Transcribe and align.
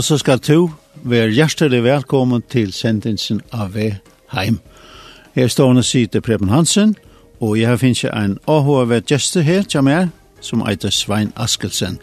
Og 0.00 0.04
så 0.04 0.16
skal 0.18 0.38
du 0.38 0.70
være 1.04 1.28
hjertelig 1.28 1.82
velkommen 1.84 2.40
til 2.48 2.70
sendelsen 2.72 3.42
av 3.52 3.74
V 3.74 3.90
heim. 4.32 4.56
Jeg 5.36 5.50
står 5.50 5.74
og 5.76 5.84
side 5.84 6.20
Preben 6.24 6.48
Hansen, 6.48 6.94
og 7.40 7.60
jeg 7.60 7.78
finnes 7.78 8.04
en 8.04 8.38
AHV 8.48 9.02
gjester 9.04 9.44
her, 9.44 9.62
til 9.62 9.84
meg, 9.84 10.08
som 10.40 10.64
heter 10.64 10.90
Svein 10.90 11.34
Askelsen. 11.36 12.00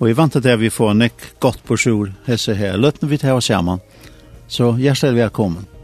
Og 0.00 0.08
jeg 0.08 0.16
vant 0.18 0.36
at 0.36 0.60
vi 0.60 0.68
får 0.68 0.98
nekk 0.98 1.30
godt 1.38 1.62
på 1.62 1.76
sjur, 1.76 2.10
hese 2.26 2.58
her, 2.58 2.76
løtten 2.76 3.08
vi 3.08 3.22
til 3.22 3.38
å 3.38 3.40
sammen. 3.40 3.78
Så 4.48 4.74
hjertelig 4.74 5.22
velkommen. 5.22 5.77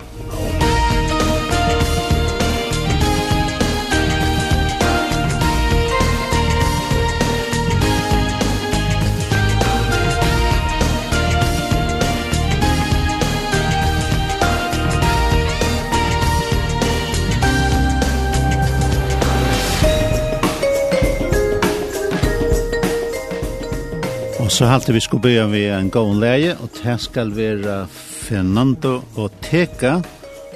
så 24.54 24.64
halte 24.64 24.92
vi 24.92 25.00
skulle 25.00 25.22
begynne 25.22 25.50
med 25.50 25.72
en 25.74 25.88
gång 25.90 26.12
leie, 26.22 26.52
og 26.62 26.70
det 26.76 26.94
skal 27.02 27.32
være 27.34 27.88
Fernando 27.90 29.00
og 29.16 29.32
Teka 29.42 29.96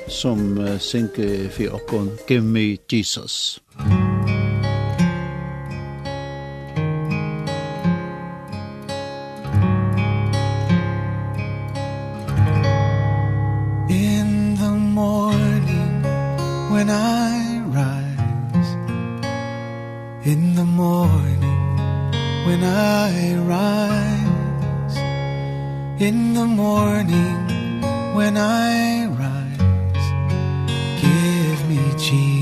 som 0.09 0.59
uh, 0.59 0.79
synker 0.79 1.49
for 1.51 1.75
åkken 1.75 2.11
Give 2.29 2.45
me 2.45 2.77
Jesus. 2.93 3.59
In 13.91 14.55
the 14.63 14.71
morning 14.95 16.05
when 16.71 16.89
I 16.91 17.59
rise 17.75 18.77
In 20.25 20.55
the 20.55 20.65
morning 20.65 21.43
when 22.47 22.63
I 22.63 23.35
rise 23.35 23.88
in 26.01 26.33
the 26.35 26.45
morning 26.45 27.83
when 28.15 28.37
I 28.37 29.07
rise 29.07 29.59
give 31.03 31.69
me 31.69 31.81
Jesus. 31.99 32.39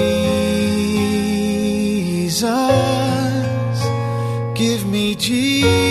Give 4.57 4.85
me 4.87 5.15
Jesus. 5.15 5.82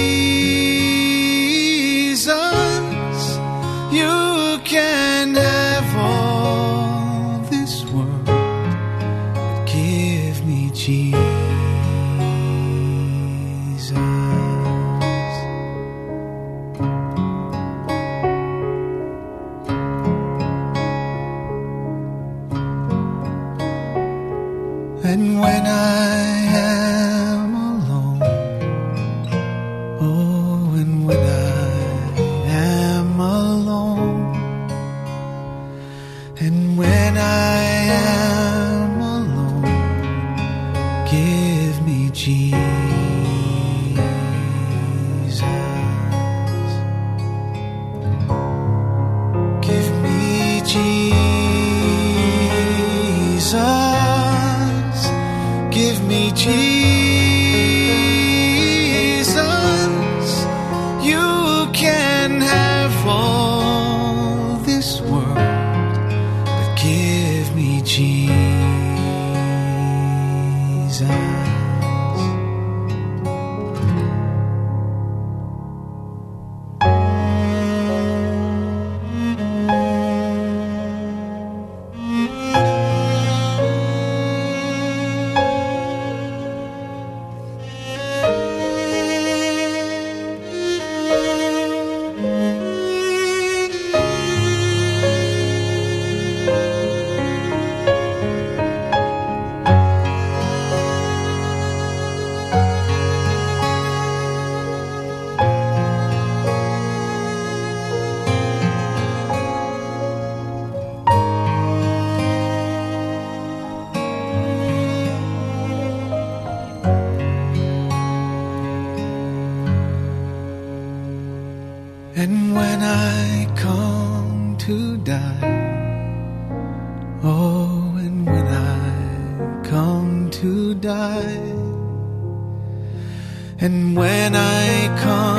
And 133.64 133.96
when 133.96 134.36
I 134.36 134.88
come 135.04 135.31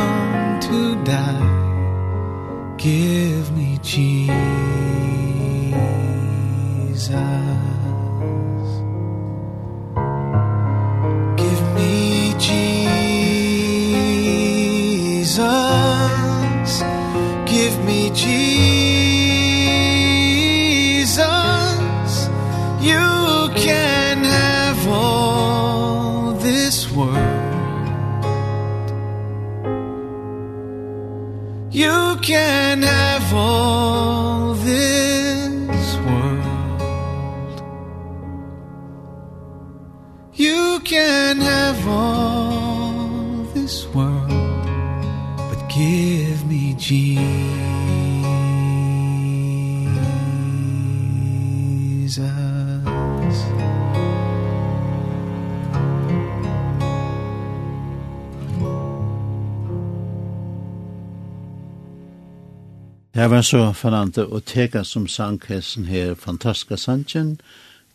Det 63.23 63.31
var 63.31 63.43
så 63.43 63.73
Fernanda 63.73 64.41
teka 64.47 64.85
som 64.85 65.09
sang 65.09 65.41
hessen 65.49 65.85
her, 65.85 66.15
fantastiska 66.15 66.77
sangen, 66.77 67.41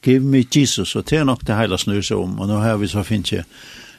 Give 0.04 0.20
me 0.20 0.44
Jesus, 0.56 0.96
og 0.96 1.10
det 1.10 1.18
er 1.18 1.24
nok 1.24 1.48
det 1.48 1.56
hele 1.56 1.78
snurse 1.78 2.16
om, 2.16 2.40
og 2.40 2.48
nå 2.48 2.60
har 2.60 2.78
vi 2.78 2.88
så 2.88 3.04
finnes 3.04 3.32
jeg 3.32 3.44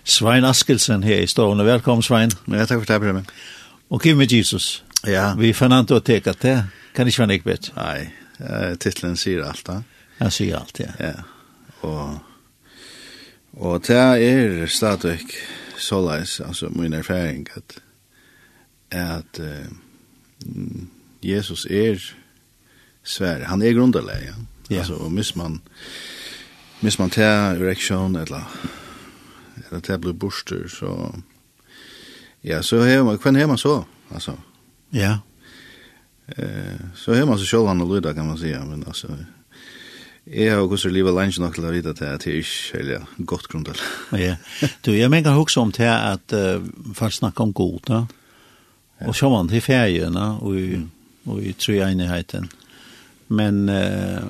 Svein 0.04 0.44
Askelsen 0.44 1.02
her 1.02 1.20
i 1.20 1.26
stående. 1.26 1.64
Velkommen, 1.64 2.02
Svein. 2.02 2.30
Ja, 2.48 2.64
takk 2.64 2.80
for 2.80 2.92
det, 2.92 3.00
Brømme. 3.00 3.24
Og 3.90 4.00
Give 4.00 4.16
me 4.16 4.26
Jesus. 4.30 4.84
Ja. 5.06 5.34
Vi 5.34 5.52
Fernanda 5.52 5.94
Ortega, 5.94 6.32
det 6.42 6.64
kan 6.94 7.06
ikke 7.06 7.18
være 7.18 7.34
ikke 7.34 7.50
vet. 7.50 7.72
Nei, 7.76 8.08
titlen 8.80 9.16
sier 9.16 9.44
alt 9.44 9.66
da. 9.66 9.82
Han 10.18 10.30
sier 10.30 10.56
alt, 10.62 10.80
ja. 10.80 10.92
Ja, 10.98 11.12
og, 11.82 12.18
og 13.52 13.86
det 13.86 13.96
er 13.96 14.66
stadig 14.66 15.18
såleis, 15.76 16.40
altså 16.40 16.68
min 16.68 16.92
erfaring, 16.92 17.48
at, 17.56 17.82
at 18.90 19.40
uh, 19.40 20.88
Jesus 21.20 21.66
er 21.66 22.14
svär. 23.02 23.40
Han 23.40 23.62
är 23.62 23.72
grundläggande. 23.72 24.24
Ja? 24.24 24.74
Yeah. 24.74 24.80
Alltså 24.80 24.94
og 24.94 25.12
miss 25.12 25.34
man 25.34 25.60
miss 26.80 26.98
man 26.98 27.10
tar 27.10 27.56
erection 27.56 28.16
eller 28.16 28.44
eller 29.68 29.80
tar 29.80 29.98
blue 29.98 30.14
borster, 30.14 30.68
så 30.68 31.14
ja 32.42 32.62
så 32.62 32.80
har 32.80 33.04
man 33.04 33.18
kan 33.18 33.36
hemma 33.36 33.56
så 33.56 33.84
alltså. 34.08 34.38
Ja. 34.90 34.98
Yeah. 34.98 35.18
Eh 36.28 36.80
så 36.94 37.14
hemma 37.14 37.38
så 37.38 37.44
själv 37.44 37.66
han 37.66 37.94
lyder 37.94 38.14
kan 38.14 38.26
man 38.26 38.38
säga 38.38 38.64
men 38.64 38.84
alltså 38.86 39.08
Jeg 40.30 40.52
har 40.52 40.60
også 40.60 40.88
livet 40.88 41.14
langt 41.14 41.38
nok 41.38 41.54
til 41.54 41.64
å 41.64 41.70
vite 41.72 41.94
at 41.94 42.00
det 42.00 42.08
er 42.08 42.34
ikke 42.36 42.78
eller 42.78 43.04
godt 43.24 43.48
grunn 43.48 43.64
til. 43.64 43.78
Ja, 44.12 44.34
du, 44.84 44.92
jeg 44.92 45.08
mener 45.10 45.38
også 45.40 45.62
om 45.64 45.72
til 45.72 45.88
at 45.88 46.34
uh, 46.36 46.60
folk 46.94 47.12
snakker 47.12 47.46
om 47.46 47.52
god, 47.52 47.78
da. 47.88 48.02
Og 49.08 49.16
så 49.16 49.30
var 49.32 49.46
til 49.48 49.62
ferien, 49.64 50.12
feriene, 50.12 50.26
og 50.44 50.90
og 51.28 51.42
i 51.42 51.52
treenheten. 51.52 52.48
Men 53.28 53.68
eh, 53.68 54.22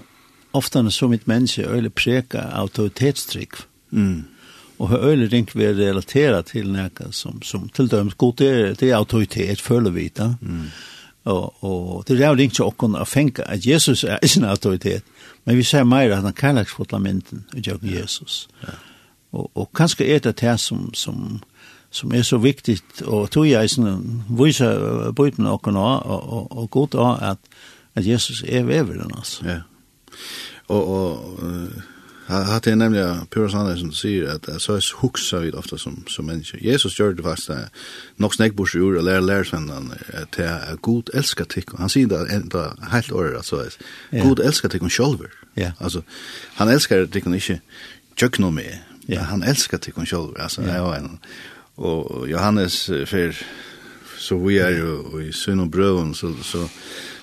ofta 0.53 0.91
så 0.91 1.09
mitt 1.09 1.27
menneske 1.27 1.67
öle 1.67 1.91
preka 1.91 2.39
autoritetstrykk, 2.39 3.57
Mm. 3.91 4.25
Och 4.77 4.89
har 4.89 4.99
öle 4.99 5.27
ringt 5.27 5.55
vi 5.55 5.75
relatera 5.75 6.43
till 6.43 6.73
näka 6.73 7.13
som 7.13 7.43
som 7.43 7.69
till 7.69 7.89
dømes 7.89 8.15
god 8.15 8.37
det 8.37 8.81
det 8.81 8.93
autoritet 8.93 9.61
føler 9.61 9.91
vi 9.91 10.09
da. 10.09 10.35
Mm. 10.43 10.67
Och 11.23 11.65
och 11.65 12.05
det 12.07 12.25
är 12.25 12.37
ju 12.37 12.49
til 12.49 12.65
åkken 12.65 12.97
å 12.97 13.05
fänka 13.05 13.45
att 13.45 13.67
Jesus 13.67 14.05
är 14.05 14.27
sin 14.27 14.45
autoritet. 14.45 15.05
Men 15.45 15.57
vi 15.57 15.65
ser 15.65 15.85
mer 15.85 16.11
att 16.11 16.23
han 16.23 16.33
kallar 16.33 16.65
för 16.65 16.87
lamenten 16.91 17.45
och 17.53 17.85
Jesus. 17.85 18.49
Ja. 18.61 18.69
Och 19.31 19.57
och 19.57 19.77
kanske 19.77 20.05
är 20.05 20.21
det 20.21 20.37
det 20.37 20.59
som 20.59 20.91
som 20.95 21.41
som 21.91 22.13
er 22.13 22.23
så 22.23 22.39
viktig, 22.39 22.79
og 23.07 23.31
tog 23.33 23.49
jeg 23.49 23.71
sånn, 23.73 24.25
viser 24.39 25.13
bøyden 25.17 25.49
og, 25.49 25.69
og, 25.69 26.49
og 26.53 26.71
godt 26.71 26.99
av 27.01 27.23
at, 27.33 27.61
at 27.97 28.07
Jesus 28.07 28.43
er 28.47 28.67
veveren, 28.69 29.15
altså. 29.17 29.47
Ja. 29.47 29.61
Og, 30.69 30.89
og 30.89 31.39
uh, 31.41 31.87
hatt 32.29 32.67
jeg 32.69 32.77
nemlig 32.77 33.05
Pura 33.33 33.49
Sandersen 33.49 33.95
sier 33.97 34.35
at 34.35 34.49
så 34.61 34.77
er 34.77 34.89
huksa 35.01 35.41
ofte 35.57 35.79
som, 35.81 36.03
som 36.13 36.29
menneske. 36.29 36.61
Jesus 36.61 36.99
gjør 36.99 37.17
det 37.17 37.25
faktisk 37.25 37.55
uh, 37.57 37.89
nok 38.21 38.37
snekkbors 38.37 38.77
i 38.77 38.83
ord 38.85 39.01
og 39.01 39.07
lærer 39.09 39.25
lærersvennene 39.25 39.97
til 40.37 40.45
at 40.45 40.83
god 40.85 41.15
elsker 41.17 41.49
tikk. 41.49 41.73
Han 41.81 41.93
sier 41.93 42.11
det 42.11 42.27
enda 42.35 42.69
helt 42.93 43.13
året, 43.13 43.41
altså. 43.41 43.65
Ja. 44.13 44.27
God 44.27 44.45
elsker 44.45 44.69
tikk 44.69 44.85
om 44.85 44.93
sjolver. 44.93 45.33
Ja. 45.57 45.73
Altså, 45.81 46.05
han 46.61 46.69
elsker 46.69 47.09
tikk 47.09 47.27
om 47.27 47.39
ikke 47.39 47.63
tjøkk 48.19 48.43
noe 48.45 48.53
med. 48.53 48.77
Ja. 49.09 49.25
Han 49.33 49.43
elsker 49.43 49.81
tikk 49.81 49.97
om 49.97 50.07
sjolver. 50.07 50.43
Altså, 50.45 50.63
ja. 50.69 50.83
det 50.85 50.99
en 51.01 51.17
og 51.79 52.27
Johannes 52.31 52.85
fer 53.07 53.37
så 54.19 54.37
vi 54.39 54.59
er 54.59 54.75
jo 54.79 55.21
i 55.23 55.31
sønn 55.33 55.63
og 55.63 55.71
brøven, 55.71 56.11
så, 56.15 56.33
så, 56.43 56.67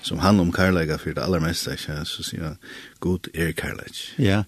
som 0.02 0.18
han 0.18 0.40
om 0.40 0.52
kærleika 0.52 0.96
for 1.00 1.12
det 1.14 1.22
aller 1.22 1.42
meste, 1.44 1.74
ikke? 1.76 1.98
så 2.08 2.24
sier 2.24 2.44
han, 2.48 2.56
god 3.04 3.28
er 3.34 3.52
kærleik. 3.56 4.00
Ja, 4.18 4.42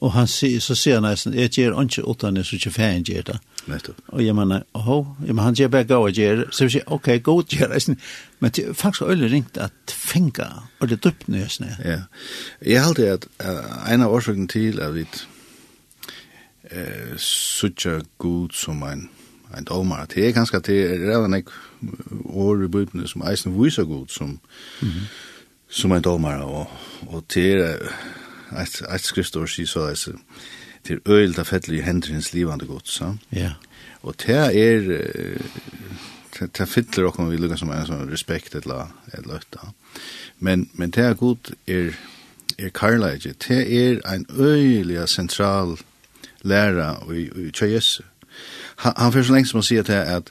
og 0.00 0.14
han 0.16 0.28
sier, 0.30 0.62
så 0.64 0.74
sier 0.78 1.00
han 1.00 1.08
nesten, 1.10 1.36
jeg 1.36 1.52
gjør 1.52 1.80
ikke 1.82 2.06
utan 2.08 2.40
jeg, 2.40 2.48
så 2.48 2.56
ikke 2.56 2.72
fan 2.74 3.04
gjør 3.04 3.28
det. 3.32 3.38
Nettopp. 3.68 4.00
Og 4.08 4.24
jeg 4.24 4.34
mener, 4.34 4.64
åhå, 4.74 4.98
jeg 5.26 5.34
mener, 5.34 5.42
han 5.42 5.58
gjør 5.60 5.72
bare 5.76 5.88
gå 5.92 6.00
og 6.06 6.16
gjør, 6.16 6.44
så 6.50 6.66
vi 6.66 6.76
sier, 6.76 6.88
ok, 6.88 7.12
god 7.22 7.44
gjør 7.52 7.74
det, 7.74 7.96
men 8.40 8.56
det 8.56 8.66
er 8.66 8.72
faktisk 8.72 9.02
øyne 9.02 9.30
ringt 9.32 9.60
at 9.60 9.94
fenga, 9.94 10.48
og 10.80 10.88
det 10.88 11.02
dupt 11.04 11.28
nøsne. 11.28 11.76
Ja, 11.84 12.00
jeg 12.64 12.84
halte 12.84 13.12
at 13.12 13.28
uh, 13.44 13.92
en 13.92 14.08
av 14.08 14.16
årsøkene 14.16 14.48
til 14.48 14.80
at 14.80 14.94
vi 14.96 15.06
uh, 16.72 17.16
suttja 17.20 18.00
god 18.18 18.56
som 18.56 18.82
en 18.88 19.10
en 19.58 19.64
domar, 19.64 20.06
det 20.06 20.28
er 20.28 20.32
ganske 20.32 20.58
det 20.66 20.78
er 20.84 21.02
redan 21.08 21.34
ek 21.34 21.50
år 22.24 22.64
i 22.64 22.68
bøyden 22.68 23.06
som 23.08 23.22
eisen 23.26 23.56
viser 23.56 23.84
god 23.84 24.08
som, 24.08 24.40
mm 24.82 24.88
-hmm. 24.88 25.06
som 25.68 25.92
en 25.92 26.02
domar, 26.02 26.42
og, 26.42 26.66
og 27.06 27.24
det 27.34 27.52
er 27.52 27.78
et, 28.62 28.82
et 28.94 29.00
skriftår 29.00 29.46
sier 29.46 29.66
så 29.66 29.86
det 29.88 30.14
til 30.84 31.00
øyelt 31.08 31.38
av 31.38 31.44
fettelig 31.44 31.78
i 31.78 31.82
hendrins 31.82 32.32
livande 32.32 32.66
god, 32.66 32.80
så. 32.84 33.16
Ja. 33.32 33.52
Og 34.02 34.14
det 34.26 34.36
er, 34.36 34.80
det, 36.38 36.58
det 36.58 36.68
fyller 36.68 37.10
okkur 37.10 37.28
vi 37.28 37.36
lukka 37.36 37.58
som 37.60 37.72
en 37.74 37.86
sånn 37.86 38.08
respekt 38.10 38.54
eller, 38.54 38.88
eller 39.12 39.40
øtta. 39.42 39.72
Men, 40.38 40.70
men 40.72 40.90
det 40.90 41.04
er 41.04 41.18
god 41.20 41.52
er, 41.68 41.92
er 42.58 42.72
karlage, 42.74 43.34
det 43.48 43.60
er 43.60 44.00
en 44.14 44.26
øyelig 44.38 45.08
sentral 45.08 45.76
læra 46.42 46.94
i, 47.12 47.28
i 47.28 47.50
tjøyesse 47.52 48.06
han, 48.76 48.92
han 48.96 49.12
fyrir 49.12 49.24
så 49.28 49.34
lengst 49.34 49.52
som 49.52 49.60
han 49.60 49.66
sier 49.66 49.82
til 49.86 49.98
at 49.98 50.30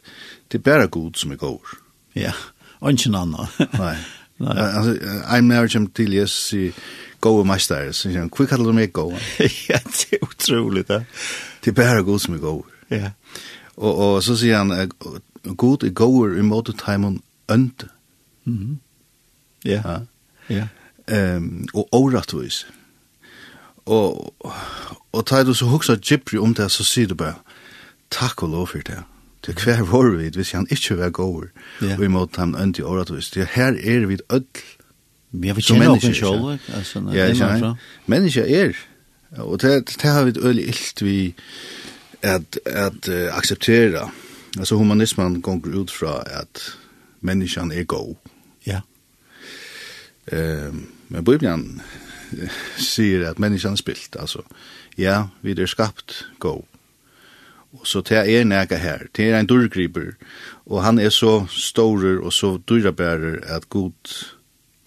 det 0.51 0.59
er 0.59 0.65
bare 0.65 0.87
god 0.87 1.19
som 1.19 1.31
er 1.31 1.35
god. 1.41 1.75
Ja, 2.15 2.31
og 2.79 2.91
ikke 2.91 3.11
noe 3.13 3.27
annet. 3.27 3.59
Nei. 3.81 3.95
Nei. 4.43 4.55
Altså, 4.55 4.93
I'm 5.27 5.49
never 5.51 5.67
come 5.67 5.89
til 5.95 6.13
yes, 6.15 6.53
i 6.53 6.71
gode 7.21 7.45
meister, 7.47 7.91
så 7.91 8.07
sier 8.07 8.21
han, 8.23 8.31
hva 8.31 8.47
kallar 8.47 8.71
du 8.71 8.77
meg 8.77 8.93
gode? 8.95 9.19
ja, 9.69 9.79
det 9.83 10.15
er 10.15 10.23
utrolig 10.23 10.85
det. 10.87 11.03
Det 11.65 11.73
er 11.73 11.75
bare 11.81 12.03
god 12.07 12.19
som 12.23 12.37
er 12.37 12.43
god. 12.43 12.63
Ja. 12.89 13.11
Og, 13.75 13.95
og 13.95 14.23
så 14.23 14.37
sier 14.39 14.63
han, 14.63 14.91
god 15.57 15.83
er 15.83 15.91
god 15.95 16.37
i 16.39 16.45
måte 16.47 16.75
timen 16.79 17.19
ønte. 17.51 17.91
Mhm. 18.45 18.79
Ja. 19.65 19.81
Ja. 19.83 19.99
ja. 20.49 20.67
Um, 21.35 21.67
og 21.73 21.89
åretvis. 21.91 22.67
Og 23.85 24.35
og 25.11 25.25
tar 25.25 25.43
du 25.43 25.53
so 25.53 25.65
hugsa 25.65 25.97
om 26.39 26.53
det, 26.53 26.71
så 26.71 26.83
sier 26.83 27.07
du 27.07 27.15
bare, 27.15 27.33
Takk 28.11 28.43
og 28.43 28.49
lov 28.49 28.67
for 28.67 28.77
det. 28.77 29.03
Det 29.45 29.55
er 29.55 29.63
hver 29.63 29.83
vår 29.83 30.09
vid, 30.09 30.31
hvis 30.31 30.51
han 30.51 30.67
ikke 30.69 30.97
var 30.97 31.09
gåver, 31.09 31.45
yeah. 31.83 31.99
og 31.99 32.05
imot 32.05 32.35
han 32.35 32.55
ønti 32.55 32.81
åretvis. 32.81 33.29
Det 33.29 33.47
her 33.51 33.73
er 33.73 34.05
vi 34.05 34.17
ødel. 34.29 34.63
Ja, 35.43 35.53
vi 35.53 35.61
kjenner 35.61 35.93
okken 35.93 36.13
sjål, 36.13 36.57
altså. 36.73 37.03
Ja, 37.13 37.27
jeg 37.29 37.37
kjenner. 37.37 37.75
Mennesker 38.05 38.43
er, 38.43 38.73
og 39.37 39.61
det, 39.61 39.89
det 40.01 40.09
har 40.09 40.23
vi 40.23 40.33
ødel 40.39 40.59
ilt 40.59 41.01
vi 41.05 41.35
at, 42.21 42.59
at 42.65 43.07
uh, 43.07 43.37
akseptera. 43.37 44.09
Altså 44.57 44.75
humanismen 44.75 45.41
gonger 45.41 45.77
ut 45.79 45.91
fra 45.91 46.23
at 46.25 46.77
menneskene 47.21 47.75
er 47.75 47.83
god. 47.83 48.15
Ja. 48.65 48.81
Yeah. 50.33 50.67
Um, 50.67 50.87
men 51.09 51.25
Bibelen 51.25 51.81
sier 52.77 53.29
at 53.29 53.39
menneskene 53.39 53.77
er 53.77 53.81
spilt, 53.81 54.17
altså. 54.19 54.41
Ja, 54.97 55.23
vi 55.41 55.51
er 55.51 55.65
skapt 55.65 56.27
god 56.39 56.65
Og 57.71 57.87
så 57.87 58.01
det 58.01 58.17
er 58.17 58.43
nega 58.43 58.77
her, 58.81 59.05
det 59.15 59.29
er 59.29 59.39
en 59.39 59.47
dyrgriper, 59.49 60.15
og 60.65 60.83
han 60.83 60.99
er 60.99 61.09
så 61.13 61.45
stårer 61.53 62.17
og 62.17 62.33
så 62.33 62.55
dyrabærer 62.69 63.43
at 63.45 63.69
god 63.69 64.13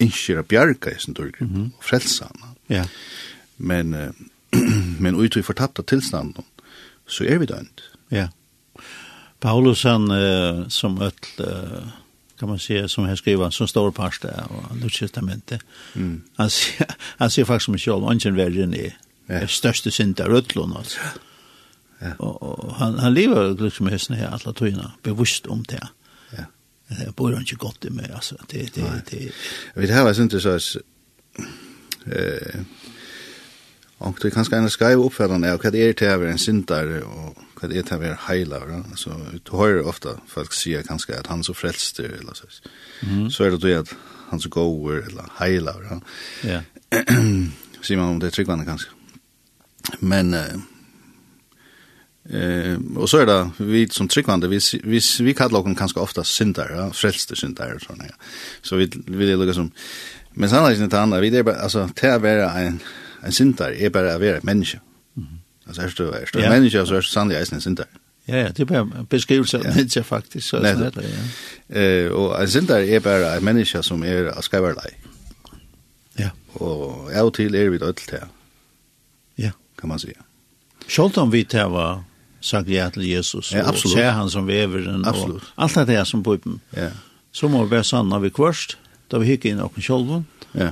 innskjer 0.03 0.41
å 0.41 0.47
bjerga 0.47 0.91
i 0.91 0.99
sin 0.99 1.15
dyrgriper, 1.15 1.45
mm 1.45 1.55
-hmm. 1.55 1.77
og 1.77 1.83
frelsa 1.83 2.25
han. 2.25 2.55
Ja. 2.69 2.85
Men, 3.57 3.93
uh, 3.93 4.11
men 5.03 5.15
ut 5.15 5.37
i 5.37 5.41
fortapta 5.41 5.81
tilstanden, 5.81 6.43
så 7.07 7.23
er 7.23 7.37
vi 7.37 7.45
dønt. 7.45 7.81
Ja. 8.11 8.27
Paulus 9.39 9.83
han 9.83 10.11
uh, 10.11 10.67
som 10.69 11.01
öll, 11.01 11.11
uh, 11.39 11.87
kan 12.39 12.49
man 12.49 12.59
säga, 12.59 12.87
som 12.87 13.05
här 13.05 13.15
skriver, 13.15 13.49
som 13.49 13.67
står 13.67 13.91
parst 13.91 14.25
av 14.25 14.77
Lutstestamentet, 14.81 15.61
mm. 15.95 16.21
han, 16.35 16.49
han 17.17 17.29
sier 17.29 17.45
faktiskt 17.45 17.65
som 17.65 17.73
en 17.73 17.79
själv, 17.79 18.03
ungen 18.03 18.35
värre 18.35 18.63
än 18.63 18.73
er 18.73 18.97
är 19.27 19.89
synd 19.89 20.21
av 20.21 20.27
rødlån, 20.27 20.77
altså. 20.77 20.99
Ja. 20.99 21.21
Ja. 22.03 22.25
Och, 22.25 22.75
han 22.75 22.99
han 22.99 23.13
lever 23.13 23.63
liksom 23.63 23.87
hästen 23.87 24.15
här 24.15 24.27
alla 24.27 24.53
tiden 24.53 24.87
bevisst 25.03 25.45
om 25.45 25.63
det. 25.63 25.87
Ja. 26.31 26.43
Det 26.87 27.15
bor 27.15 27.31
han 27.31 27.39
inte 27.39 27.55
gott 27.55 27.83
med 27.83 28.11
alltså 28.11 28.35
det 28.47 28.75
det 28.75 28.81
Nej. 28.81 29.01
det. 29.09 29.31
Vi 29.73 29.87
det 29.87 29.93
här 29.93 30.09
är 30.09 30.21
inte 30.21 30.39
så 30.39 30.59
eh 32.05 32.61
Och 33.97 34.19
det 34.21 34.31
kanske 34.31 34.55
en 34.55 34.69
skriva 34.69 35.03
uppfärdande 35.03 35.53
av 35.53 35.59
vad 35.63 35.75
är 35.75 35.93
det 35.93 36.07
här 36.07 36.25
en 36.25 36.37
syndare 36.39 37.01
och 37.01 37.37
vad 37.61 37.71
är 37.71 37.83
det 37.83 37.89
här 37.89 38.17
heilar 38.27 38.83
alltså 38.89 39.21
du 39.43 39.57
hör 39.57 39.87
ofta 39.87 40.09
folk 40.27 40.53
säga 40.53 40.83
kanske 40.83 41.19
att 41.19 41.27
han 41.27 41.43
så 41.43 41.53
frälst 41.53 41.99
eller 41.99 42.33
så. 42.33 42.47
Mm. 43.01 43.31
Så 43.31 43.43
är 43.43 43.51
det 43.51 43.57
då 43.57 43.79
att 43.79 43.95
han 44.29 44.39
så 44.39 44.49
går 44.49 45.07
eller 45.07 45.25
heilar. 45.35 46.01
Ja. 46.41 46.61
Simon 47.81 48.09
om 48.09 48.19
det 48.19 48.31
tryggvande 48.31 48.65
kanske. 48.65 48.89
Men 49.99 50.33
eh, 50.33 50.55
Eh 52.29 52.77
och 52.95 53.09
så 53.09 53.17
är 53.17 53.25
det 53.25 53.49
vi 53.57 53.89
som 53.89 54.07
tryckande 54.07 54.47
vi 54.47 54.59
vi 54.83 55.01
vi 55.19 55.33
kallar 55.33 55.59
oss 55.59 55.77
kanske 55.77 55.99
ofta 55.99 56.23
syndare, 56.23 56.75
ja, 56.75 56.91
frälste 56.93 57.35
syndare 57.35 57.75
och 57.75 57.81
såna. 57.81 58.03
Ja. 58.07 58.15
Så 58.61 58.75
vi 58.75 58.91
vi 59.07 59.25
det 59.25 59.35
lukar 59.35 59.53
som 59.53 59.71
men 60.33 60.49
sen 60.49 60.65
är 60.65 60.69
det 60.69 60.83
inte 60.83 60.99
andra 60.99 61.19
vi 61.19 61.29
det 61.29 61.37
är 61.37 61.43
bara 61.43 61.55
alltså 61.55 61.89
det 62.01 62.07
är 62.07 62.19
bara 62.19 62.51
en 62.59 62.79
en 63.23 63.31
syndare 63.31 63.75
är 63.75 63.89
bara 63.89 64.13
att 64.13 64.21
vara 64.21 64.37
ett 64.37 64.43
människa. 64.43 64.79
Mm. 65.17 65.29
Alltså 65.67 65.81
är 65.81 65.93
du 65.97 66.07
är 66.07 66.29
det 66.33 66.49
människa 66.49 66.85
så 66.85 66.93
är 66.93 67.01
det 67.01 67.03
sannolikt 67.03 67.51
en 67.51 67.61
syndare. 67.61 67.87
Ja, 68.27 68.37
ja, 68.37 68.47
det 68.47 68.59
er 68.59 68.65
bare 68.65 68.79
en 68.79 69.05
beskrivelse 69.09 69.57
av 69.57 69.63
mennesker 69.75 70.01
faktisk. 70.01 70.47
Så 70.47 70.59
Nei, 70.59 70.73
det, 70.73 70.91
ja. 70.95 71.79
Eh, 71.79 72.11
og 72.11 72.41
en 72.41 72.49
synder 72.49 72.77
er 72.77 72.99
bara 72.99 73.35
en 73.35 73.43
menneske 73.43 73.83
som 73.83 74.03
er 74.03 74.29
av 74.31 74.41
skriverlei. 74.41 74.93
Ja. 76.19 76.29
Og 76.53 77.11
av 77.11 77.25
og 77.25 77.33
til 77.33 77.55
er 77.55 77.69
vi 77.69 77.77
dødt 77.77 78.05
til. 78.07 78.23
Ja. 79.37 79.51
Kan 79.79 79.89
man 79.89 79.99
si. 79.99 80.13
Sjølt 80.87 81.17
om 81.17 81.31
vi 81.31 81.43
til 81.43 81.73
var 81.73 82.03
sagt 82.43 82.69
ja 82.69 82.89
til 82.91 83.05
Jesus 83.07 83.51
ja, 83.53 83.63
absolut. 83.67 83.85
og 83.85 83.99
ser 83.99 84.11
han 84.17 84.29
som 84.29 84.47
veveren 84.47 85.05
absolut. 85.05 85.41
Absolutt. 85.41 85.53
alt 85.57 85.87
det 85.87 85.97
her 85.97 86.07
som 86.07 86.23
bøypen. 86.23 86.59
Ja. 86.75 86.89
Så 87.31 87.47
må 87.47 87.63
vi 87.63 87.71
være 87.71 87.83
sann 87.87 88.05
sanna 88.09 88.19
vi 88.19 88.29
kvørst, 88.29 88.77
da 89.11 89.21
vi 89.21 89.31
hikker 89.31 89.51
inn 89.51 89.63
okken 89.63 89.83
sjolven, 89.83 90.27
ja. 90.53 90.71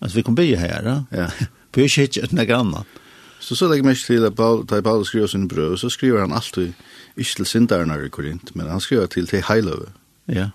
at 0.00 0.14
vi 0.14 0.22
kan 0.22 0.36
bygge 0.38 0.60
her, 0.60 0.82
ja. 0.84 0.98
Ja. 1.12 1.30
Vi 1.74 1.84
er 1.84 1.86
ikke 1.86 2.02
hikker 2.02 2.24
et 2.24 2.32
nek 2.34 2.48
annet. 2.50 2.94
Så 3.38 3.54
så 3.54 3.68
legger 3.70 3.86
mest 3.86 4.06
til 4.08 4.24
at 4.26 4.34
Paul, 4.34 4.64
da 4.66 4.80
Paul 4.82 5.04
skriver 5.06 5.28
sin 5.30 5.44
brød, 5.48 5.76
så 5.78 5.88
skriver 5.88 6.24
han 6.24 6.32
alltid 6.32 6.72
ikke 7.16 7.34
til 7.36 7.46
sinderne 7.46 7.98
i 8.02 8.08
Korint, 8.08 8.50
men 8.56 8.66
han 8.66 8.80
skriver 8.80 9.06
til 9.06 9.28
til 9.30 9.44
heiløve. 9.46 9.92
Ja. 10.26 10.48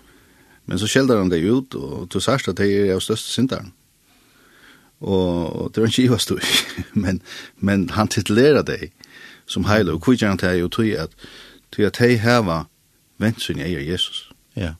Men 0.66 0.78
så 0.78 0.86
skjelder 0.86 1.18
han 1.18 1.30
det 1.30 1.40
ut, 1.48 1.74
og 1.74 2.10
du 2.12 2.20
sørst 2.20 2.48
at 2.48 2.58
det 2.58 2.68
er 2.74 2.92
av 2.94 3.00
største 3.00 3.30
sinderne 3.32 3.72
og 5.00 5.56
og 5.56 5.74
det 5.74 5.82
var 5.82 5.88
ikke 5.88 6.02
i 6.02 6.08
men, 7.04 7.20
men 7.56 7.88
han 7.90 8.08
titulerer 8.08 8.62
det 8.62 8.90
som 9.46 9.64
heile, 9.64 9.92
og 9.92 10.02
kvitt 10.02 10.22
gjerne 10.22 10.38
til 10.40 10.58
jo 10.58 10.68
tog 10.68 10.86
at 10.86 11.10
tog 11.72 11.84
at 11.84 11.98
de 11.98 12.16
heva 12.18 12.64
vent 13.18 13.42
sin 13.42 13.60
eier 13.60 13.80
Jesus. 13.80 14.30
Ja. 14.56 14.74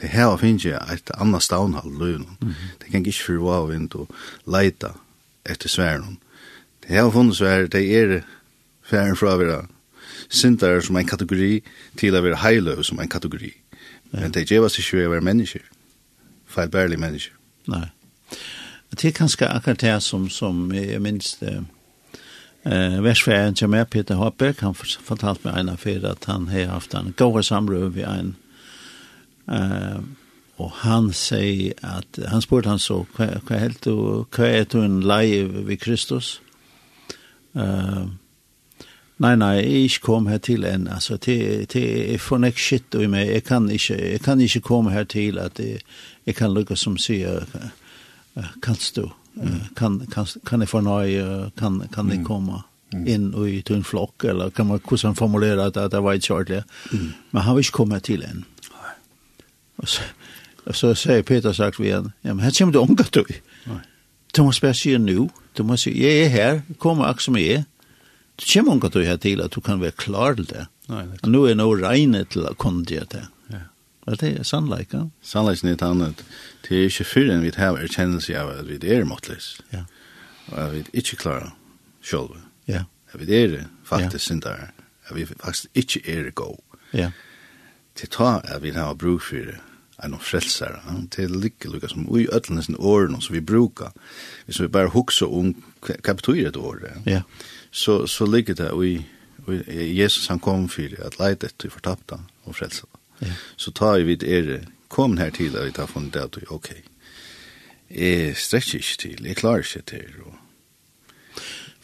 De 0.00 0.08
heva 0.10 0.36
finnes 0.36 0.64
jeg 0.64 0.80
et 0.92 1.10
annet 1.18 1.42
stavnhall 1.42 1.98
løyvn. 1.98 2.36
Mm 2.40 2.54
De 2.82 2.90
kan 2.90 3.06
ikke 3.06 3.24
fyrir 3.26 3.50
av 3.52 3.68
vind 3.70 3.94
og 3.94 4.08
leita 4.46 4.94
etter 5.46 5.68
sværen. 5.68 6.18
De 6.82 6.94
heva 6.94 7.10
funnet 7.10 7.36
svær, 7.36 7.66
de 7.66 7.94
er 7.94 8.20
færen 8.82 9.16
fra 9.16 9.36
vera 9.36 9.66
syndare 10.28 10.82
som 10.82 10.96
en 10.96 11.06
kategori 11.06 11.62
til 11.96 12.16
å 12.16 12.22
være 12.22 12.42
heiløv 12.42 12.82
som 12.82 13.00
en 13.00 13.08
kategori. 13.08 13.52
Men 14.12 14.32
de 14.32 14.44
gjeva 14.44 14.68
seg 14.70 14.84
ikke 14.84 15.06
å 15.06 15.14
være 15.14 15.26
mennesker. 15.26 15.62
Feilbærlig 16.46 16.98
mennesker. 16.98 17.34
Nei. 17.66 17.88
Det 18.94 19.08
er 19.08 19.16
kanskje 19.16 19.48
akkurat 19.50 19.80
det 19.80 20.02
som, 20.02 20.28
som 20.30 20.68
jeg 20.74 21.00
minst... 21.02 21.42
Eh, 21.42 21.62
Eh, 22.66 23.04
Versfæren 23.04 23.54
til 23.54 23.68
meg, 23.68 23.88
Peter 23.88 24.14
Hopbeck, 24.14 24.60
han 24.60 24.74
fortalte 24.74 25.44
meg 25.44 25.58
en 25.60 25.68
affær 25.74 26.06
at 26.08 26.24
han 26.24 26.48
har 26.48 26.70
haft 26.72 26.94
en 26.96 27.12
gåa 27.12 27.42
samrøv 27.42 27.94
ved 27.94 28.06
en. 28.08 28.36
Eh, 29.52 29.98
og 30.56 30.70
han 30.80 31.10
sier 31.12 31.74
at, 31.82 32.18
han 32.30 32.40
spurte 32.40 32.70
han 32.72 32.80
så, 32.80 33.02
hva, 33.16 33.26
hva 33.44 33.58
er 33.66 33.74
du, 33.84 34.24
hva 34.32 34.48
er 34.48 34.64
du 34.64 34.78
en 34.80 35.02
lei 35.04 35.42
ved 35.44 35.76
Kristus? 35.82 36.38
Eh, 37.52 38.04
nei, 39.18 39.34
nei, 39.36 39.52
jeg 39.58 39.90
ikke 39.90 40.06
kom 40.06 40.30
her 40.32 40.40
til 40.40 40.64
enn, 40.64 40.86
altså, 40.88 41.18
til, 41.20 41.66
til, 41.68 41.84
jeg 42.14 42.22
får 42.22 42.40
nek 42.46 42.64
shit 42.64 42.96
i 42.96 43.10
meg, 43.10 43.28
jeg 43.28 43.44
kan 43.44 43.68
ikke, 43.68 43.98
jeg 43.98 44.24
kan 44.24 44.40
ikke 44.40 44.64
komme 44.64 44.94
her 44.94 45.04
til 45.04 45.42
at 45.42 45.60
jeg, 45.60 45.84
jeg 46.24 46.38
kan 46.40 46.54
lukke 46.54 46.80
som 46.80 46.96
sier, 46.96 47.44
kanst 48.64 48.96
du, 48.96 49.10
kan 49.74 50.06
kan 50.06 50.26
kan 50.44 50.60
det 50.60 50.66
förnöja 50.66 51.50
kan 51.58 51.88
kan 51.94 52.08
det 52.08 52.24
komma 52.24 52.64
in 53.06 53.34
och 53.34 53.48
i 53.48 53.62
en 53.68 53.84
flock 53.84 54.24
eller 54.24 54.50
kan 54.50 54.66
man 54.66 54.80
hur 54.90 54.96
som 54.96 55.14
formulera 55.14 55.64
att 55.66 55.90
det 55.90 56.00
var 56.00 56.14
ett 56.14 56.24
short 56.24 56.48
där. 56.48 56.64
Men 57.30 57.42
har 57.42 57.54
vi 57.54 57.60
inte 57.60 57.70
kommit 57.70 58.04
till 58.04 58.22
än. 58.22 58.44
Och 59.76 59.88
så 59.88 60.02
och 60.64 60.76
så 60.76 60.94
säger 60.94 61.22
Peter 61.22 61.52
sagt 61.52 61.80
vi 61.80 61.86
igen, 61.86 62.12
ja 62.20 62.34
men 62.34 62.44
här 62.44 62.50
kommer 62.58 62.72
du 62.72 62.78
unga 62.78 63.04
du. 63.12 63.24
Du 64.32 64.42
måste 64.42 64.66
bara 64.66 64.74
säga 64.74 64.98
nu, 64.98 65.28
du 65.52 65.62
måste 65.62 65.90
säga, 65.90 66.08
jag 66.08 66.26
är 66.26 66.28
här, 66.28 66.62
kom 66.78 67.00
och 67.00 67.10
axla 67.10 67.32
mig. 67.32 67.64
Du 68.36 68.44
kommer 68.52 68.72
unga 68.72 68.88
du 68.88 69.04
här 69.04 69.16
till 69.16 69.40
att 69.40 69.50
du 69.50 69.60
kan 69.60 69.80
vara 69.80 69.90
klar 69.90 70.34
till 70.34 70.44
det. 70.44 70.66
Nej, 70.86 71.06
nu 71.22 71.46
är 71.46 71.54
nog 71.54 71.82
regnet 71.82 72.30
till 72.30 72.46
att 72.46 72.58
kunna 72.58 72.84
det. 72.84 73.28
Ja, 74.06 74.16
det 74.20 74.30
er 74.38 74.44
sannleik, 74.44 74.92
ja. 74.92 75.06
Sannleik 75.24 75.64
er 75.64 75.76
tann 75.80 76.02
at 76.04 76.24
det 76.66 76.78
er 76.78 76.88
ikke 76.90 77.06
fyrr 77.08 77.32
enn 77.32 77.44
vi 77.44 77.52
har 77.56 77.78
erkjennelse 77.80 78.36
av 78.36 78.52
at 78.52 78.66
vi 78.68 78.78
er 78.92 79.06
måttlis. 79.08 79.54
Ja. 79.72 79.84
Og 80.52 80.58
at 80.60 80.72
vi 80.74 80.84
ikke 80.92 81.20
klarer 81.22 81.54
sjolv. 82.04 82.36
Ja. 82.68 82.84
At 83.12 83.20
vi 83.20 83.30
er 83.36 83.64
faktisk 83.84 84.24
syndar. 84.24 84.72
At 85.08 85.16
vi 85.16 85.24
faktisk 85.26 85.66
ikke 85.74 86.02
er 86.04 86.30
god. 86.30 86.60
Ja. 86.92 87.10
Til 87.94 88.08
ta 88.08 88.40
at 88.44 88.62
vi 88.62 88.74
har 88.76 88.94
bruk 88.94 89.22
for 89.22 89.54
det 89.94 90.02
er 90.02 90.10
noen 90.10 90.24
frelsere. 90.24 90.80
Ja? 90.84 90.96
Det 91.14 91.24
er 91.24 91.32
like 91.32 91.70
lukka 91.70 91.88
som 91.88 92.08
ui 92.10 92.26
ødlenes 92.26 92.68
årene 92.78 93.22
som 93.22 93.36
vi 93.36 93.40
brukar. 93.40 93.94
Hvis 94.46 94.60
vi 94.60 94.68
bare 94.68 94.92
hukser 94.92 95.32
om 95.32 95.54
hva 95.84 96.16
betyr 96.16 96.48
et 96.48 96.56
år, 96.56 96.82
ja. 97.06 97.22
så, 97.70 98.06
så 98.06 98.26
ligger 98.26 98.58
det 98.58 98.72
ui, 98.72 98.98
ui 99.48 99.60
Jesus 99.94 100.28
han 100.28 100.40
kom 100.40 100.68
for 100.68 100.98
at 101.06 101.18
leide 101.20 101.52
til 101.58 101.70
fortapta 101.70 102.20
og 102.44 102.56
frelsa. 102.56 102.88
Ja. 103.20 103.32
Så 103.56 103.70
tar 103.70 103.98
vi 103.98 104.14
det 104.14 104.38
er, 104.38 104.60
kom 104.88 105.16
her 105.16 105.30
til 105.30 105.56
at 105.56 105.66
vi 105.66 105.70
tar 105.70 105.86
funnet 105.86 106.14
det, 106.14 106.44
ok, 106.50 106.70
jeg 107.90 108.36
strekker 108.36 108.74
ikke 108.74 108.96
til, 108.98 109.26
jeg 109.26 109.36
klarer 109.36 109.58
ikke 109.58 109.82
til, 109.86 110.22
og 110.26 110.34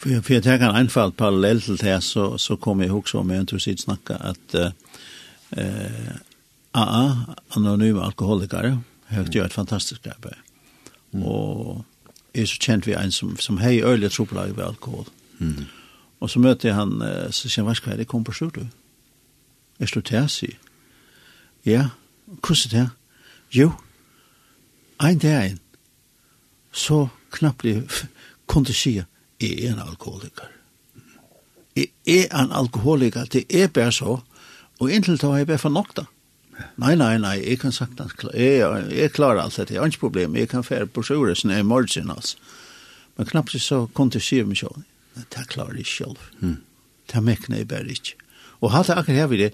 For, 0.01 0.09
for 0.21 0.33
jeg 0.33 0.43
tenker 0.43 0.65
en 0.65 0.75
anfall 0.75 1.11
parallell 1.13 1.61
til 1.61 1.77
det 1.77 1.99
så 2.03 2.37
så 2.37 2.55
kommer 2.55 2.83
jeg 2.83 2.93
også 2.93 3.23
med 3.23 3.39
en 3.39 3.45
tur 3.45 3.57
tusit 3.57 3.81
snacka 3.81 4.13
att 4.13 4.55
uh, 4.55 6.15
AA 6.73 7.35
anonyme 7.49 8.03
alkoholikere, 8.03 8.81
har 9.05 9.23
gjort 9.23 9.45
et 9.45 9.53
fantastisk 9.53 10.07
arbeid. 10.07 10.33
Mm. 11.11 11.23
Och 11.23 11.85
er 12.33 12.45
så 12.45 12.57
kjent 12.59 12.87
vi 12.87 12.93
en 12.93 13.11
som 13.11 13.37
som 13.37 13.57
hej 13.57 13.81
øyelig 13.83 14.11
trubbel 14.11 14.57
ved 14.57 14.63
alkohol. 14.63 15.05
Mm. 15.39 15.65
Og 16.19 16.29
så 16.29 16.39
mötte 16.39 16.73
han 16.73 17.01
så 17.31 17.49
sen 17.49 17.65
vad 17.65 17.75
ska 17.75 17.95
det 17.95 18.07
komma 18.07 18.23
på 18.23 18.31
slutt. 18.31 18.55
sjukt. 18.55 18.67
Är 19.79 19.91
det 19.95 20.05
täsi? 20.05 20.57
Ja, 21.65 21.89
hvordan 22.25 22.71
det 22.71 22.89
Jo, 23.51 23.71
en 25.01 25.17
dag 25.17 25.51
en, 25.51 25.59
så 26.71 27.07
knappt 27.31 27.65
jeg 27.65 27.83
kunne 28.47 28.73
si, 28.73 28.95
jeg 29.41 29.51
er 29.65 29.73
en 29.73 29.81
alkoholiker. 29.83 30.47
Jeg 31.75 31.91
er 32.07 32.31
en 32.43 32.51
alkoholiker, 32.51 33.25
det 33.25 33.43
er 33.49 33.67
bare 33.67 33.91
så, 33.91 34.21
og 34.79 34.91
inntil 34.91 35.19
da 35.19 35.33
har 35.33 35.43
jeg 35.43 35.47
bare 35.47 35.61
for 35.61 35.69
nok 35.69 35.91
da. 35.97 36.05
Nei, 36.77 36.95
nei, 36.95 37.17
nei, 37.17 37.35
jeg 37.41 37.59
kan 37.59 37.73
sagt 37.75 37.99
at 37.99 38.23
jeg, 38.33 38.63
jeg 38.93 39.11
klarer 39.11 39.41
alt 39.43 39.57
dette, 39.57 39.73
jeg 39.73 39.81
har 39.81 39.91
ikke 39.91 40.05
problem, 40.05 40.35
jeg 40.35 40.49
kan 40.49 40.63
fære 40.63 40.87
på 40.87 41.03
sjøresen 41.03 41.51
i 41.51 41.61
morgen, 41.65 42.11
altså. 42.13 42.37
Men 43.17 43.27
knappt 43.27 43.59
så 43.59 43.85
kunne 43.93 44.15
jeg 44.15 44.23
si 44.23 44.41
meg 44.47 44.57
selv, 44.61 44.83
det 45.17 45.47
klarer 45.51 45.77
jeg 45.81 45.89
selv. 45.89 46.21
Mm. 46.39 46.61
Det 47.11 47.23
mekner 47.23 47.57
jeg 47.57 47.67
bare 47.67 47.91
ikke. 47.91 48.15
Og 48.61 48.71
hatt 48.71 48.89
akkurat 48.93 49.17
her 49.17 49.27
videre, 49.27 49.51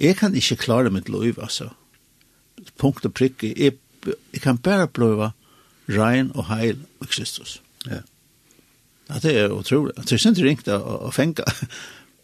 Jeg 0.00 0.16
kan 0.16 0.34
ikke 0.34 0.56
klare 0.56 0.90
mitt 0.90 1.08
liv, 1.08 1.38
altså. 1.42 1.70
Punkt 2.78 3.04
og 3.04 3.14
prikk. 3.14 3.42
Jeg, 3.42 3.76
jeg 4.06 4.42
kan 4.42 4.58
bare 4.58 4.88
blive 4.88 5.30
rein 5.88 6.30
og 6.34 6.48
heil 6.50 6.82
i 7.02 7.08
Kristus. 7.08 7.62
Ja. 7.86 8.02
Ja, 9.08 9.18
det 9.22 9.36
er 9.38 9.52
utrolig. 9.54 9.94
Det 9.96 10.12
er 10.12 10.30
ikke 10.30 10.44
ringt 10.44 10.68
å, 10.68 10.80
å 11.06 11.12
fenge. 11.14 11.46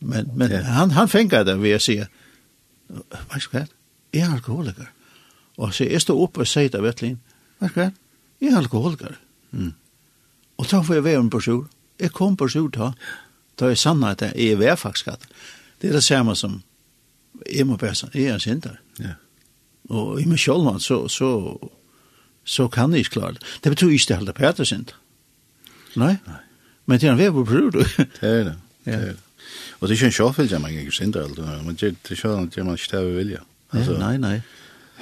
Men, 0.02 0.32
men 0.34 0.50
ja. 0.50 0.64
han, 0.66 0.90
han 0.96 1.06
fenger 1.06 1.44
det 1.46 1.52
ved 1.62 1.76
å 1.76 1.78
si, 1.78 1.94
vet 2.90 3.44
du 3.44 3.52
hva, 3.52 3.60
jeg 4.10 4.24
er 4.24 4.32
alkoholiker. 4.34 4.88
Og 5.62 5.70
så 5.76 5.86
jeg 5.86 6.02
står 6.02 6.22
oppe 6.24 6.42
og 6.42 6.48
sier 6.50 6.72
til 6.74 6.82
Vetlin, 6.82 7.20
vet 7.62 7.70
du 7.70 7.78
hva, 7.78 7.84
jeg 8.42 8.50
er 8.50 8.58
alkoholiker. 8.58 9.14
Mm. 9.54 9.68
Og 10.58 10.66
da 10.72 10.80
får 10.82 10.98
jeg 10.98 11.04
være 11.06 11.20
en 11.22 11.30
person. 11.30 11.68
Jeg 12.02 12.10
kom 12.18 12.34
på 12.34 12.48
sjur 12.50 12.66
da. 12.74 12.90
Da 13.62 13.70
er 13.70 13.78
sannet 13.78 14.26
at 14.26 14.34
jeg 14.34 14.58
er 14.58 14.74
faktisk 14.80 15.12
at 15.12 15.28
det 15.78 15.92
er 15.92 16.00
det 16.00 16.02
samme 16.02 16.34
som 16.34 16.58
jeg 17.50 17.66
må 17.66 17.76
bare 17.80 17.96
sånn, 17.98 18.12
jeg 18.14 18.30
er 18.30 18.38
en 18.38 18.44
synder. 18.44 18.78
Ja. 19.00 19.16
Og 19.92 20.20
i 20.22 20.26
meg 20.28 20.40
selv, 20.40 20.68
så, 20.80 21.02
så, 21.10 21.30
så 22.44 22.68
kan 22.72 22.94
jeg 22.94 23.06
ikke 23.06 23.18
klare 23.18 23.36
det. 23.38 23.50
Det 23.64 23.74
betyr 23.74 23.90
ikke 23.90 24.08
det 24.08 24.20
hele 24.20 24.36
Peter 24.36 24.68
synder. 24.68 24.96
Nei? 25.98 26.14
Nei. 26.26 26.40
Men 26.86 27.00
det 27.00 27.08
er 27.08 27.12
en 27.12 27.20
vei 27.20 27.28
på 27.34 27.44
prøver 27.46 27.70
du. 27.70 27.82
Det 28.20 28.28
er 28.28 28.44
det. 28.50 28.56
Ja. 28.86 28.90
Det 28.90 28.94
er 28.94 29.12
det. 29.12 29.20
Og 29.80 29.88
det 29.88 29.94
er 29.94 29.98
ikke 29.98 30.06
en 30.06 30.14
sjåfell, 30.14 30.60
man 30.60 30.70
ikke 30.70 30.94
synder 30.94 31.24
alt. 31.24 31.38
Men 31.66 31.76
det 31.76 31.88
er 31.90 32.14
ikke 32.14 32.28
en 32.30 32.50
det 32.54 32.64
man 32.64 32.78
ikke 32.78 32.90
tar 32.90 33.04
vilja. 33.04 33.42
Altså, 33.72 33.96
nei, 33.98 34.16
nei. 34.16 34.36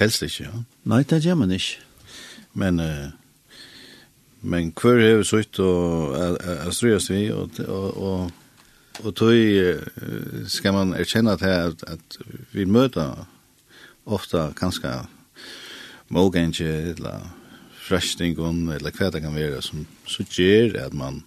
Helst 0.00 0.22
ikke, 0.22 0.44
ja. 0.44 0.60
Nei, 0.88 1.02
det 1.02 1.24
gjør 1.24 1.34
man 1.34 1.50
ikke. 1.52 1.82
Men, 2.54 2.80
uh, 2.80 3.10
men 4.42 4.72
hver 4.80 5.02
er 5.04 5.18
vi 5.20 5.24
så 5.28 5.42
ut 5.42 5.58
og 5.60 6.14
er, 6.16 6.36
er, 6.40 6.62
er 6.66 6.70
strøst 6.74 7.10
vi, 7.10 7.26
og, 7.30 7.60
og, 7.68 7.98
og 8.00 8.30
Og 9.02 9.12
då 9.18 9.30
skal 10.46 10.72
man 10.72 10.94
erkjenne 10.94 11.32
att, 11.32 11.42
at, 11.42 11.84
at 11.86 12.18
vi 12.52 12.64
møter 12.64 13.26
ofta 14.04 14.52
ganske 14.56 14.88
mågenge 16.08 16.64
eller 16.64 17.30
frestingen 17.74 18.68
eller 18.68 18.90
hva 18.90 19.10
det 19.10 19.22
kan 19.22 19.34
være 19.34 19.62
som 19.62 19.86
så 20.06 20.24
gjør 20.24 20.76
at 20.84 20.94
man 20.94 21.22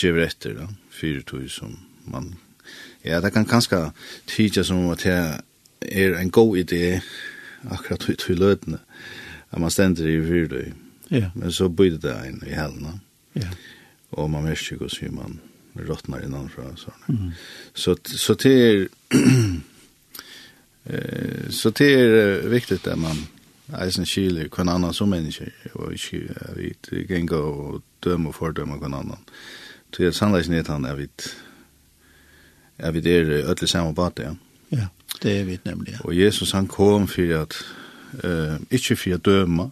gjør 0.00 0.24
etter 0.24 0.54
da, 0.58 0.68
fire 0.90 1.22
tog 1.22 1.50
som 1.50 1.76
man 2.06 2.34
ja, 3.04 3.20
det 3.20 3.32
kan 3.32 3.44
ganske 3.44 3.90
tyda 4.26 4.64
som 4.64 4.88
at 4.90 5.04
det 5.04 5.40
er 5.92 6.16
en 6.18 6.30
god 6.30 6.56
idé 6.56 7.00
akkurat 7.70 8.00
tog 8.00 8.30
i 8.30 8.38
løtene 8.38 8.80
at 9.50 9.60
man 9.60 9.70
stender 9.70 10.08
i 10.08 10.18
fire 10.26 10.48
tog. 10.48 10.72
Ja. 11.10 11.30
Men 11.34 11.52
så 11.52 11.68
byter 11.68 11.98
det 11.98 12.14
en 12.26 12.42
i 12.46 12.54
helna. 12.54 12.98
Ja. 13.34 13.50
og 14.14 14.30
man 14.30 14.44
märker 14.44 14.72
ikke 14.72 14.86
hvordan 14.86 15.14
man 15.14 15.40
rottnar 15.74 16.24
innanfra 16.24 16.76
så. 16.76 16.92
Mm. 17.08 17.30
Så 17.74 17.96
så 18.04 18.34
till 18.34 18.88
eh 20.84 21.50
så 21.50 21.70
till 21.70 22.40
viktigt 22.44 22.86
att 22.86 22.98
man 22.98 23.26
eisen 23.80 24.06
chili 24.06 24.48
kan 24.48 24.68
annan 24.68 24.94
som 24.94 25.10
människa 25.10 25.44
och 25.72 25.92
vi 26.56 26.74
vi 26.90 27.06
kan 27.06 27.26
gå 27.26 27.38
och 27.38 27.82
döma 28.00 28.32
för 28.32 28.52
döma 28.52 28.78
kan 28.78 28.94
annan. 28.94 29.18
Så 29.96 30.02
er 30.02 30.10
sannolikt 30.10 30.48
inte 30.48 30.72
han 30.72 30.84
är 30.84 30.94
vid 30.94 31.22
är 32.76 32.92
vi 32.92 33.00
där 33.00 33.30
öll 33.30 33.68
samma 33.68 33.92
båt 33.92 34.18
ja. 34.18 34.36
Ja, 34.68 34.88
det 35.20 35.38
är 35.38 35.44
vi 35.44 35.58
nämligen. 35.62 36.00
Och 36.00 36.14
Jesus 36.14 36.52
han 36.52 36.66
kom 36.66 37.06
för 37.06 37.42
att 37.42 37.64
eh 38.24 38.56
inte 38.70 38.96
för 38.96 39.14
att 39.14 39.24
döma 39.24 39.70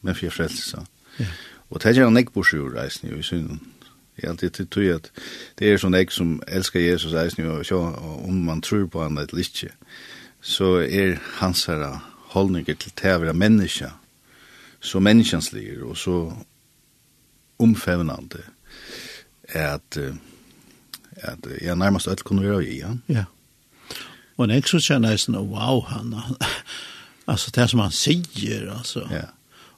men 0.00 0.14
för 0.14 0.30
frälsa. 0.30 0.86
Ja. 1.16 1.26
Och 1.68 1.80
det 1.82 1.88
är 1.88 2.00
en 2.00 2.06
en 2.06 2.16
ekborsjur 2.16 2.70
reisen 2.70 3.18
i 3.18 3.22
synden 3.22 3.60
i 4.16 4.26
allt 4.26 4.40
det 4.40 4.70
tror 4.70 4.94
at 4.94 5.10
det 5.58 5.72
är 5.72 5.78
sån 5.78 5.94
ek 5.94 6.10
som 6.10 6.42
älskar 6.46 6.80
Jesus 6.80 7.12
eisen 7.12 7.50
och 7.50 7.66
så 7.66 7.78
om 8.24 8.44
man 8.44 8.60
tror 8.60 8.86
på 8.86 9.02
han 9.02 9.18
eller 9.18 9.38
ikke, 9.38 9.68
så 10.40 10.76
är 10.76 11.20
hans 11.22 11.66
här 11.66 11.98
hållning 12.28 12.64
till 12.64 12.92
være 13.02 13.32
menneske, 13.32 13.90
så 14.80 15.00
menneskenslig 15.00 15.82
och 15.82 15.98
så 15.98 16.32
omfävnande 17.58 18.38
att 19.54 19.98
at 21.22 21.46
jeg 21.60 21.76
närmast 21.76 22.08
alt 22.08 22.24
kunne 22.24 22.42
være 22.42 22.66
i 22.66 22.80
ja. 22.80 22.96
Ja. 23.06 23.24
Och 24.36 24.44
en 24.44 24.50
extra 24.50 24.80
kjenner 24.80 25.12
är 25.12 25.16
sån 25.16 25.34
wow 25.34 25.84
han 25.88 26.22
alltså 27.24 27.50
det 27.50 27.68
som 27.68 27.80
han 27.80 27.90
säger 27.90 28.66
alltså. 28.78 29.08
Ja. 29.12 29.28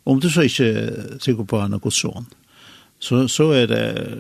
Om 0.05 0.21
du 0.21 0.31
så 0.31 0.43
inte 0.43 1.19
tycker 1.19 1.45
på 1.45 1.61
han 1.61 1.75
og 1.75 1.83
god 1.83 1.93
sånn 1.93 2.27
så, 2.99 3.29
så 3.29 3.53
er 3.53 3.67
det 3.67 4.19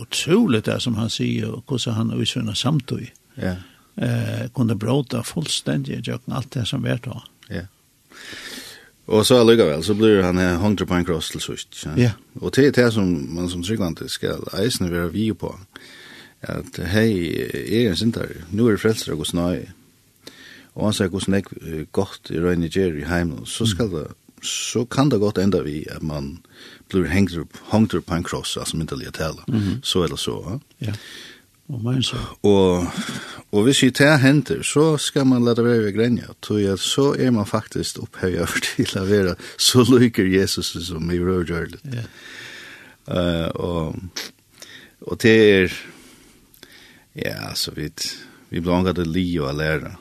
otroligt 0.00 0.66
det 0.66 0.80
som 0.82 0.94
han 0.94 1.10
säger 1.10 1.48
og 1.48 1.64
hvordan 1.66 1.94
han 1.94 2.10
och 2.10 2.28
såna 2.28 2.54
samtoj. 2.54 3.12
Ja. 3.34 3.56
Eh 3.96 4.50
kunde 4.54 4.74
bråta 4.74 5.22
fullständigt 5.22 6.06
jag 6.06 6.20
allt 6.26 6.50
det 6.50 6.66
som 6.66 6.82
vet 6.82 7.04
då. 7.04 7.22
Ja. 7.48 7.62
Och 9.06 9.26
så 9.26 9.40
allikevel, 9.40 9.72
väl 9.72 9.84
så 9.84 9.94
blir 9.94 10.22
han 10.22 10.38
hungrig 10.38 10.88
på 10.88 10.94
en 10.94 11.04
kross 11.04 11.30
til 11.30 11.40
sust. 11.40 11.86
Ja. 11.96 12.10
Och 12.40 12.50
det 12.56 12.66
är 12.66 12.72
det 12.72 12.92
som 12.92 13.34
man 13.34 13.48
som 13.48 13.62
tryggvante 13.62 14.08
skal 14.08 14.66
isen 14.66 14.90
være 14.90 15.12
vi 15.12 15.32
på. 15.32 15.58
Att 16.40 16.78
hej 16.78 17.34
er 17.84 17.90
en 17.90 17.96
sintar, 17.96 18.26
Nu 18.50 18.68
är 18.68 18.76
det 18.76 19.08
og 19.08 19.26
snøy, 19.26 19.58
og 19.58 19.66
Och 20.74 20.84
han 20.84 20.92
säger 20.92 21.10
hvordan 21.10 21.34
jeg 21.34 21.44
godt 21.92 22.30
i 22.30 22.40
røyne 22.40 22.68
gjer 22.68 22.96
i 22.96 23.04
hem 23.04 23.46
så 23.46 23.66
ska 23.66 23.84
det 23.84 24.06
så 24.42 24.84
kan 24.84 25.08
det 25.08 25.20
godt 25.22 25.38
enda 25.38 25.62
vi 25.62 25.84
at 25.90 26.02
man 26.02 26.38
blir 26.90 27.08
hengt 27.10 27.34
upp, 27.36 27.56
hengt 27.72 27.94
upp 27.94 28.06
på 28.06 28.14
en 28.14 28.26
kross, 28.26 28.56
altså 28.56 28.76
myndelig 28.76 29.12
tala, 29.12 29.42
mm 29.48 29.60
-hmm. 29.60 29.82
så 29.82 30.04
eller 30.04 30.16
så. 30.16 30.60
Ja, 30.78 30.92
og 31.68 31.82
man 31.82 32.02
så. 32.02 32.16
Og, 32.42 32.86
og 33.50 33.62
hvis 33.62 33.82
vi 33.82 33.90
tar 33.90 34.16
henter, 34.16 34.62
så 34.62 34.96
skal 34.96 35.26
man 35.26 35.44
lade 35.44 35.64
være 35.64 35.84
ved 35.84 35.92
grenja, 35.92 36.26
Så, 36.42 36.76
så 36.76 37.14
er 37.18 37.30
man 37.30 37.46
faktisk 37.46 37.98
opphøyet 37.98 38.38
over 38.38 38.60
til 38.76 38.98
å 38.98 39.04
være 39.04 39.34
så 39.58 39.84
lykker 39.98 40.24
Jesus 40.24 40.76
som 40.86 41.10
i 41.10 41.18
rørgjørlet. 41.18 41.80
Ja. 41.92 42.06
Uh, 43.08 43.50
og, 43.54 43.94
og 45.00 45.22
det 45.22 45.54
er, 45.54 45.72
ja, 47.14 47.54
så 47.54 47.70
vidt, 47.74 48.26
vi 48.50 48.60
blir 48.60 48.72
angat 48.72 48.96
det 48.96 49.06
li 49.06 49.38
og 49.38 49.54
læra 49.54 49.96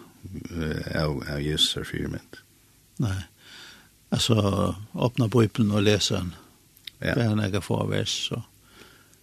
av, 0.96 1.22
av 1.30 1.42
Jesus 1.42 1.78
er 1.78 1.84
fyrment. 1.84 2.42
Nei. 3.00 3.24
Alltså 4.16 4.76
öppna 4.94 5.28
bibeln 5.28 5.72
och 5.72 5.82
läsa 5.82 6.16
den. 6.16 6.36
Ja. 7.00 7.16
Det 7.16 7.22
är 7.22 7.36
några 7.36 7.62
få 7.62 7.86
vers 7.86 8.28
så 8.30 8.44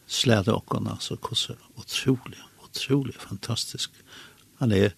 släta 0.07 0.55
åkarna 0.55 0.97
så 1.01 1.17
kossa 1.17 1.53
otroligt 1.75 2.39
otroligt 2.65 3.23
fantastisk. 3.23 3.91
Han 4.59 4.73
är 4.73 4.93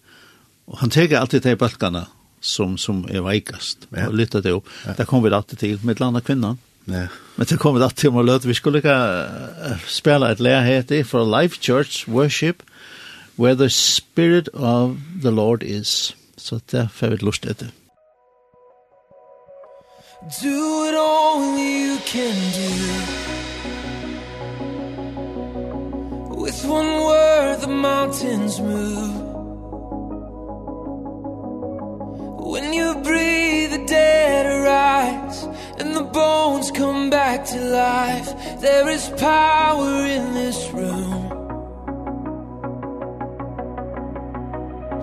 och 0.65 0.77
han 0.79 0.89
tar 0.89 1.15
alltid 1.15 1.43
till 1.43 1.57
balkarna 1.57 2.07
som 2.39 2.77
som 2.77 3.07
är 3.09 3.21
veikast 3.21 3.87
ja. 3.89 4.07
och 4.07 4.13
lyfter 4.13 4.41
det 4.41 4.51
upp. 4.51 4.65
Ja. 4.85 4.93
Där 4.97 5.05
kommer 5.05 5.29
vi 5.29 5.35
alltid 5.35 5.59
till 5.59 5.79
med 5.83 5.99
landa 5.99 6.21
kvinnan. 6.21 6.57
Ja. 6.85 7.07
Men 7.35 7.45
det 7.49 7.57
kommer 7.57 7.81
alltid 7.81 7.97
till 7.97 8.19
att 8.19 8.25
löta 8.25 8.47
vi 8.47 8.53
skulle 8.53 8.81
kunna 8.81 9.27
spela 9.87 10.31
ett 10.31 10.39
heter 10.39 11.03
för 11.03 11.41
Life 11.41 11.61
Church 11.61 12.07
Worship 12.07 12.55
where 13.35 13.55
the 13.55 13.69
spirit 13.69 14.47
of 14.47 14.97
the 15.23 15.31
Lord 15.31 15.63
is. 15.63 16.15
Så 16.37 16.61
det 16.69 16.89
får 16.93 17.07
vi 17.07 17.17
lust 17.17 17.45
etter. 17.45 17.71
Do 20.27 20.87
it 20.87 20.95
all 20.95 21.55
you 21.55 21.99
can 21.99 22.33
do. 22.51 22.71
With 26.35 26.65
one 26.65 26.99
word 27.03 27.61
the 27.61 27.67
mountains 27.67 28.59
move. 28.59 29.21
When 32.43 32.73
you 32.73 32.95
breathe 33.03 33.73
the 33.73 33.85
dead 33.85 34.47
arise 34.47 35.43
And 35.77 35.95
the 35.95 36.01
bones 36.01 36.71
come 36.71 37.11
back 37.11 37.45
to 37.45 37.61
life. 37.61 38.33
There 38.61 38.89
is 38.89 39.07
power 39.17 40.07
in 40.07 40.33
this 40.33 40.71
room. 40.71 41.29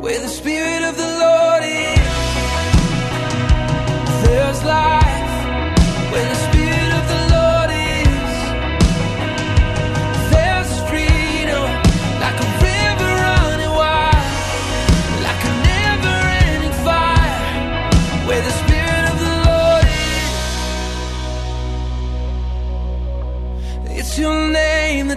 Where 0.02 0.18
the 0.18 0.28
spirit 0.28 0.82
of 0.82 0.96
the 0.96 1.10
Lord 1.24 1.62
is 1.62 2.00
There's 4.24 4.64
life. 4.64 5.01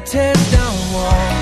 tear 0.06 0.34
down 0.52 0.94
walls. 0.94 1.35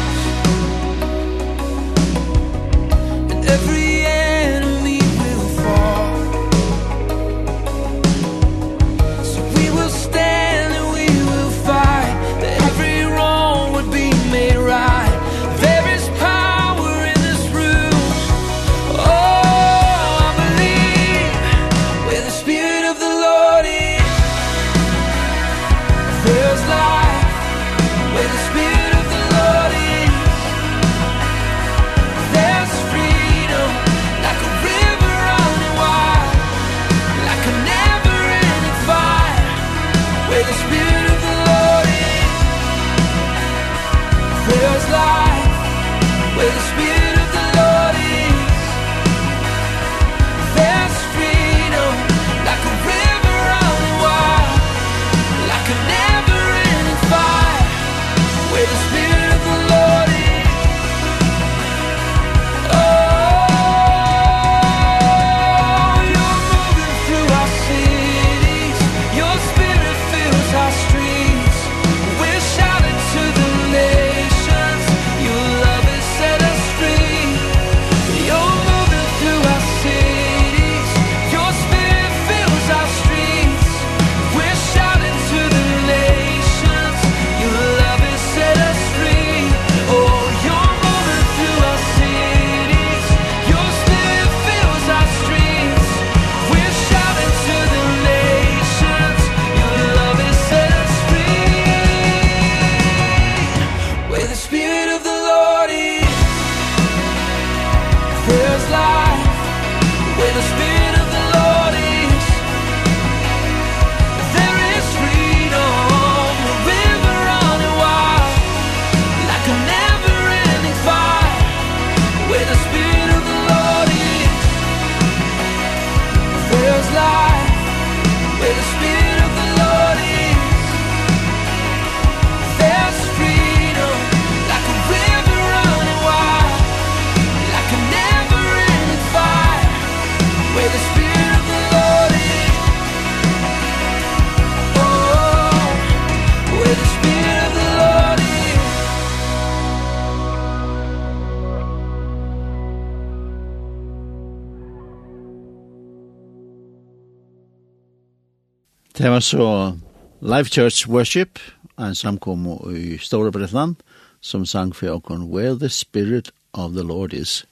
var 159.13 159.19
så 159.19 159.75
Life 160.21 160.49
Church 160.49 160.89
Worship, 160.89 161.39
en 161.79 161.95
samkom 161.95 162.47
i 162.75 162.97
Storebretland, 162.97 163.75
som 164.21 164.45
sang 164.45 164.75
for 164.75 164.89
åkken, 164.89 165.29
Where 165.29 165.59
the 165.59 165.69
Spirit 165.69 166.31
of 166.53 166.71
the 166.71 166.83
Lord 166.83 167.13
is. 167.13 167.45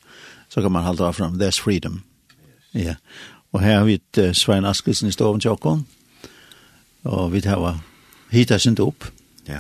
Så 0.49 0.61
kan 0.61 0.71
man 0.71 0.83
halda 0.83 1.03
av 1.03 1.13
fram, 1.13 1.41
There's 1.41 1.61
Freedom. 1.61 2.01
Yes. 2.75 2.85
Ja. 2.85 2.95
Og 3.51 3.61
her 3.61 3.77
har 3.77 3.85
vi 3.85 3.93
et 3.93 4.37
Svein 4.37 4.65
Askelsen 4.65 5.07
i 5.07 5.11
Storebretland 5.11 5.41
til 5.41 5.85
og 7.03 7.33
vi 7.33 7.39
har 7.45 7.79
hita 8.31 8.57
sin 8.57 8.77
opp. 8.79 9.05
Ja. 9.47 9.59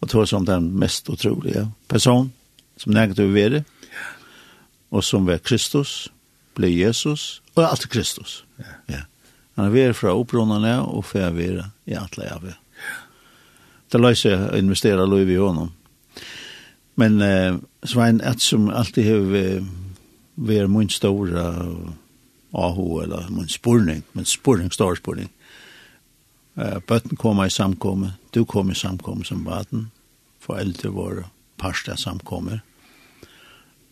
og 0.00 0.08
tog 0.08 0.28
som 0.28 0.46
den 0.46 0.78
mest 0.78 1.08
otroliga 1.08 1.66
person 1.88 2.32
som 2.76 2.92
nægget 2.92 3.18
over 3.18 3.32
vere, 3.32 3.64
ja. 3.82 4.06
og 4.90 5.04
som 5.04 5.26
var 5.26 5.38
Kristus, 5.38 6.08
ble 6.54 6.78
Jesus, 6.78 7.42
og 7.54 7.70
alt 7.70 7.88
Kristus. 7.88 8.44
Ja. 8.58 8.94
ja. 8.94 9.02
Han 9.58 9.66
er 9.66 9.74
vær 9.74 9.96
fra 9.98 10.12
opprunnerne 10.14 10.76
og 10.86 11.02
fer 11.10 11.32
vær 11.34 11.64
i 11.90 11.96
atle 11.98 12.28
av. 12.30 12.44
Det 13.90 13.98
løser 13.98 14.52
å 14.52 14.58
investere 14.60 15.02
lov 15.02 15.26
i 15.26 15.38
honom. 15.40 15.72
Men 16.98 17.16
eh, 17.22 17.56
Svein, 17.82 18.20
et 18.22 18.42
som 18.42 18.68
alltid 18.70 19.08
har 19.08 19.34
eh, 19.34 19.66
vært 20.38 20.70
min 20.70 20.90
store 20.94 21.42
AHO, 22.54 22.86
eller 23.02 23.26
min 23.34 23.50
spurning, 23.50 24.04
min 24.14 24.30
spurning, 24.30 24.70
stor 24.70 24.94
spurning. 24.98 25.32
Eh, 26.54 26.78
bøtten 26.86 27.18
kommer 27.18 27.50
i 27.50 27.54
samkomme, 27.54 28.12
du 28.30 28.44
kommer 28.44 28.78
i 28.78 28.78
samkomme 28.78 29.26
som 29.26 29.42
baden, 29.46 29.88
foreldre 30.38 30.94
våre, 30.94 31.26
parste 31.58 31.98
samkommer. 31.98 32.62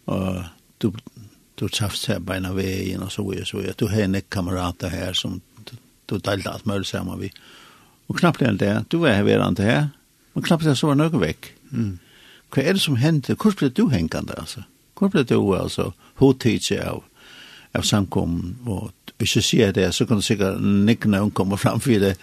Og 0.06 0.44
du, 0.78 0.92
du 1.58 1.66
tjafs 1.66 2.06
her 2.06 2.22
beina 2.22 2.54
veien, 2.54 3.02
og 3.02 3.10
så 3.10 3.26
videre, 3.26 3.50
så 3.50 3.58
videre. 3.58 3.78
Du 3.78 3.90
har 3.90 4.06
en 4.06 4.22
kamerater 4.30 4.94
her 4.94 5.14
som 5.14 5.40
du 6.10 6.18
delte 6.18 6.52
alt 6.52 6.66
mulig 6.66 6.86
sammen 6.86 7.20
vi. 7.20 7.30
Og 8.08 8.18
knappt 8.20 8.44
enn 8.46 8.58
det, 8.60 8.72
du 8.92 9.00
var 9.02 9.16
her 9.18 9.26
verand 9.26 9.58
her, 9.62 9.88
men 10.34 10.44
knappt 10.46 10.68
det 10.68 10.76
så 10.78 10.90
var 10.90 10.98
noe 11.00 11.20
vekk. 11.20 11.50
Mm. 11.72 11.96
Hva 12.54 12.62
er 12.62 12.76
det 12.76 12.82
som 12.84 12.98
hendte? 13.00 13.34
Hvor 13.34 13.54
ble 13.58 13.68
du 13.68 13.88
hengende, 13.90 14.36
altså? 14.38 14.62
Hvor 14.96 15.10
ble 15.12 15.24
du, 15.26 15.38
altså, 15.56 15.90
hodtidse 16.20 16.78
av, 16.80 17.02
av 17.74 17.82
samkommen? 17.84 18.54
Og 18.66 18.92
hvis 19.18 19.36
jeg 19.36 19.44
sier 19.44 19.72
det, 19.74 19.88
så 19.94 20.06
kan 20.06 20.20
du 20.20 20.24
sikkert 20.24 20.62
nikkene 20.62 21.20
hun 21.24 21.34
kommer 21.34 21.56
fram 21.60 21.80
for 21.80 21.98
det. 22.00 22.14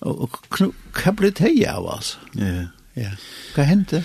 Og, 0.00 0.26
og 0.26 0.74
hva 0.96 1.14
ble 1.14 1.30
det 1.30 1.54
av, 1.68 1.86
altså? 1.94 2.18
Ja. 2.38 2.66
ja. 2.96 3.14
Hva 3.54 3.68
hendte? 3.68 4.02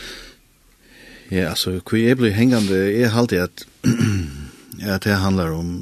Ja, 1.31 1.49
altså, 1.49 1.79
hva 1.81 1.99
jeg 1.99 2.19
ble 2.19 2.33
hengende, 2.35 2.77
jeg 2.93 3.11
halte 3.13 3.41
at, 3.47 3.65
at 4.93 5.07
det 5.07 5.17
handler 5.23 5.55
om 5.57 5.73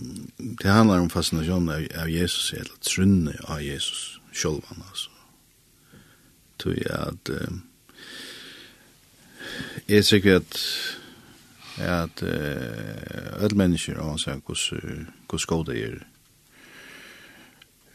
det 0.62 0.72
handlar 0.72 1.00
om 1.00 1.10
fascination 1.10 1.70
av, 1.70 1.88
av 2.02 2.10
Jesus, 2.10 2.54
eller 2.54 2.78
trunne 2.82 3.36
av 3.44 3.62
Jesus, 3.62 4.20
sjolvan, 4.32 4.84
altså. 4.90 5.10
Tror 6.58 6.74
jeg 6.78 6.92
at, 6.92 7.30
eh, 7.30 7.54
jeg 9.90 10.06
sikker 10.06 10.36
at, 10.36 10.58
at 11.78 12.24
eh, 12.24 13.44
alle 13.44 13.58
mennesker, 13.58 14.00
og 14.00 14.10
han 14.10 14.22
sier 14.22 14.42
hvordan 14.46 15.48
god 15.48 15.66
det 15.66 15.78
er, 15.84 16.00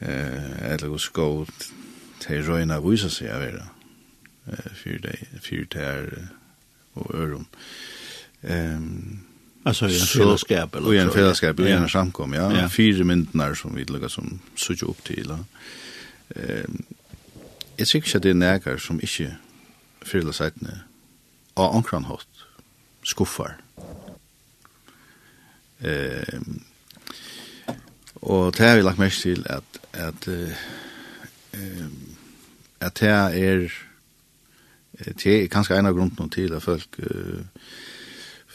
eh, 0.01 0.73
eller 0.73 0.89
hvordan 0.89 1.13
god 1.13 1.47
det 2.27 2.39
er 2.39 2.49
røyna 2.49 2.81
vysa 2.83 3.11
seg 3.13 3.31
av 3.31 3.45
vera, 3.45 3.69
eh, 4.51 4.73
fyrt 5.43 5.73
det 5.73 5.83
er, 5.83 6.11
og 6.97 7.15
øron. 7.15 7.47
Ehm, 8.43 9.27
Alltså 9.67 9.89
i 9.89 10.01
en 10.01 10.07
fällskap 10.07 10.75
eller 10.75 10.87
så. 10.87 10.93
I 10.93 10.99
en 10.99 11.11
fällskap, 11.11 11.61
i 11.61 11.71
en 11.71 11.89
samkom, 11.89 12.35
ja. 12.35 12.53
ja. 12.53 12.69
Fyra 12.69 13.05
myndnar 13.05 13.55
som 13.55 13.75
vi 13.75 13.85
lukkar 13.85 14.09
som 14.09 14.41
suttje 14.55 14.87
upp 14.87 15.05
til. 15.05 15.33
Eh, 16.37 16.65
jeg 17.79 17.87
sikker 17.87 18.09
ikke 18.09 18.17
at 18.17 18.23
det 18.23 18.31
er 18.31 18.35
nægar 18.35 18.79
som 18.79 19.01
ikke 19.03 19.33
fyller 20.07 20.33
seitene 20.33 20.83
av 21.57 21.75
omkran 21.75 22.07
hatt 22.07 22.45
skuffar. 23.03 23.57
Eh, 25.83 26.39
og 28.23 28.55
det 28.55 28.67
har 28.67 28.77
vi 28.77 28.87
lagt 28.87 29.03
mest 29.03 29.23
til 29.27 29.43
at 29.51 29.81
at 29.93 30.29
eh, 30.29 30.55
at 32.81 33.01
det 33.01 33.09
er 33.11 33.69
det 34.99 35.27
er 35.27 35.49
kanskje 35.49 35.79
en 35.79 35.87
av 35.87 35.95
grunden 35.95 36.31
til 36.31 36.55
at 36.55 36.63
folk 36.63 36.99
eh, 36.99 37.43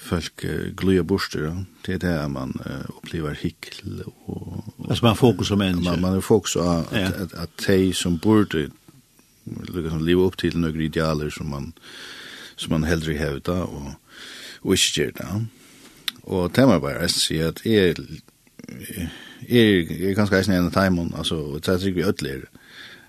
folk 0.02 0.46
uh, 0.46 0.74
glöja 0.76 1.04
borster. 1.04 1.44
Ja. 1.44 1.64
Det 1.86 1.94
är 1.94 2.00
där 2.00 2.28
man 2.28 2.62
uh, 2.66 2.90
upplever 2.98 3.38
hickel. 3.42 4.04
Och, 4.06 4.40
och, 4.78 4.90
alltså 4.90 5.06
man 5.06 5.16
fokus 5.16 5.50
på 5.50 5.56
människa. 5.56 5.92
Man, 5.92 6.02
man 6.02 6.16
är 6.18 6.22
fokus 6.22 6.54
på 6.54 6.62
att, 6.62 6.88
ja. 6.92 7.08
att, 7.08 7.22
att, 7.22 7.34
att 7.34 7.68
de 7.68 7.94
som 7.94 8.18
borde 8.18 8.70
liksom, 9.44 10.06
leva 10.06 10.22
upp 10.22 10.38
till 10.38 10.58
några 10.58 10.82
idealer 10.82 11.30
som 11.30 11.50
man, 11.50 11.74
som 12.56 12.72
man 12.72 12.84
hellre 12.84 13.14
hävdar 13.14 13.62
och, 13.62 13.92
och 14.60 14.74
inte 14.74 15.02
gör 15.02 15.12
det. 15.12 15.46
Och 16.22 16.52
det 16.52 16.66
var 16.66 16.80
bara 16.80 17.00
att 17.06 17.12
säga 17.12 17.50
att 17.50 17.66
är 17.66 17.96
är 19.40 19.92
är 20.02 20.14
ganska 20.14 20.36
nästan 20.36 20.56
en 20.56 20.72
timon 20.72 21.14
alltså 21.18 21.60
det 21.60 21.78
tycker 21.80 21.92
vi 21.92 22.04
ödler 22.04 22.50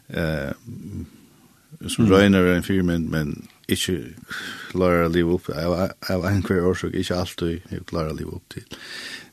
eh 0.09 0.53
som 1.89 2.05
mm. 2.05 2.17
röjner 2.17 2.45
en 2.45 2.63
firmen 2.63 3.05
men 3.05 3.49
ikke 3.73 3.99
klarer 4.73 5.07
å 5.07 5.13
leve 5.13 5.37
opp, 5.37 5.49
av 5.53 6.27
en 6.29 6.45
hver 6.47 6.69
årsøk, 6.71 6.95
ikke 6.95 7.19
alltid 7.19 7.71
jeg 7.71 7.87
klarer 7.91 8.13
å 8.13 8.19
leve 8.19 8.37
opp 8.39 8.55
til, 8.55 8.67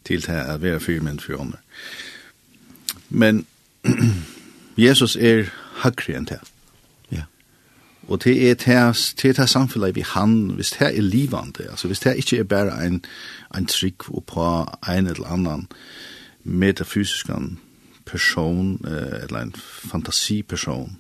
til 0.08 0.24
det 0.26 0.38
at 0.42 0.62
være 0.62 0.80
er 0.80 0.86
fyrmynd 0.86 1.22
for 1.24 1.42
ånder. 1.42 1.60
Men 3.10 3.46
Jesus 4.86 5.16
er 5.16 5.50
hakre 5.84 6.18
enn 6.18 6.28
det. 6.30 6.40
Ja. 7.12 7.26
Og 8.08 8.24
det 8.24 8.36
er 8.50 8.60
det, 8.60 9.38
det 9.38 9.50
samfunnet 9.50 9.96
vi 9.96 10.06
han, 10.06 10.56
hvis 10.58 10.76
det 10.78 10.92
er 10.92 11.02
livande, 11.02 11.70
altså 11.70 11.88
hvis 11.88 12.00
det 12.06 12.18
ikke 12.18 12.40
er 12.40 12.44
bare 12.44 12.80
en, 12.86 13.02
en 13.56 13.66
trygg 13.66 14.10
på 14.28 14.50
en 14.88 15.08
eller 15.08 15.28
annan 15.28 15.68
metafysisk 16.44 17.30
person, 18.06 18.80
eller 18.86 19.40
en 19.40 19.56
fantasiperson, 19.92 20.98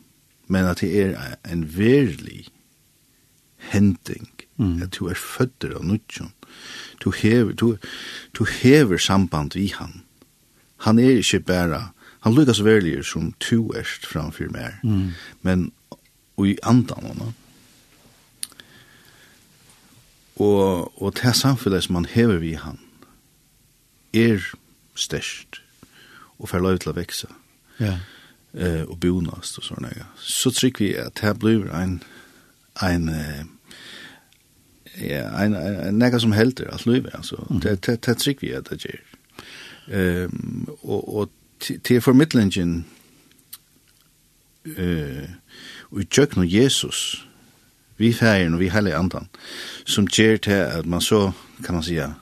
men 0.47 0.65
at 0.65 0.81
det 0.81 1.03
er 1.03 1.35
en 1.51 1.77
verlig 1.77 2.47
hending, 3.59 4.29
mm. 4.57 4.81
at 4.81 4.95
du 4.99 5.07
er 5.07 5.19
fødder 5.19 5.75
av 5.77 5.85
nudjon. 5.85 6.33
Du 7.03 7.11
hever, 7.11 7.53
du, 7.53 7.77
du 8.33 8.45
hever 8.45 8.97
samband 8.97 9.55
vi 9.55 9.69
han. 9.75 10.01
Han 10.85 10.99
er 10.99 11.19
ikke 11.19 11.39
bare, 11.39 11.81
han 12.25 12.35
lykkes 12.35 12.63
verlig 12.63 13.05
som 13.05 13.33
to 13.39 13.69
erst 13.75 14.07
framfyr 14.07 14.51
mer, 14.51 14.79
mm. 14.83 15.11
men 15.41 15.71
og 16.39 16.47
i 16.47 16.57
andan 16.63 17.03
henne. 17.03 17.33
Og, 20.39 21.01
og 21.01 21.17
det 21.19 21.35
samfunnet 21.35 21.83
som 21.83 21.97
han 21.99 22.07
hever 22.07 22.39
vi 22.39 22.53
han, 22.55 22.79
er 24.15 24.39
størst, 24.95 25.59
og 26.39 26.49
får 26.49 26.63
lov 26.63 26.79
til 26.79 26.93
å 26.93 26.95
vekse. 26.95 27.27
Ja. 27.79 27.91
Yeah. 27.91 27.99
Eh, 28.53 28.81
og 28.89 28.97
bonast 29.03 29.59
og 29.61 29.67
sånne. 29.67 29.91
Så 30.17 30.49
trykker 30.49 30.81
vi 30.81 30.93
at 30.97 31.19
det 31.21 31.35
blir 31.37 31.67
en, 31.75 31.99
en 32.87 33.09
ja, 35.01 35.43
en 35.43 35.55
en 36.01 36.19
som 36.19 36.31
helter 36.31 36.73
att 36.73 36.85
leva 36.85 37.09
altså. 37.13 37.59
Det 37.61 37.85
det 37.85 38.05
det 38.05 38.17
trick 38.17 38.43
vi 38.43 38.51
at 38.51 38.69
det 38.69 38.85
Ehm 39.89 40.67
og 40.83 41.15
og 41.15 41.29
til 41.83 42.01
formidlingen 42.01 42.85
eh 44.77 45.29
och 45.91 46.17
jag 46.17 46.37
nu 46.37 46.43
Jesus 46.43 47.27
vi 47.97 48.13
färgen 48.13 48.53
og 48.53 48.59
vi 48.59 48.69
helig 48.69 48.93
andan 48.93 49.27
som 49.85 50.07
gjør 50.07 50.37
til 50.37 50.51
at 50.51 50.85
man 50.85 51.01
så 51.01 51.31
kan 51.65 51.75
man 51.75 51.83
säga 51.83 52.13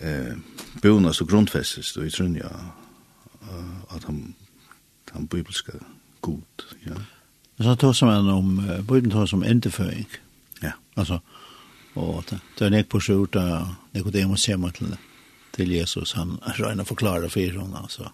eh 0.00 0.36
bonas 0.82 1.20
och 1.20 1.28
grundfästes 1.28 1.92
då 1.92 2.02
i 2.02 2.10
trunja 2.10 2.48
at 3.96 4.04
han 4.04 4.34
han 5.12 5.26
bibelska 5.26 5.72
god 6.20 6.42
ja. 6.86 6.94
Men 7.56 7.66
så 7.66 7.76
tog 7.78 7.96
som 7.96 8.10
en 8.10 8.28
om, 8.28 8.54
bøyden 8.88 9.12
tog 9.12 9.28
som 9.30 9.44
endeføring. 9.46 10.08
Ja. 10.62 10.72
Altså, 10.98 11.20
og 11.94 12.24
det 12.30 12.66
er 12.66 12.72
nek 12.74 12.88
på 12.90 13.00
skjorta, 13.02 13.44
nek 13.94 14.10
det 14.10 14.24
jeg 14.24 14.30
må 14.30 14.38
se 14.40 14.56
meg 14.58 14.74
til, 14.78 14.96
til 15.54 15.74
Jesus, 15.76 16.16
han 16.18 16.36
røyna 16.58 16.86
forklare 16.86 17.30
for 17.30 17.46
henne, 17.46 17.84
altså. 17.84 18.10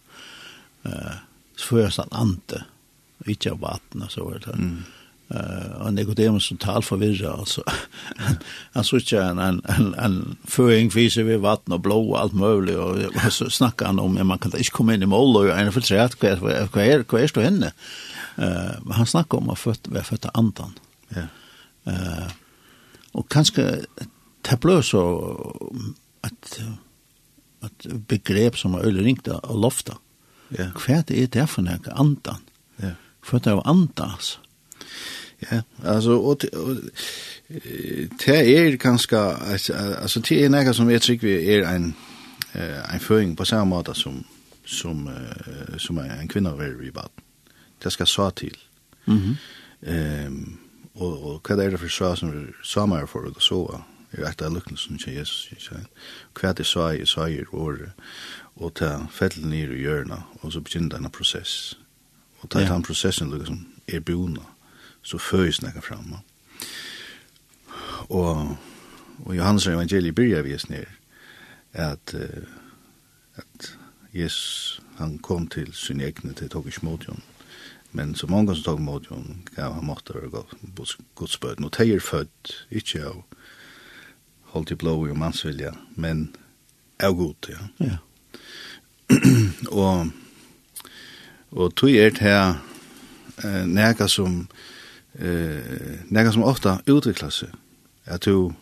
Uh, 0.84 1.16
så 1.56 1.76
først 1.76 2.02
han 2.02 2.12
ante, 2.16 2.64
ikke 3.28 3.54
av 3.54 3.62
vatten, 3.64 4.04
så 4.12 4.24
var 4.24 4.44
det. 4.44 4.56
Mm. 4.56 4.84
Uh, 5.30 5.86
en 5.86 5.98
ekodemus 6.02 6.48
som 6.50 6.58
tal 6.58 6.82
forvirra, 6.82 7.36
altså. 7.38 7.62
han 8.74 8.84
så 8.84 8.98
ikke 8.98 9.20
en, 9.22 9.38
en, 9.38 9.60
en, 9.70 9.92
en 9.94 10.16
føring 10.42 10.90
viser 10.90 11.22
ved 11.28 11.38
vatten 11.44 11.76
og 11.76 11.84
blå 11.84 12.00
og 12.00 12.16
alt 12.18 12.34
mulig, 12.34 12.74
og, 12.74 12.98
og 13.14 13.32
så 13.32 13.46
snakker 13.46 13.86
han 13.86 14.02
om, 14.02 14.18
ja, 14.18 14.26
man 14.26 14.42
kan 14.42 14.56
ikke 14.58 14.80
komme 14.80 14.98
inn 14.98 15.06
i 15.06 15.10
mål, 15.10 15.36
og 15.36 15.52
en 15.54 15.70
er 15.70 15.76
filtrert, 15.76 16.18
hva 16.18 16.32
er, 16.34 16.66
hva 16.74 16.82
er, 16.82 17.06
hva 17.06 17.22
er 17.22 17.30
stå 17.30 17.46
henne? 17.46 17.70
Uh, 18.40 18.74
han 18.98 19.06
snakker 19.06 19.38
om 19.38 19.54
å 19.54 19.58
født, 19.58 19.92
være 19.94 20.08
født 20.10 20.26
av 20.32 20.42
andan. 20.42 20.74
Ja. 21.14 21.28
Yeah. 21.28 22.26
Uh, 22.26 22.28
og 23.18 23.26
kanskje 23.30 23.86
det 24.46 24.58
ble 24.60 24.82
så 24.82 25.00
att 26.20 26.60
att 27.60 27.86
begrep 28.08 28.56
som 28.56 28.74
er 28.74 28.86
øyne 28.86 29.02
ringt 29.02 29.28
av 29.28 29.56
lofta, 29.56 29.98
ja 30.58 30.70
hva 30.74 31.00
er 31.00 31.02
det 31.08 31.32
derfor 31.34 31.62
når 31.62 31.72
jeg 31.78 31.94
andan? 31.94 32.46
Ja. 32.82 32.94
Født 33.22 33.46
av 33.46 33.62
antas 33.68 34.14
altså 34.14 34.49
Ja, 35.42 35.62
altså, 35.84 36.10
og, 36.10 36.40
og 36.52 36.76
det 38.24 38.58
er 38.58 38.76
ganske, 38.76 39.16
altså, 39.16 40.20
det 40.28 40.44
er 40.44 40.52
noe 40.52 40.74
som 40.74 40.90
jeg 40.90 41.02
tror 41.02 41.22
vi 41.22 41.32
er 41.54 41.64
en, 41.70 41.94
en 42.54 43.00
føring 43.00 43.36
på 43.36 43.44
samme 43.44 43.70
måte 43.70 43.94
som, 43.94 44.24
som, 44.64 45.08
som 45.78 45.98
en 45.98 46.28
kvinne 46.28 46.52
vil 46.58 46.86
i 46.86 46.90
baden. 46.90 47.24
Det 47.82 47.92
skal 47.92 48.06
så 48.06 48.30
til. 48.30 48.56
Mm 49.06 49.18
-hmm. 49.18 50.26
um, 50.26 50.58
og, 50.94 51.24
og 51.24 51.40
hva 51.44 51.64
er 51.64 51.70
det 51.70 51.80
for 51.80 51.88
så 51.88 52.14
som 52.14 52.32
vi 52.32 52.52
samer 52.64 53.06
for 53.06 53.20
å 53.20 53.40
sove? 53.40 53.82
Er 54.12 54.26
et 54.26 54.42
av 54.42 54.52
lukkelsen 54.52 54.98
til 54.98 55.14
Jesus. 55.14 55.48
ikke 55.52 55.62
sant? 55.62 55.86
Hva 56.34 56.48
er 56.48 56.52
det 56.52 56.66
så 56.66 56.88
i 56.88 57.06
sa 57.06 57.26
i 57.26 57.44
året? 57.52 57.92
Og 58.56 58.74
ta 58.74 59.06
fettel 59.10 59.46
ned 59.46 59.70
i 59.70 59.82
hjørnet, 59.84 60.22
og 60.42 60.52
så 60.52 60.60
begynner 60.60 60.96
denne 60.96 61.10
prosess. 61.10 61.78
Og 62.40 62.50
ta 62.50 62.60
ja. 62.60 62.72
den 62.72 62.82
prosessen, 62.82 63.30
liksom, 63.38 63.66
er 63.88 64.00
boende 64.00 64.42
så 65.02 65.18
føys 65.18 65.62
nekka 65.62 65.80
fram. 65.80 66.14
Og, 68.08 68.56
og 69.24 69.36
Johannes 69.36 69.66
evangeliet 69.66 70.14
byrja 70.14 70.42
vi 70.42 70.58
ned 70.68 70.86
at, 71.72 72.14
at 73.34 73.76
Jesus, 74.14 74.80
han 74.98 75.18
kom 75.18 75.46
til 75.46 75.72
sin 75.72 76.00
egne, 76.00 76.32
til 76.32 76.48
tog 76.48 76.66
ikke 76.66 76.84
mot 76.84 77.08
jon. 77.08 77.22
Men 77.92 78.14
så 78.14 78.26
mange 78.26 78.54
som 78.54 78.64
tog 78.64 78.80
mot 78.80 79.10
jon, 79.10 79.42
gav 79.56 79.74
han 79.74 79.84
måtte 79.84 80.14
være 80.14 80.44
godsbøten. 81.14 81.64
Og 81.64 81.72
teier 81.72 82.00
født, 82.00 82.66
ikke 82.70 83.04
av 83.04 83.24
holdt 84.50 84.70
i 84.70 84.74
blå 84.74 84.96
og 85.06 85.18
mansvilja, 85.18 85.72
men 85.94 86.34
av 87.00 87.14
god, 87.14 87.48
ja. 87.48 87.86
ja. 87.86 87.96
og 89.70 90.10
og 91.50 91.74
tog 91.74 91.90
er 91.90 92.12
til 92.14 92.30
eh, 93.44 93.64
nega 93.66 94.06
som 94.08 94.44
eh, 95.18 96.00
nega 96.08 96.32
som 96.32 96.44
ofta 96.46 96.78
utviklar 96.86 97.32
seg, 97.34 97.54
at 98.06 98.24
du 98.24 98.52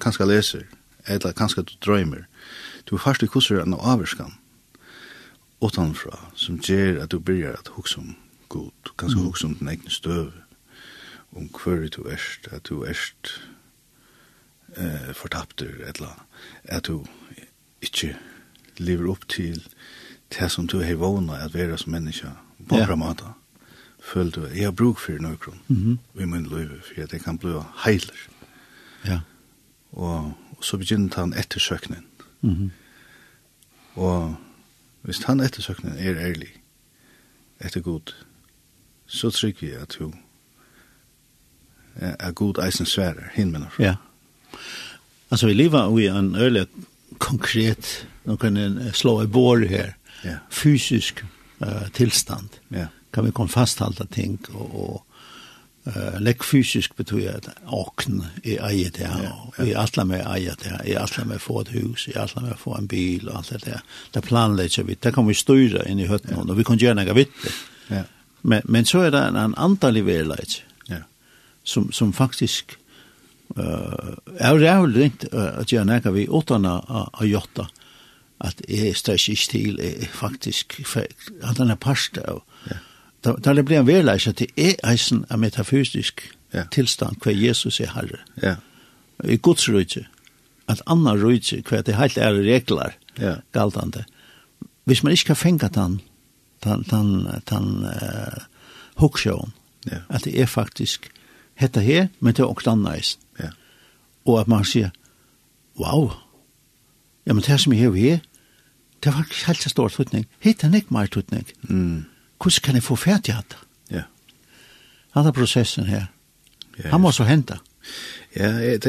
kanska 0.00 0.24
leser, 0.24 0.66
eller 1.06 1.32
kanska 1.32 1.62
du 1.62 1.74
drøymer, 1.84 2.26
du 2.86 2.94
er 2.96 3.02
fast 3.02 3.22
i 3.22 3.26
kusser 3.26 3.62
en 3.62 3.74
avvarskan, 3.74 4.34
utanfra, 5.64 6.16
som 6.34 6.60
gjer 6.62 7.02
at 7.02 7.10
du 7.10 7.18
byrjar 7.18 7.58
at 7.58 7.72
hugsa 7.74 8.00
om 8.00 8.14
god, 8.48 8.70
kanska 8.98 9.20
mm. 9.20 9.26
hugsa 9.26 9.46
om 9.46 9.56
den 9.58 9.68
egne 9.68 9.90
støv, 9.90 10.32
om 11.36 11.48
hver 11.52 11.88
du 11.92 12.06
erst, 12.08 12.48
at 12.52 12.68
du 12.68 12.84
erst 12.84 13.34
eh, 14.76 15.12
fortapter, 15.14 15.74
eller 15.86 16.14
at 16.64 16.86
du 16.86 17.04
ikkje 17.82 18.14
lever 18.78 19.10
opp 19.10 19.26
til 19.28 19.60
det 20.32 20.50
som 20.52 20.66
du 20.66 20.80
har 20.82 21.00
vågna 21.00 21.40
at 21.44 21.54
være 21.54 21.78
som 21.78 21.92
menneska, 21.92 22.36
på 22.68 22.76
yeah. 22.76 22.98
måte 22.98 23.24
følte 24.02 24.50
jeg 24.54 24.64
har 24.64 24.72
bruk 24.72 24.98
for 24.98 25.18
noe 25.20 25.36
mm 25.68 25.98
i 26.20 26.24
min 26.24 26.46
liv, 26.46 26.70
for 26.82 27.00
jeg 27.00 27.20
kan 27.20 27.38
bli 27.38 27.54
heiler. 27.84 28.28
Ja. 29.06 29.20
Og, 29.92 30.34
og 30.56 30.64
så 30.64 30.76
begynner 30.76 31.20
han 31.20 31.32
ettersøkningen. 31.32 32.06
Mm 32.40 32.54
-hmm. 32.54 32.70
Og 34.00 34.36
hvis 35.02 35.18
han 35.18 35.40
ettersøkningen 35.40 35.98
er 35.98 36.16
ærlig, 36.16 36.52
etter 37.60 37.80
god, 37.80 38.14
så 39.06 39.30
trykker 39.30 39.68
jeg 39.68 39.80
at 39.80 39.94
hun 39.94 40.14
er 41.96 42.32
god 42.32 42.58
eisen 42.66 42.86
sværer, 42.86 43.30
hinn 43.34 43.66
Ja. 43.78 43.94
Altså 45.30 45.46
vi 45.46 45.52
lever 45.52 45.98
i 45.98 46.06
en 46.06 46.36
øyelig 46.36 46.66
konkret, 47.18 48.08
nå 48.24 48.36
kan 48.36 48.56
jeg 48.56 48.94
slå 48.94 49.22
i 49.22 49.26
bår 49.26 49.66
her, 49.68 49.92
ja. 50.24 50.36
fysisk 50.50 51.24
uh, 51.60 51.88
tilstand. 51.94 52.48
Ja 52.70 52.86
kan 53.10 53.24
vi 53.24 53.34
komme 53.34 53.52
fasthalda 53.52 54.06
ting 54.12 54.38
og, 54.52 54.74
og 54.74 55.04
uh, 55.88 56.18
lekk 56.22 56.44
fysisk 56.44 56.96
betyr 56.98 57.30
at 57.36 57.48
åkn 57.64 58.22
i 58.42 58.56
eget 58.56 58.98
det 58.98 59.08
her, 59.08 59.32
og 59.32 59.60
i 59.64 59.74
atla 59.78 60.04
med 60.08 60.24
eget 60.26 60.62
det 60.62 60.72
her, 60.72 60.84
i 60.84 60.96
atla 61.00 61.24
med 61.24 61.42
få 61.42 61.62
et 61.64 61.72
hus, 61.76 62.08
i 62.08 62.16
atla 62.16 62.42
med 62.44 62.58
få 62.60 62.76
en 62.78 62.88
bil 62.88 63.28
og 63.28 63.40
alt 63.40 63.54
det 63.54 63.64
der. 63.64 63.84
Det 64.14 64.24
planlegger 64.24 64.88
vi, 64.88 64.98
det 65.02 65.14
kan 65.14 65.28
vi 65.28 65.36
styre 65.36 65.86
inn 65.88 66.02
i 66.02 66.08
høtten, 66.10 66.38
og 66.44 66.58
vi 66.58 66.66
kan 66.68 66.80
gjøre 66.80 66.98
noe 67.00 67.16
vitt 67.16 67.34
det. 67.44 67.54
Ja. 67.88 68.04
Men, 68.42 68.62
men 68.64 68.86
så 68.86 69.06
er 69.06 69.10
det 69.10 69.22
en, 69.28 69.36
en 69.36 69.56
antallig 69.58 70.04
verleid 70.06 70.60
ja. 70.88 71.02
som, 71.64 71.88
som 71.92 72.12
faktisk 72.14 72.76
uh, 73.56 74.14
er 74.36 74.60
rævlig 74.60 75.02
ringt 75.02 75.26
uh, 75.32 75.58
at 75.58 75.72
gjøre 75.72 75.88
noe 75.88 76.14
vi 76.14 76.28
åtterne 76.28 76.78
av 76.86 77.26
jotta 77.26 77.66
at 78.44 78.60
jeg 78.68 78.94
stress 78.96 79.26
ikke 79.32 79.50
til 79.50 79.80
er 79.82 80.06
faktisk 80.14 80.78
at 81.42 81.58
den 81.58 81.72
er 81.74 81.80
parst 81.80 82.18
av 82.22 82.42
Da, 83.24 83.32
da 83.32 83.54
det 83.54 83.64
blir 83.64 83.80
en 83.80 83.86
vedleis 83.86 84.28
at 84.30 84.38
det 84.38 84.50
er 84.56 84.76
eisen 84.86 85.24
av 85.30 85.40
metafysisk 85.42 86.22
ja. 86.54 86.64
tilstand 86.70 87.18
hver 87.22 87.34
Jesus 87.34 87.80
er 87.80 87.90
herre. 87.94 88.20
Ja. 88.42 88.56
I 89.24 89.36
Guds 89.36 89.68
rydse. 89.68 90.04
At 90.68 90.82
anna 90.86 91.16
rydse 91.18 91.62
hver 91.66 91.82
det 91.82 91.96
helt 91.98 92.18
er 92.18 92.38
regler 92.38 92.94
ja. 93.18 93.34
galtande. 93.52 94.04
Hvis 94.84 95.02
man 95.02 95.12
ikke 95.12 95.32
kan 95.32 95.36
fenga 95.36 95.68
den, 95.74 96.00
den, 96.64 96.84
den, 96.90 97.26
den 97.50 97.84
uh, 97.84 98.44
hookshowen, 98.96 99.52
ja. 99.86 100.04
at 100.08 100.24
det 100.24 100.40
er 100.40 100.46
faktisk 100.46 101.10
hetta 101.54 101.80
her, 101.80 102.06
men 102.20 102.34
det 102.34 102.42
er 102.42 102.46
også 102.46 102.70
anna 102.70 102.94
eisen. 102.96 103.20
Ja. 103.40 103.50
Og 104.24 104.40
at 104.40 104.48
man 104.48 104.64
sier, 104.64 104.90
wow, 105.78 106.12
ja, 107.26 107.32
men 107.32 107.42
det 107.42 107.60
som 107.60 107.72
jeg 107.72 107.82
har 107.82 107.96
her, 107.96 108.18
det 109.04 109.12
var 109.12 109.22
faktisk 109.22 109.46
helt 109.46 109.62
så 109.62 109.68
stor 109.68 109.88
tutning. 109.88 110.26
Hitt 110.40 110.64
er 110.64 110.70
nek 110.70 110.90
mer 110.90 111.06
tutning. 111.06 111.46
Mm 111.62 112.06
hvordan 112.42 112.62
kan 112.64 112.74
jeg 112.74 112.82
få 112.82 112.96
fært 112.96 113.28
i 113.28 113.30
hatt? 113.30 113.56
Ja. 113.90 114.02
Han 115.14 115.24
Hatt 115.24 115.34
prosessen 115.34 115.84
her. 115.84 116.06
Ja, 116.78 116.90
han 116.90 117.00
må 117.00 117.12
så 117.12 117.24
hente. 117.24 117.58
Ja, 118.36 118.50
jeg 118.52 118.80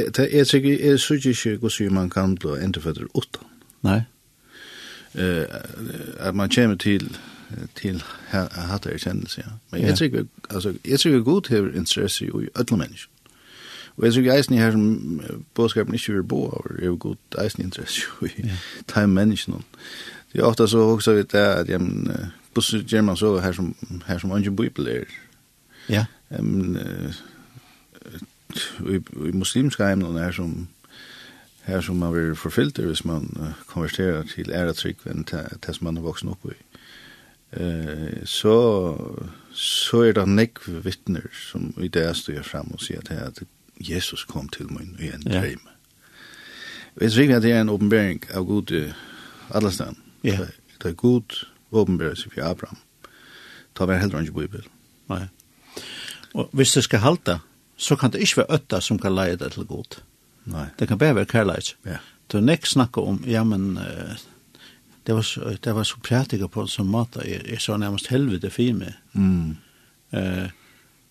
tykker, 0.48 0.78
jeg 0.80 1.00
synes 1.00 1.26
ikke 1.26 1.58
hvordan 1.58 1.94
man 1.94 2.10
kan 2.10 2.36
bli 2.38 2.64
endefødder 2.64 3.06
utan. 3.16 3.48
Nei. 3.82 4.02
Uh, 5.14 5.46
at 6.20 6.36
man 6.36 6.50
kommer 6.50 6.76
til 6.76 7.18
til 7.76 8.04
hatt 8.30 8.86
erkjennelse, 8.86 9.42
ja. 9.46 9.52
Men 9.72 9.82
jeg 9.82 9.98
tykker, 9.98 10.24
altså, 10.50 10.74
jeg 10.88 11.00
tykker 11.00 11.20
god 11.20 11.42
til 11.42 11.76
interesse 11.76 12.26
i 12.26 12.30
alle 12.56 12.78
mennesker. 12.78 13.12
Og 13.98 14.06
jeg 14.06 14.14
tykker 14.14 14.34
eisen 14.34 14.56
i 14.56 14.58
her 14.58 14.72
som 14.72 15.22
bådskapen 15.54 15.94
ikke 15.94 16.14
vil 16.14 16.24
bo 16.24 16.44
over, 16.44 16.76
er 16.80 16.86
jo 16.86 16.98
god 17.00 17.16
eisen 17.44 17.64
interesse 17.64 18.02
i 18.22 18.26
ja. 18.44 18.56
de 19.02 19.08
menneskene. 19.08 19.58
Det 20.34 20.40
er 20.40 20.46
ofte 20.46 20.68
så 20.68 20.78
også 20.78 21.14
vidt 21.14 21.32
det 21.32 21.38
at, 21.38 21.70
jamen, 21.70 22.12
plutselig 22.60 22.86
gjør 22.92 23.02
man 23.02 23.18
så 23.18 23.38
her 23.40 23.52
som, 23.52 23.76
her 24.08 24.18
som 24.18 24.32
ungen 24.32 24.56
bibel 24.56 24.88
er. 24.88 25.04
Ja. 25.90 26.06
Um, 26.40 26.76
uh, 26.76 27.14
i, 28.90 29.00
I 29.30 29.32
muslimske 29.32 29.86
heimene 29.86 30.20
her 30.20 30.32
som 30.32 30.68
her 31.66 31.82
som 31.82 31.96
man 31.96 32.12
blir 32.14 32.34
forfylt 32.36 32.80
hvis 32.82 33.06
man 33.06 33.30
uh, 33.40 33.54
konverterer 33.68 34.24
til 34.24 34.52
æretrykk 34.52 35.06
enn 35.06 35.26
det 35.30 35.76
som 35.76 35.86
man 35.86 35.98
er 35.98 36.02
voksen 36.02 36.30
opp 36.34 36.46
i. 36.50 36.58
Eh, 37.52 38.26
så, 38.30 38.54
så 39.54 40.04
er 40.06 40.14
det 40.14 40.26
nekk 40.30 40.60
vittner 40.86 41.26
som 41.34 41.72
i 41.82 41.88
det 41.90 42.06
står 42.18 42.44
fram 42.46 42.70
og 42.76 42.84
sier 42.86 43.02
at 43.10 43.42
Jesus 43.82 44.26
kom 44.30 44.50
til 44.54 44.70
min 44.70 44.94
i 45.00 45.10
en 45.10 45.26
dreim. 45.26 45.64
Jeg 47.00 47.02
vet 47.02 47.18
ikke 47.18 47.40
at 47.40 47.44
det 47.44 47.56
er 47.56 47.62
en 47.62 47.74
åpenbering 47.74 48.22
av 48.38 48.46
god 48.46 48.72
i 48.76 48.84
alle 49.50 49.72
stedene. 49.74 49.98
Ja. 50.24 50.46
Det 50.78 50.92
er 50.92 51.00
god 51.00 51.42
åpenbæra 51.72 52.16
seg 52.16 52.34
for 52.34 52.46
Abraham. 52.46 52.78
Ta 53.76 53.86
vær 53.86 54.02
heller 54.02 54.26
ikke 54.26 54.34
bibel. 54.42 54.66
Nei. 55.10 55.28
Og 56.34 56.50
hvis 56.54 56.74
det 56.74 56.84
skal 56.84 57.04
halta, 57.04 57.40
så 57.78 57.96
kan 57.96 58.12
det 58.12 58.22
ikke 58.22 58.42
være 58.42 58.60
øtta 58.60 58.82
som 58.84 59.00
kan 59.00 59.16
leie 59.16 59.38
det 59.40 59.52
til 59.56 59.66
god. 59.66 60.02
Nei. 60.50 60.68
Det 60.80 60.88
kan 60.88 60.98
bare 60.98 61.16
være 61.16 61.30
kærleis. 61.30 61.76
Ja. 61.86 62.02
Du 62.30 62.38
er 62.38 62.46
nek 62.46 62.66
snakka 62.66 63.02
om, 63.02 63.24
ja, 63.28 63.44
men 63.44 63.78
uh, 63.78 64.18
det, 65.08 65.16
var 65.16 65.22
så, 65.22 65.56
det 65.64 65.76
var 65.76 65.84
så 65.84 65.98
prætika 66.04 66.48
på 66.48 66.68
som 66.68 66.92
mata, 66.92 67.24
jeg, 67.26 67.42
jeg 67.50 67.62
så 67.62 67.78
nærmest 67.78 68.08
helvete 68.08 68.52
for 68.54 68.74
meg. 68.74 68.94
Mm. 69.14 69.58
Uh, 70.14 70.50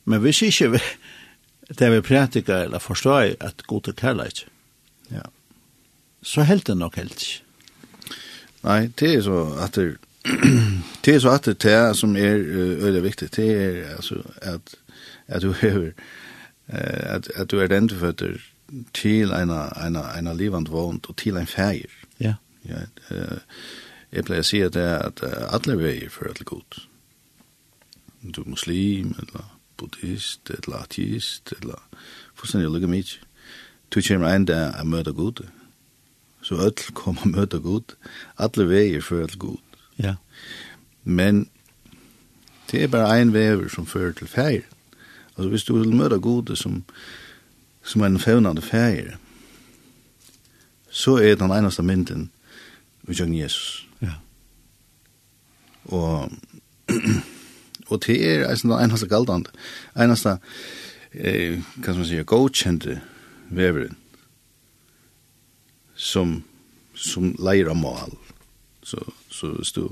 men 0.05 0.21
hvis 0.21 0.42
ikke 0.42 0.71
vi, 0.73 0.79
det 1.79 1.92
vi 1.92 2.01
prætika 2.01 2.62
eller 2.64 2.79
forstår 2.79 3.35
at 3.40 3.66
god 3.66 3.88
er 3.88 3.92
kærleis, 3.92 4.47
ja. 5.11 5.23
så 6.23 6.42
helt 6.42 6.66
det 6.66 6.77
nok 6.77 6.97
helt 6.97 7.23
ikke. 7.23 7.44
Nei, 8.62 8.87
det 8.99 9.14
er 9.14 9.21
så 9.23 9.42
at 9.62 9.75
det 9.75 9.97
det 11.05 11.14
er 11.14 11.19
så 11.19 11.31
at 11.31 11.45
det 11.45 11.73
er 11.73 11.93
som 11.93 12.17
er 12.17 12.35
øyelig 12.83 13.03
viktig, 13.03 13.37
det 13.37 13.49
er 13.51 13.97
altså 13.97 14.23
at, 14.43 14.75
at 15.29 15.43
du 15.43 15.55
er 15.62 15.91
at, 16.69 17.31
at 17.35 17.51
du 17.51 17.59
er 17.61 17.67
den 17.67 17.91
føtter 17.91 18.37
til 18.95 19.33
en, 19.33 19.51
en, 19.51 19.97
en 19.97 20.37
livand 20.37 20.69
vond 20.69 21.01
og 21.09 21.17
til 21.17 21.37
en 21.37 21.47
feir. 21.47 21.88
Ja. 22.21 22.35
ja 22.69 22.85
jeg 24.12 24.25
pleier 24.25 24.45
å 24.45 24.49
si 24.49 24.61
at 24.64 24.75
det 24.77 24.85
er 24.85 25.03
at 25.05 25.23
alle 25.53 25.79
veier 25.81 26.12
fører 26.12 26.37
til 26.37 26.49
godt. 26.49 26.81
Du 28.23 28.43
er 28.43 28.51
muslim, 28.51 29.14
eller 29.21 29.59
buddhist, 29.77 30.51
eller 30.51 30.83
ateist, 30.83 31.53
eller 31.61 31.81
fullstendig 32.35 32.71
lykke 32.73 32.91
mye. 32.91 33.21
Du 33.95 34.01
kommer 34.09 34.35
en 34.35 34.45
dag 34.45 34.81
og 34.81 34.87
møter 34.87 35.12
god. 35.12 35.45
Så 36.43 36.55
ødel 36.55 36.93
kommer 36.95 37.23
og 37.23 37.29
møter 37.37 37.59
god. 37.59 37.97
Alle 38.38 38.69
veier 38.69 39.01
fører 39.01 39.27
til 39.27 39.38
god. 39.38 39.68
Ja. 39.99 40.15
Men 41.05 41.49
det 42.71 42.83
er 42.83 42.93
bare 42.93 43.21
en 43.21 43.33
vever 43.33 43.69
som 43.69 43.87
fører 43.87 44.13
til 44.13 44.29
feir. 44.29 44.63
Altså 45.37 45.49
hvis 45.49 45.65
du 45.65 45.79
vil 45.79 45.95
møte 45.97 46.19
gode 46.19 46.57
som, 46.57 46.83
som 47.83 48.03
en 48.03 48.19
fevnande 48.19 48.63
feir, 48.63 49.17
så 50.91 51.17
er 51.17 51.35
den 51.35 51.53
eneste 51.53 51.83
mynden 51.83 52.31
utgjøring 53.09 53.39
Jesus. 53.41 53.87
Ja. 54.03 54.19
Og, 55.85 56.33
og 57.91 58.03
det 58.07 58.19
er 58.29 58.47
altså, 58.47 58.69
den 58.69 58.85
eneste 58.85 59.09
galdande, 59.09 59.51
eneste, 59.97 60.37
eh, 61.13 61.63
hva 61.77 61.83
skal 61.83 62.03
man 62.03 62.11
si, 62.11 62.21
godkjente 62.23 63.01
veveren 63.49 63.97
som, 65.99 66.43
som 66.95 67.33
leier 67.43 67.71
av 67.73 67.79
mål. 67.79 68.15
Så, 68.87 69.01
Så 69.29 69.53
hvis 69.57 69.73
du, 69.73 69.88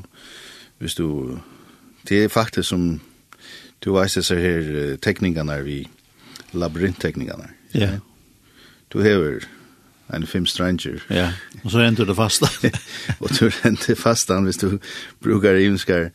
hvis 0.79 0.95
du, 0.95 1.39
det 2.09 2.25
er 2.25 2.29
faktisk 2.29 2.69
som, 2.69 3.01
du 3.85 3.93
vet 3.95 4.15
disse 4.15 4.37
her 4.37 4.97
tekningene 5.03 5.61
vi, 5.65 5.87
labyrinttekningene. 6.53 7.49
Ja. 7.75 7.81
Yeah. 7.81 7.99
Du 8.93 9.03
hever 9.03 9.45
en 10.15 10.27
fem 10.27 10.47
stranger. 10.47 11.03
Ja, 11.11 11.33
og 11.65 11.71
så 11.71 11.79
renter 11.79 12.05
du 12.05 12.15
fastan. 12.15 12.49
og 13.21 13.31
du 13.31 13.51
renter 13.65 13.95
fast 13.95 14.03
fastan 14.03 14.45
hvis 14.45 14.57
du 14.57 14.79
brukar 15.23 15.55
imenskar, 15.55 16.11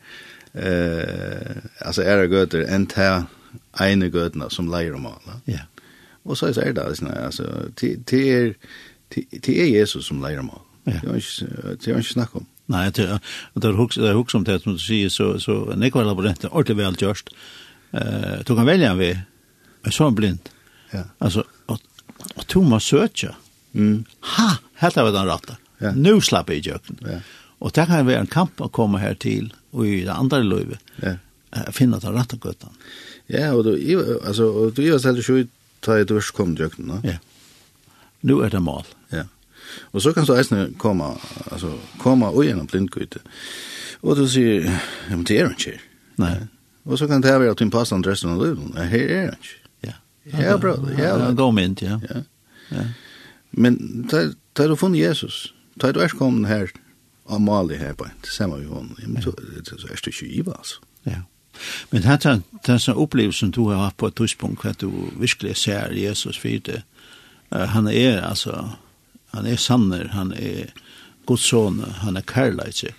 eh, 0.54 1.56
altså 1.80 2.02
det 2.02 2.30
gøter, 2.30 2.74
en 2.74 2.86
ta 2.86 3.22
ene 3.80 4.10
gøtene 4.10 4.50
som 4.50 4.70
leier 4.70 4.94
om 4.94 5.06
alle. 5.06 5.38
Ja. 5.46 5.66
Og 6.24 6.36
så 6.36 6.46
er 6.46 6.72
det 6.72 6.96
sånn, 6.98 7.10
altså, 7.10 7.68
det 7.80 8.22
er, 8.30 8.52
det 9.14 9.56
er 9.58 9.66
Jesus 9.66 10.06
som 10.06 10.22
leier 10.22 10.40
om 10.40 10.50
alle. 10.54 10.68
Ja. 10.86 10.98
Det 11.02 11.10
er 11.10 11.20
ikke, 11.20 11.76
det 11.76 11.92
er 11.92 11.98
ikke 11.98 12.16
snakk 12.16 12.36
om. 12.36 12.46
Nei, 12.72 12.86
det 12.94 13.04
er 13.68 13.76
hukk 14.16 14.32
som 14.32 14.46
det 14.46 14.62
som 14.62 14.76
du 14.76 14.80
sier, 14.82 15.12
så, 15.12 15.34
så 15.42 15.58
Nikolai 15.76 16.08
laboranten 16.08 16.48
er 16.48 16.54
ordentlig 16.54 16.78
vel 16.80 16.98
gjørst. 17.02 17.32
Uh, 17.92 18.40
du 18.46 18.54
kan 18.56 18.68
velge 18.68 18.88
en 18.88 19.00
vi, 19.00 19.12
men 19.82 19.94
så 19.94 20.06
er 20.06 20.10
han 20.10 20.18
blind. 20.18 20.52
Ja. 20.92 21.04
Altså, 21.24 21.44
og, 21.68 21.82
og 22.32 22.46
to 22.48 22.62
må 22.64 22.80
søtja. 22.80 23.34
Mm. 23.76 24.04
Ha, 24.36 24.48
helt 24.82 25.00
av 25.00 25.12
den 25.12 25.28
ratta. 25.28 25.58
Ja. 25.82 25.92
Nå 25.96 26.18
slapp 26.24 26.52
jeg 26.52 26.62
i 26.62 26.70
jøkken. 26.72 27.02
Ja. 27.04 27.18
Og 27.62 27.74
det 27.76 27.86
kan 27.90 28.06
være 28.08 28.24
en 28.24 28.30
kamp 28.30 28.62
å 28.62 28.70
komme 28.72 29.02
her 29.02 29.18
til, 29.20 29.52
og 29.76 29.86
i 29.88 30.02
det 30.06 30.14
andre 30.14 30.42
løyve, 30.46 30.80
ja. 31.02 31.18
uh, 31.56 31.68
finne 31.74 32.00
den 32.02 32.16
ratta 32.16 32.40
gøtten. 32.40 32.72
Ja, 33.32 33.52
og 33.56 33.66
du, 33.68 33.76
altså, 34.22 34.48
og 34.48 34.74
du 34.78 34.82
er 34.86 34.98
selv 35.02 35.22
sju, 35.24 35.44
ta 35.82 35.98
i 35.98 36.08
dørsk 36.08 36.34
kom 36.36 36.56
jøkken, 36.58 36.88
no? 36.88 37.02
Ja. 37.06 37.18
Nå 38.22 38.38
er 38.46 38.52
det 38.54 38.62
mal. 38.62 38.86
Ja. 38.86 39.01
Og 39.92 40.02
så 40.02 40.12
kan 40.12 40.26
så 40.26 40.36
eisne 40.40 40.68
komme, 40.78 41.12
altså, 41.50 41.72
komme 41.98 42.30
og 42.30 42.44
gjennom 42.46 42.66
blindgøyte. 42.66 43.22
Og 44.02 44.16
du 44.18 44.26
sier, 44.28 44.66
ja, 44.66 45.16
men 45.16 45.24
det 45.28 45.38
er 45.38 45.48
han 45.48 45.56
ikke. 45.58 45.78
Nei. 46.22 46.34
Og 46.84 46.98
så 46.98 47.06
kan 47.06 47.22
det 47.22 47.32
være 47.32 47.54
at 47.54 47.60
hun 47.62 47.70
passer 47.70 47.96
andre 47.96 48.14
resten 48.14 48.32
av 48.34 48.42
livet. 48.42 48.74
Nei, 48.74 48.86
her 48.90 49.16
er 49.16 49.24
han 49.30 49.40
ikke. 49.40 49.58
Ja. 49.86 49.96
Ja, 50.32 50.56
bra. 50.58 50.76
Ja, 50.98 51.16
ja. 51.18 51.32
Gå 51.38 51.50
med 51.50 51.82
ja. 51.82 51.98
Ja. 52.10 52.22
ja. 52.70 52.86
Men 53.52 54.08
da 54.10 54.66
du 54.66 54.76
funnet 54.76 55.00
Jesus, 55.00 55.54
da 55.82 55.92
du 55.92 56.00
er 56.00 56.14
kommet 56.18 56.48
her, 56.48 56.72
av 57.26 57.40
Mali 57.40 57.76
her 57.78 57.94
på, 57.94 58.08
sammen 58.26 58.58
med 58.58 58.72
henne, 58.74 58.96
ja, 58.98 59.08
men 59.08 59.22
så 59.22 59.30
er 59.30 59.94
det 59.94 60.10
ikke 60.10 60.26
Iva, 60.26 60.56
altså. 60.58 60.80
Ja. 61.06 61.22
Men 61.90 62.02
her 62.02 62.16
tar 62.16 62.40
den 62.66 62.80
sånn 62.80 62.98
opplevelsen 62.98 63.52
du 63.54 63.66
har 63.68 63.84
hatt 63.84 63.98
på 64.00 64.08
et 64.10 64.16
tidspunkt, 64.18 64.64
at 64.66 64.80
du 64.80 64.90
virkelig 65.20 65.56
ser 65.62 65.92
Jesus 65.94 66.38
for 66.40 66.64
det. 66.66 66.82
Uh, 67.52 67.66
han 67.74 67.88
er, 67.88 68.22
altså, 68.24 68.76
han 69.32 69.46
er 69.46 69.60
sanner, 69.60 70.08
han 70.12 70.32
er 70.36 70.72
godsåne, 71.26 71.88
han 72.02 72.16
er 72.16 72.26
kærleitje. 72.26 72.92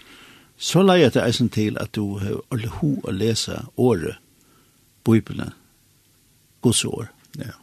Så 0.58 0.84
leier 0.86 1.12
det 1.12 1.24
eisen 1.24 1.50
til 1.52 1.78
at 1.82 1.92
du 1.96 2.20
har 2.22 2.40
alle 2.54 2.70
ho 2.80 2.96
å 3.04 3.12
lese 3.12 3.60
året, 3.78 4.20
bøybelen, 5.04 5.52
godsår. 6.64 7.10
Ja. 7.42 7.58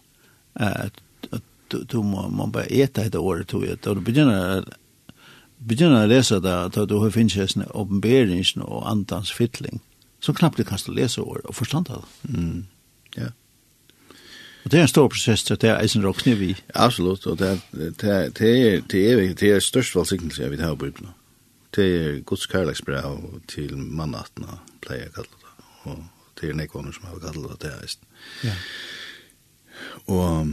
At, 0.55 1.01
at 1.31 1.47
du, 1.73 1.83
du 1.85 2.03
må, 2.05 2.27
må 2.29 2.51
bare 2.53 2.71
ete 2.71 3.07
etter 3.07 3.23
året, 3.23 3.49
tror 3.49 3.65
jeg. 3.65 3.81
Da 3.85 3.95
du 3.97 4.03
begynner 4.05 4.67
begynner 5.61 6.05
å 6.05 6.11
lese 6.11 6.41
det, 6.41 6.57
da 6.75 6.87
du 6.89 6.97
har 7.03 7.13
finnet 7.15 7.53
sånn 7.53 7.69
åpenberingen 7.69 8.65
og 8.65 8.87
andans 8.89 9.33
fytling, 9.33 9.81
så 10.21 10.35
knappt 10.37 10.61
du 10.61 10.67
kan 10.69 10.81
lese 10.93 11.23
året 11.23 11.49
og 11.49 11.57
forstande 11.57 12.01
det. 12.01 12.33
Mm. 12.33 12.67
Ja. 13.17 13.29
Yeah. 13.29 13.37
Og 14.65 14.71
det 14.71 14.79
er 14.79 14.83
en 14.83 14.89
stor 14.89 15.09
prosess 15.09 15.43
til 15.45 15.55
at 15.55 15.63
det 15.63 15.71
er 15.71 15.81
eisen 15.81 16.05
råkne 16.05 16.35
vi. 16.39 16.51
Absolutt, 16.75 17.27
og 17.27 17.39
det 17.39 17.49
er, 17.49 17.59
det 17.73 18.11
er, 18.11 18.29
det 18.29 18.51
er, 18.51 18.81
det 18.91 19.13
er, 19.13 19.35
det 19.35 19.53
er 19.53 19.61
størst 19.65 19.97
valgsiktelse 19.97 20.43
jeg 20.43 20.51
vil 20.51 20.63
ha 20.63 20.75
på 20.75 20.85
Bibelen. 20.85 21.11
Det 21.77 21.87
er 21.97 22.21
Guds 22.21 22.47
kærleksbrev 22.47 23.41
til 23.49 23.77
mannattene, 23.79 24.59
pleier 24.83 25.07
jeg 25.07 25.15
kallet 25.15 25.37
det. 25.41 25.69
Og 25.83 26.05
det 26.41 26.51
er 26.51 26.59
nekvåner 26.59 26.93
som 26.93 27.07
har 27.09 27.23
kallet 27.23 27.51
det, 27.51 27.63
det 27.63 27.71
er 27.71 27.85
eisen. 27.85 28.03
Ja. 28.45 28.57
Og 30.07 30.49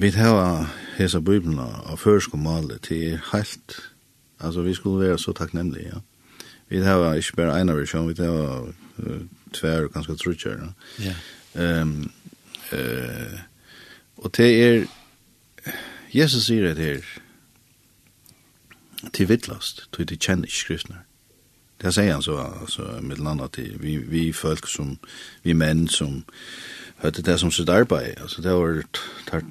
vi 0.00 0.10
har 0.14 0.68
hesa 0.98 1.20
Bibelen 1.20 1.58
av 1.58 1.96
førsk 1.98 2.34
og 2.36 2.44
male 2.44 2.78
til 2.78 3.18
helt, 3.32 3.80
altså 4.38 4.62
vi 4.62 4.74
skulle 4.74 5.08
være 5.08 5.18
så 5.18 5.32
takknemlige, 5.32 5.88
ja. 5.94 6.00
Vi 6.70 6.78
har 6.78 7.14
ikke 7.18 7.36
bare 7.36 7.60
en 7.60 7.72
versjon, 7.74 8.08
vi 8.08 8.22
har 8.22 8.68
tver 9.52 9.84
og 9.84 9.92
ganske 9.92 10.14
trutjer, 10.14 10.60
ja. 10.60 10.70
Ja. 11.04 11.80
Um, 11.82 12.12
Eh 12.72 13.40
och 14.20 14.30
det 14.36 14.44
är 14.44 14.86
Jesus 16.10 16.46
säger 16.46 16.74
det 16.74 16.82
här 16.82 17.04
till 19.12 19.26
vittlast, 19.26 19.90
till 19.90 20.06
de 20.06 20.16
känner 20.16 20.42
inte 20.42 20.56
skriftene. 20.56 20.98
Det 21.76 21.92
säger 21.92 22.12
han 22.12 22.22
så, 22.22 22.38
altså, 22.38 22.98
mitt 23.02 23.18
landa 23.18 23.48
till 23.48 23.76
vi, 23.80 23.96
vi 23.96 24.32
folk 24.32 24.66
som, 24.68 24.98
vi 25.42 25.54
män 25.54 25.88
som, 25.88 26.24
høyde 26.96 27.22
det 27.22 27.38
som 27.38 27.50
sitt 27.50 27.68
arbete. 27.68 28.22
Alltså 28.22 28.42
det 28.42 28.52
var, 28.52 28.82
tar, 29.26 29.42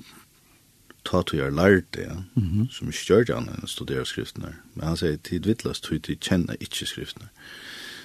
ta 1.03 1.23
till 1.23 1.39
er 1.39 1.51
lärt 1.51 1.93
det, 1.93 2.01
ja, 2.01 2.23
mm 2.35 2.49
-hmm. 2.49 2.69
som 2.71 2.87
ikke 2.87 3.05
gjør 3.13 3.23
det 3.23 3.35
annet 3.35 4.35
enn. 4.37 4.55
Men 4.73 4.87
han 4.87 4.97
säger 4.97 5.17
till 5.17 5.41
vittlast, 5.41 5.83
till 5.83 6.01
det 6.01 6.23
känner 6.23 6.55
inte 6.59 6.85
skrifterna 6.85 7.29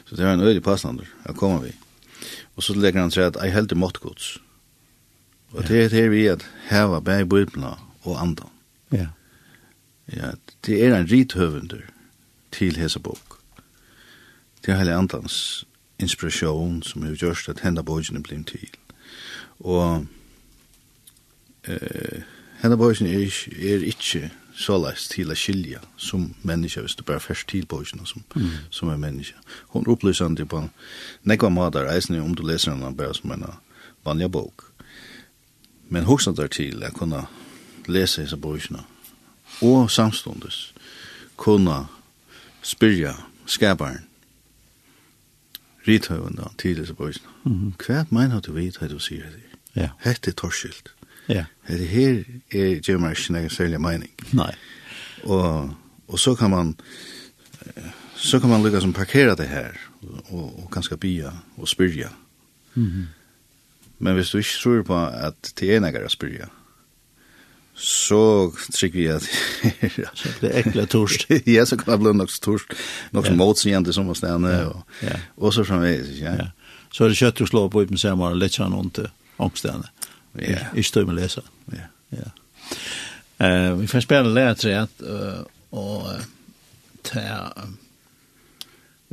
Så 0.05 0.17
det 0.17 0.25
var 0.25 0.33
en 0.33 0.41
öde 0.41 0.61
passande, 0.61 1.07
jag 1.27 1.37
kommer 1.37 1.61
vi. 1.61 1.73
Og 2.57 2.63
så 2.63 2.75
legger 2.75 3.01
han 3.01 3.11
seg 3.11 3.25
at, 3.25 3.37
jeg 3.43 3.53
heldig 3.53 3.77
måttgods. 3.77 4.41
Og 5.55 5.69
det 5.69 5.85
er 5.85 5.89
det 5.89 6.11
vi 6.11 6.27
at 6.27 6.43
heva 6.71 7.01
bæg 7.01 7.29
bøybla 7.29 7.77
og 8.03 8.21
andan. 8.21 8.51
Ja. 8.93 9.07
Ja, 10.13 10.31
det 10.67 10.85
er 10.85 10.97
en 10.97 11.11
rithøvunder 11.11 11.81
til 12.53 12.77
hese 12.77 13.01
bok. 13.01 13.39
Det 14.65 14.73
er 14.73 14.79
hele 14.79 14.95
andans 14.95 15.67
inspiration 15.99 16.83
som 16.83 17.03
har 17.03 17.15
gjørst 17.15 17.49
at 17.49 17.61
henda 17.61 17.83
bøygen 17.83 18.23
blir 18.23 18.43
til. 18.45 18.69
Og 19.61 20.07
eh, 21.65 22.23
henda 22.63 22.77
bøygen 22.77 23.07
er, 23.07 23.31
er 23.59 23.87
ikke 23.87 24.31
såleis 24.55 25.09
til 25.09 25.31
å 25.31 25.39
skilja 25.39 25.81
som 25.97 26.35
menneske, 26.43 26.81
hvis 26.81 26.95
du 26.95 27.03
bare 27.03 27.21
først 27.21 27.49
til 27.49 27.67
bøygen 27.67 28.07
som, 28.07 28.25
mm. 28.35 28.51
som 28.71 28.89
er 28.89 28.97
menneska. 28.97 29.39
Hon 29.69 29.87
han 30.19 30.37
til 30.37 30.47
på 30.47 30.69
nekva 31.23 31.49
matar 31.49 31.91
eisne 31.95 32.23
om 32.23 32.35
du 32.35 32.47
leser 32.47 32.73
henne 32.73 32.97
bare 32.97 33.15
som 33.15 33.33
en 33.33 33.47
vanlig 34.05 34.31
bok. 34.31 34.74
Men 35.95 36.05
hugsa 36.05 36.33
der 36.33 36.47
til 36.47 36.83
at 36.83 36.93
kunna 36.93 37.27
lesa 37.87 38.23
hesa 38.23 38.37
bøkina. 38.37 38.81
Og 39.63 39.91
samstundes 39.91 40.75
kunna 41.37 41.85
spyrja 42.63 43.13
skaparen. 43.47 44.03
Rithøvende 45.89 46.49
til 46.59 46.77
disse 46.77 46.95
bøkina. 46.95 47.29
Mm 47.45 47.53
-hmm. 47.53 47.87
Hva 47.87 48.05
mener 48.11 48.41
du 48.41 48.53
vidt 48.53 48.79
hva 48.79 48.89
du 48.89 48.99
sier 48.99 49.23
det? 49.23 49.43
Ja. 49.77 49.89
Hette 50.01 50.31
er 50.31 50.35
torskilt. 50.35 50.95
Ja. 51.29 51.45
Hette 51.63 51.85
her 51.85 52.25
er 52.53 52.81
Jim 52.89 53.05
Arsene 53.05 53.43
en 53.43 53.51
særlig 53.51 53.81
mening. 53.81 54.11
Nei. 54.33 54.53
Og, 55.23 55.75
og 56.09 56.19
så 56.19 56.35
kan 56.35 56.51
man 56.51 56.77
så 58.15 58.41
kan 58.41 58.49
man 58.49 58.63
lykke 58.63 58.81
som 58.81 58.93
parkera 58.93 59.35
det 59.35 59.49
her 59.49 59.71
og, 60.03 60.25
og, 60.29 60.63
og 60.65 60.71
kanskje 60.71 60.97
bia 60.97 61.31
og 61.57 61.69
spyrja. 61.69 62.09
Mm 62.75 63.07
Men 64.05 64.19
hvis 64.19 64.35
du 64.35 64.39
ikke 64.43 64.61
tror 64.61 64.83
på 64.91 65.01
at 65.29 65.55
det 65.61 65.71
er 65.73 65.81
nægare 65.81 66.11
å 66.11 66.13
spyrja, 66.13 66.51
så 67.75 68.53
trykker 68.53 68.99
vi 68.99 69.07
at... 69.11 69.25
så 70.19 70.33
det 70.43 70.51
er 70.51 70.59
ekle 70.61 70.85
torst. 70.91 71.25
ja, 71.57 71.65
så 71.67 71.79
kan 71.81 71.95
det 71.95 72.01
bli 72.05 72.13
nok 72.19 72.35
torst, 72.45 72.77
nok 73.17 73.27
som 73.27 73.41
motsigende 73.41 73.95
som 73.97 74.11
var 74.11 74.19
stedende, 74.21 74.53
og, 74.69 75.01
ja. 75.03 75.17
og 75.37 75.57
så 75.57 75.65
framvegis, 75.67 76.21
ja. 76.21 76.37
ja. 76.39 76.51
Så 76.95 77.07
er 77.07 77.11
det 77.11 77.19
kjøtt 77.19 77.41
du 77.41 77.49
slår 77.51 77.73
på 77.73 77.83
uten 77.83 77.99
semmer, 77.99 78.37
litt 78.39 78.55
sånn 78.55 78.77
ondt 78.77 79.01
ångstene. 79.43 79.89
Ja. 80.39 80.69
Ikke 80.75 80.91
støy 80.91 81.03
med 81.09 81.19
lesa. 81.19 81.43
Ja. 81.73 81.89
ja. 82.15 82.31
Uh, 83.41 83.73
vi 83.81 83.89
får 83.91 84.05
spille 84.05 84.35
lære 84.37 84.85
uh, 85.03 85.43
og 85.75 86.11
uh, 86.13 86.29
ta... 87.03 87.25
Uh, 87.57 87.73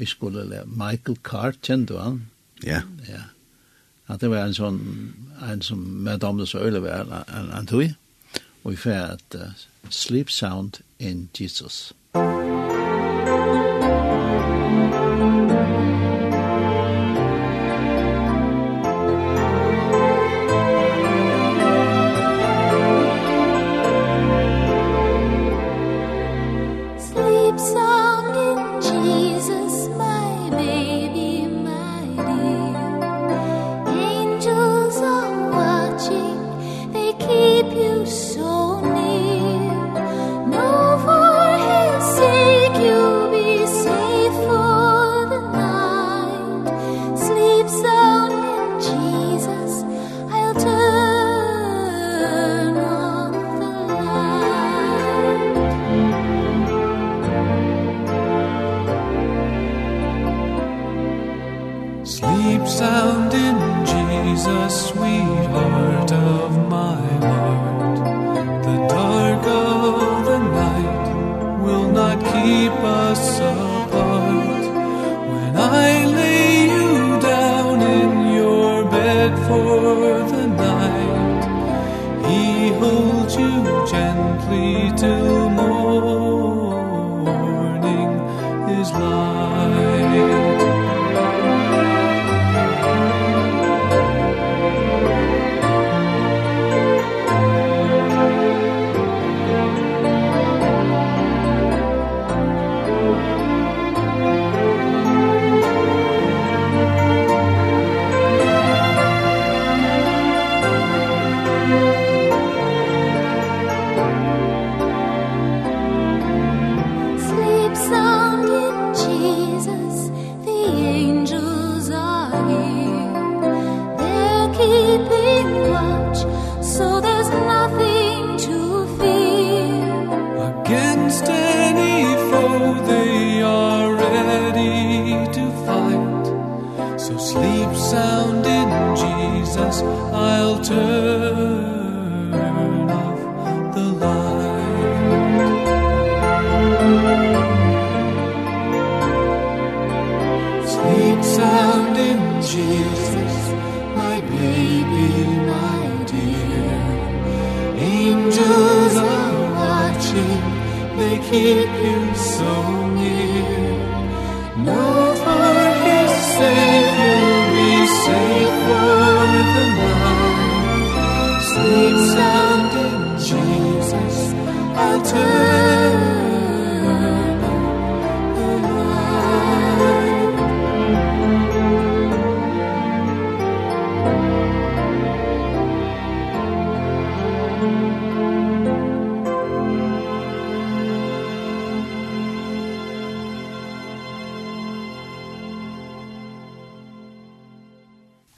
vi 0.02 0.08
skulle 0.08 0.46
lære 0.50 0.70
Michael 0.70 1.18
Carr, 1.24 1.58
kjente 1.62 1.94
du 1.94 2.00
han? 2.00 2.22
Ja. 2.66 2.84
Ja 3.10 3.26
at 4.12 4.22
det 4.22 4.30
var 4.32 4.46
en 4.46 4.56
sånn, 4.58 4.80
en 5.48 5.62
som 5.66 5.80
med 5.80 6.22
damene 6.24 6.48
så 6.50 6.64
øyne 6.66 6.84
var 6.84 7.06
en, 7.06 7.14
en, 7.38 7.52
en 7.58 7.70
tog, 7.70 7.94
og 8.64 8.74
vi 8.74 8.78
fikk 8.78 9.18
at 9.18 9.38
uh, 9.40 9.66
Sleep 9.90 10.30
Sound 10.30 10.82
in 11.00 11.30
Jesus. 11.40 11.94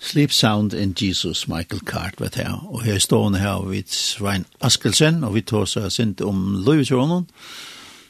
Sleep 0.04 0.32
Sound 0.32 0.74
in 0.74 0.93
Jesus, 1.01 1.47
Michael 1.47 1.80
Cart, 1.80 2.20
vet 2.20 2.38
jeg. 2.38 2.51
Og 2.68 2.84
her 2.84 2.99
står 2.99 3.24
han 3.24 3.36
her 3.39 3.62
ved 3.64 3.84
Svein 3.88 4.45
Askelsen, 4.62 5.24
og 5.24 5.34
vi 5.38 5.41
tar 5.41 5.66
seg 5.66 5.91
sint 5.91 6.22
om 6.22 6.58
Løyvetsjånen, 6.66 7.24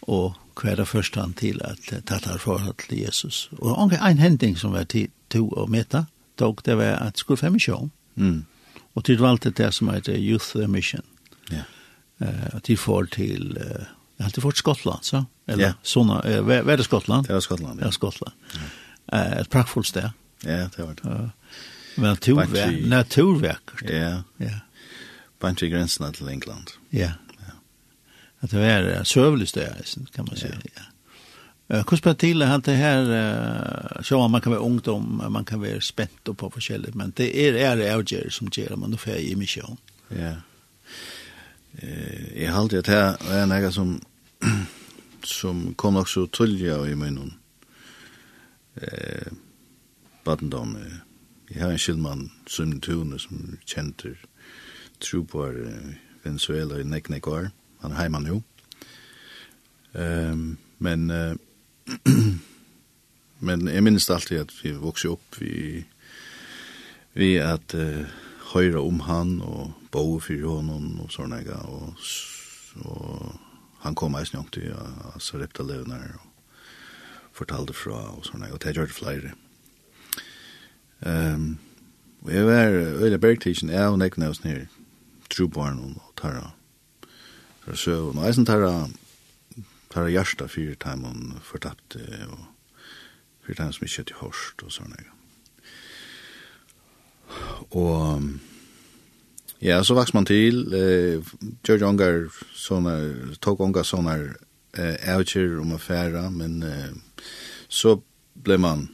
og 0.02 0.40
hva 0.58 0.72
er 0.72 0.82
det 0.82 0.88
første 0.90 1.22
han 1.22 1.36
til 1.38 1.62
at 1.66 1.92
tatt 2.10 2.26
her 2.26 2.42
forhold 2.42 2.76
til 2.82 3.04
Jesus. 3.04 3.50
Og 3.60 3.78
anker 3.82 4.02
en 4.02 4.22
hending 4.22 4.58
som 4.58 4.74
var 4.74 4.90
til 4.90 5.12
to 5.30 5.46
å 5.54 5.68
møte, 5.70 6.06
tog 6.38 6.64
det 6.66 6.78
var 6.78 6.98
at 7.02 7.22
skulle 7.22 7.42
fem 7.42 7.54
misjon. 7.54 7.92
Mm. 8.16 8.46
Og 8.96 9.06
til 9.06 9.22
valgte 9.22 9.54
det 9.54 9.70
som 9.74 9.90
heter 9.94 10.18
Youth 10.18 10.58
Mission. 10.70 11.06
Ja. 11.52 11.66
Eh, 12.22 12.60
til 12.64 12.78
forhold 12.78 13.14
til, 13.14 13.58
uh, 13.58 13.86
jeg 14.18 14.26
har 14.26 14.42
fått 14.42 14.58
Skottland, 14.58 15.06
så? 15.06 15.24
Eller, 15.48 15.64
ja. 15.64 15.72
sånne, 15.84 16.22
eh, 16.26 16.42
hva 16.46 16.62
er 16.62 16.82
det 16.82 16.86
Skottland? 16.86 17.28
Det 17.28 17.36
er 17.36 17.40
Skottland, 17.44 17.80
ja. 17.80 17.86
Det 17.86 17.90
er 17.90 17.96
Skottland. 17.98 18.36
Ja. 18.56 18.68
Eh, 19.18 19.40
et 19.42 19.50
praktfullt 19.50 19.88
sted. 19.88 20.10
Ja, 20.44 20.68
det 20.76 20.86
var 20.86 20.94
det. 21.00 21.06
Uh, 21.06 21.30
Naturverk. 21.96 22.86
Naturverk. 22.86 23.72
Ja. 23.82 24.24
Ja. 24.38 24.60
Bunch 25.40 25.64
i 25.64 25.70
gränserna 25.70 26.12
till 26.12 26.28
England. 26.28 26.72
Ja. 26.90 27.12
Ja. 27.40 27.54
Att 28.40 28.52
det 28.52 28.60
är 28.60 29.04
sövligt 29.04 29.54
där 29.54 29.82
kan 30.16 30.26
man 30.26 30.36
säga. 30.36 30.56
Ja. 30.76 30.82
Eh 31.68 31.96
spelar 31.96 32.14
till 32.14 32.42
att 32.42 32.64
det 32.64 32.74
här 32.74 34.02
så 34.04 34.28
man 34.28 34.42
kan 34.42 34.52
vara 34.52 34.62
ungdom, 34.62 35.24
man 35.30 35.46
kan 35.46 35.62
vara 35.62 35.82
spänt 35.82 36.38
på 36.38 36.50
förskället, 36.50 36.96
men 36.96 37.14
det 37.16 37.48
är 37.48 37.54
är 37.54 37.78
det 37.78 37.96
avgör 37.96 38.30
som 38.30 38.50
ger 38.52 38.76
man 38.76 38.92
då 38.92 38.98
för 38.98 39.18
i 39.18 39.36
mission. 39.36 39.78
Ja. 40.10 40.36
Eh 41.78 42.44
jag 42.44 42.54
håller 42.54 42.82
det 42.82 42.88
här 42.88 43.32
är 43.32 43.46
något 43.46 43.74
som 43.74 44.02
som 45.24 45.74
kom 45.74 45.96
också 45.96 46.28
tullja 46.28 46.88
i 46.88 46.96
munnen. 46.96 47.34
Eh 48.76 49.32
barndom 50.24 50.78
Jeg 51.54 51.62
har 51.62 51.72
en 51.72 51.78
skillmann 51.82 52.32
som 52.50 52.80
tune 52.82 53.20
som 53.22 53.58
kjenter 53.70 54.18
tro 55.00 55.22
på 55.24 55.46
Venezuela 56.24 56.80
i 56.80 56.88
nek 56.88 57.10
nek 57.14 57.28
år. 57.28 57.52
Han 57.84 57.92
er 57.92 58.00
heimann 58.00 58.28
jo. 58.28 58.42
Um, 59.94 60.58
men 60.80 61.12
uh, 61.12 61.36
men 63.48 63.68
jeg 63.68 63.84
minnes 63.84 64.10
alltid 64.10 64.40
at 64.42 64.54
vi 64.64 64.72
vokser 64.74 65.14
opp 65.14 65.38
vi, 65.38 65.84
vi 67.14 67.36
at 67.38 67.76
uh, 67.78 68.02
høyre 68.56 68.82
om 68.82 69.04
han 69.06 69.36
og 69.46 69.76
bo 69.94 70.18
for 70.18 70.48
honom 70.48 71.04
og 71.04 71.14
sånne 71.14 71.44
og, 71.70 71.94
og 72.90 73.38
han 73.86 73.94
kom 74.00 74.18
eisen 74.18 74.40
jo 74.40 74.48
til 74.50 74.72
ja, 74.72 74.82
Sarepta 75.22 75.62
Levner 75.62 76.16
og 76.18 77.38
fortalte 77.38 77.78
fra 77.78 78.00
og 78.16 78.26
sånne 78.26 78.50
og 78.50 78.64
det 78.64 78.74
gjør 78.74 78.90
det 78.90 78.98
flere 78.98 79.36
Ehm 81.06 81.58
og 82.24 82.32
jeg 82.34 82.46
var 82.48 82.70
øyla 83.04 83.18
bergtidsen 83.18 83.70
jeg 83.70 83.88
og 83.88 84.00
nekna 84.00 84.30
oss 84.32 84.44
nere 84.46 84.68
trubarn 85.30 85.80
og 85.80 86.14
tarra. 86.16 86.54
Så 87.66 87.76
så 87.76 87.98
og 88.16 88.28
eisen 88.28 88.46
tarra 88.46 88.88
tarra 89.94 90.10
hjärsta 90.10 90.48
fyrir 90.48 90.76
time 90.76 91.08
hon 91.08 91.40
fortapte 91.42 92.00
og 92.32 92.40
fyrir 93.46 93.56
time 93.56 93.74
som 93.74 93.86
ikke 93.86 94.04
til 94.04 94.16
hårst 94.16 94.64
og 94.64 94.72
sånne 94.72 94.96
og 97.72 98.24
ja 99.62 99.84
så 99.84 99.94
vaks 99.98 100.14
man 100.14 100.26
til 100.26 100.74
eh, 100.74 101.22
George 101.66 101.86
Ongar 101.86 102.28
sånne 102.56 103.36
tog 103.42 103.62
Ongar 103.62 103.86
sånne 103.88 104.18
eh, 104.78 104.98
avgjør 105.14 105.62
om 105.62 105.76
affæra 105.78 106.30
men 106.30 106.64
eh, 106.64 106.92
så 107.70 108.00
ble 108.34 108.58
man 108.58 108.90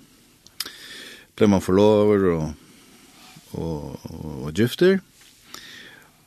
ble 1.40 1.48
man 1.48 1.64
forlover 1.64 2.26
og, 2.34 2.48
og, 3.56 4.00
og, 4.12 4.32
og 4.46 4.54
gifter, 4.54 5.00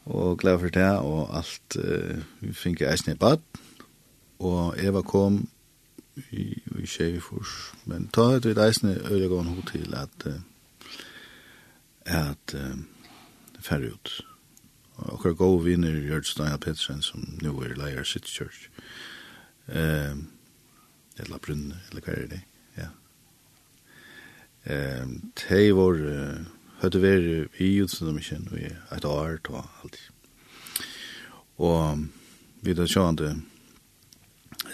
og 0.09 0.39
glad 0.41 0.59
for 0.59 0.73
det, 0.75 0.89
og 0.99 1.37
alt 1.39 1.77
uh, 1.79 2.23
vi 2.41 2.55
fikk 2.57 2.83
eisen 2.89 3.13
i 3.13 3.19
bad, 3.19 3.43
og 4.43 4.75
Eva 4.81 5.05
kom 5.07 5.45
i, 6.33 6.49
i 6.57 6.89
Kjevifors, 6.89 7.73
men 7.89 8.09
ta 8.13 8.33
et 8.37 8.49
vidt 8.49 8.61
eisen 8.61 8.91
i 8.91 8.99
Øregån 8.99 9.53
hod 9.53 9.69
til 9.71 9.95
at 9.97 10.27
uh, 10.27 10.41
at 12.05 12.55
uh, 12.57 12.79
færre 13.61 13.93
ut. 13.93 14.15
Og 14.97 15.15
akkurat 15.15 15.37
gode 15.37 15.65
vinner 15.65 16.01
Jørg 16.03 16.27
Steina 16.27 16.57
Petersen 16.57 17.03
som 17.03 17.23
nå 17.43 17.55
er 17.63 17.77
leier 17.79 18.05
City 18.05 18.33
Church, 18.33 18.69
uh, 19.69 20.17
eller 21.21 21.39
Brunne, 21.39 21.79
eller 21.91 22.03
hva 22.03 22.17
er 22.17 22.33
det? 22.33 22.43
Eh, 24.65 25.07
tei 25.37 25.73
var 25.75 25.99
høyde 26.83 27.03
veri 27.03 27.37
i 27.59 27.71
Judsendomkjen 27.79 28.49
og 28.53 28.59
et 28.97 29.05
år 29.05 29.39
og 29.55 29.65
alt. 29.85 30.01
Og 31.59 32.05
vi 32.63 32.75
da 32.75 32.87
sjående 32.87 33.37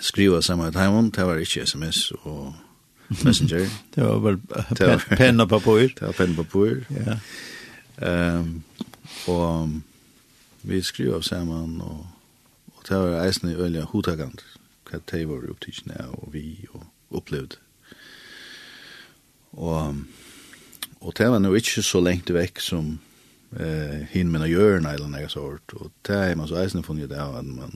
skriva 0.01 0.41
samma 0.43 0.70
timon, 0.70 1.11
det 1.11 1.26
var 1.26 1.39
inte 1.39 1.66
sms 1.66 2.11
og 2.22 2.55
messenger. 3.24 3.68
det 3.95 4.05
var 4.05 4.18
vel 4.18 4.39
penna 5.16 5.47
på 5.47 5.59
papper. 5.59 5.89
Det 5.99 6.07
var 6.07 6.12
penn 6.12 6.36
på 6.36 6.45
papper. 6.45 6.84
Ja. 6.91 7.18
Ehm 8.09 8.62
och 9.26 9.68
vi 10.62 10.82
skriva 10.82 11.22
samman 11.22 11.80
och 11.80 12.07
och 12.74 12.84
det 12.89 12.99
var 12.99 13.26
eisen 13.26 13.51
i 13.51 13.55
øyla 13.55 13.84
hotagant. 13.84 14.45
hva 14.91 14.99
det 15.11 15.28
var 15.28 15.51
opptidkene 15.51 16.07
och 16.09 16.34
vi 16.34 16.66
och 16.70 16.84
upplevde 17.11 17.57
Og, 19.59 19.96
og 21.00 21.14
det 21.18 21.28
var 21.32 21.42
nå 21.42 21.50
ikke 21.59 21.82
så 21.82 22.00
lengt 22.02 22.30
vekk 22.34 22.62
som 22.62 22.92
eh, 23.59 24.04
hin 24.12 24.30
mina 24.30 24.46
hjørna 24.46 24.94
eller 24.94 25.11
noe 25.11 25.30
sort 25.32 25.74
Og 25.74 25.90
det 26.06 26.16
er 26.16 26.36
man 26.38 26.50
så 26.50 26.61
eisende 26.62 26.86
funnet 26.86 27.11
det 27.11 27.18
av 27.18 27.40
at 27.40 27.48
man, 27.48 27.74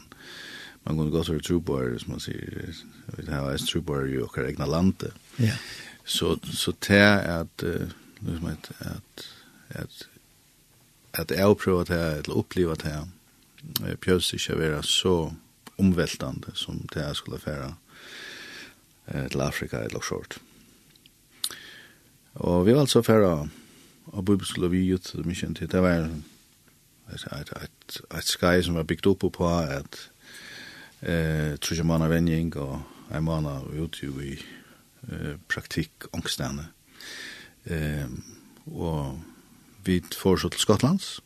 man 0.84 0.98
kunne 0.98 1.14
godt 1.14 1.32
være 1.32 1.46
trobar, 1.46 1.90
som 1.98 2.14
man 2.14 2.22
sier, 2.22 2.70
vi 3.16 3.26
har 3.30 3.50
eisende 3.50 3.72
trobar 3.72 4.06
i 4.06 4.20
okkar 4.22 4.50
egna 4.50 4.68
lande. 4.70 5.10
Ja. 5.42 5.56
Så, 6.04 6.36
så 6.50 6.74
det 6.86 6.98
er 6.98 7.42
at, 7.42 7.64
liksom 8.20 8.48
at, 8.50 8.70
at, 8.80 9.26
at, 9.70 10.06
at 11.14 11.34
jeg 11.34 11.58
prøver 11.62 11.84
det, 11.90 12.00
eller 12.22 12.38
opplever 12.38 12.74
det, 12.82 12.96
pjøs 14.02 14.32
ikke 14.34 14.58
være 14.58 14.82
så 14.82 15.30
omveltande 15.78 16.50
som 16.58 16.82
det 16.94 17.02
jeg 17.02 17.16
skulle 17.16 17.38
fære 17.38 17.74
til 19.30 19.40
Afrika 19.40 19.82
eller 19.86 20.02
sånt. 20.02 20.40
Og 22.34 22.66
vi 22.66 22.72
var 22.72 22.80
altså 22.80 23.02
færre 23.02 23.48
av 24.12 24.24
bibelskolen 24.24 24.72
vi 24.72 24.86
ut, 24.94 25.12
det 25.16 25.26
mye 25.26 25.54
til, 25.54 25.68
det 25.68 25.82
var 25.82 26.06
et, 26.06 27.26
et, 27.32 27.52
et, 27.62 28.00
et 28.16 28.28
skai 28.28 28.62
som 28.64 28.78
var 28.78 28.88
bygd 28.88 29.06
opp 29.12 29.26
på 29.36 29.48
at 29.48 29.98
eh, 31.02 31.58
trusje 31.60 31.84
mann 31.84 32.08
vending 32.10 32.54
og 32.56 32.80
en 33.12 33.24
mann 33.24 33.46
av 33.46 33.68
ute 33.74 34.08
i 34.24 34.36
eh, 34.38 35.36
praktikk 35.48 36.08
ångstene. 36.12 36.70
Eh, 37.64 38.08
og 38.72 39.20
vi 39.84 40.00
får 40.00 40.42
så 40.42 40.48
til 40.48 40.62
Skottlands, 40.62 41.20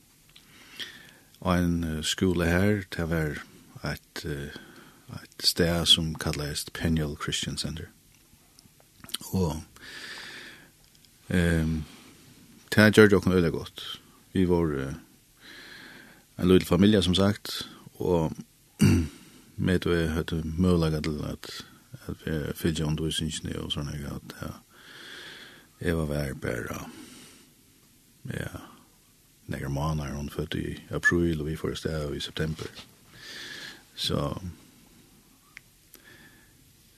og 1.40 1.58
en 1.58 2.02
skole 2.02 2.46
her, 2.48 2.82
det 2.96 3.10
var 3.10 3.42
et, 3.84 4.24
et 4.24 5.44
sted 5.44 5.84
som 5.86 6.14
kalles 6.16 6.64
Peniel 6.74 7.14
Christian 7.22 7.58
Center. 7.60 7.92
Og 9.36 9.60
Ehm 11.30 11.84
det 12.76 12.96
gjør 12.96 13.08
det 13.08 13.12
også 13.12 13.32
øyla 13.32 13.48
godt. 13.48 14.00
Vi 14.32 14.48
var 14.48 14.62
uh, 14.62 14.92
en 16.38 16.48
liten 16.48 16.66
familie, 16.66 17.02
som 17.02 17.14
sagt, 17.14 17.70
og 17.94 18.32
med 19.56 19.86
og 19.86 19.96
jeg 19.96 20.10
høyde 20.10 20.42
mølaga 20.44 21.00
til 21.00 21.20
at, 21.24 21.64
at 22.06 22.14
vi 22.24 22.52
fylgja 22.54 22.84
undervisningsne 22.84 23.58
og 23.60 23.72
sånne, 23.72 23.92
at 23.92 24.34
ja, 24.42 24.52
jeg 25.80 25.96
var 25.96 26.04
vær 26.04 26.34
bare, 26.34 26.80
ja, 28.34 28.60
nekker 29.46 29.68
måneder, 29.68 30.12
hun 30.12 30.30
født 30.30 30.54
i 30.54 30.76
april, 30.90 31.40
og 31.40 31.46
vi 31.46 31.56
får 31.56 31.74
sted 31.74 32.14
i 32.14 32.20
september. 32.20 32.66
Så, 33.94 34.38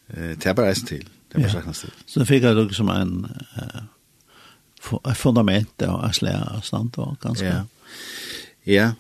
eh, 0.09 0.35
det 0.35 0.47
er 0.47 0.53
bare 0.53 0.67
reist 0.67 0.87
til, 0.87 1.05
det 1.05 1.35
er 1.35 1.41
bare 1.41 1.51
sagt 1.51 1.75
til. 1.75 1.93
Så 2.07 2.25
fikk 2.25 2.43
jeg 2.43 2.57
dere 2.57 2.75
som 2.75 2.89
en, 2.89 3.25
uh, 3.55 3.83
fundament 5.15 5.83
og 5.83 6.15
slære 6.15 6.61
stand 6.63 6.99
og 6.99 7.17
ganske. 7.21 7.47
Ja. 7.47 7.63
ja, 8.67 8.93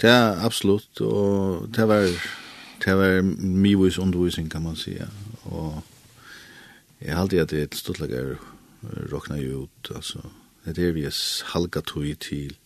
det 0.00 0.10
er 0.10 0.44
absolutt, 0.44 1.00
og 1.00 1.68
det 1.76 1.88
var, 1.88 2.06
det 2.84 2.96
var 2.96 3.22
mye 3.38 3.92
undervisning 4.00 4.50
kan 4.50 4.62
man 4.62 4.76
si, 4.76 4.96
og 5.44 5.82
jeg 7.00 7.14
har 7.14 7.22
alltid 7.22 7.38
at 7.38 7.50
det 7.50 7.58
er 7.58 7.68
et 7.68 7.74
stortlager 7.74 8.36
råkna 9.12 9.40
ut, 9.42 9.90
altså, 9.94 10.18
det 10.64 10.78
er 10.78 10.92
vi 10.92 11.04
er 11.04 11.14
halka 11.52 11.80
tog 11.80 12.06
til, 12.20 12.56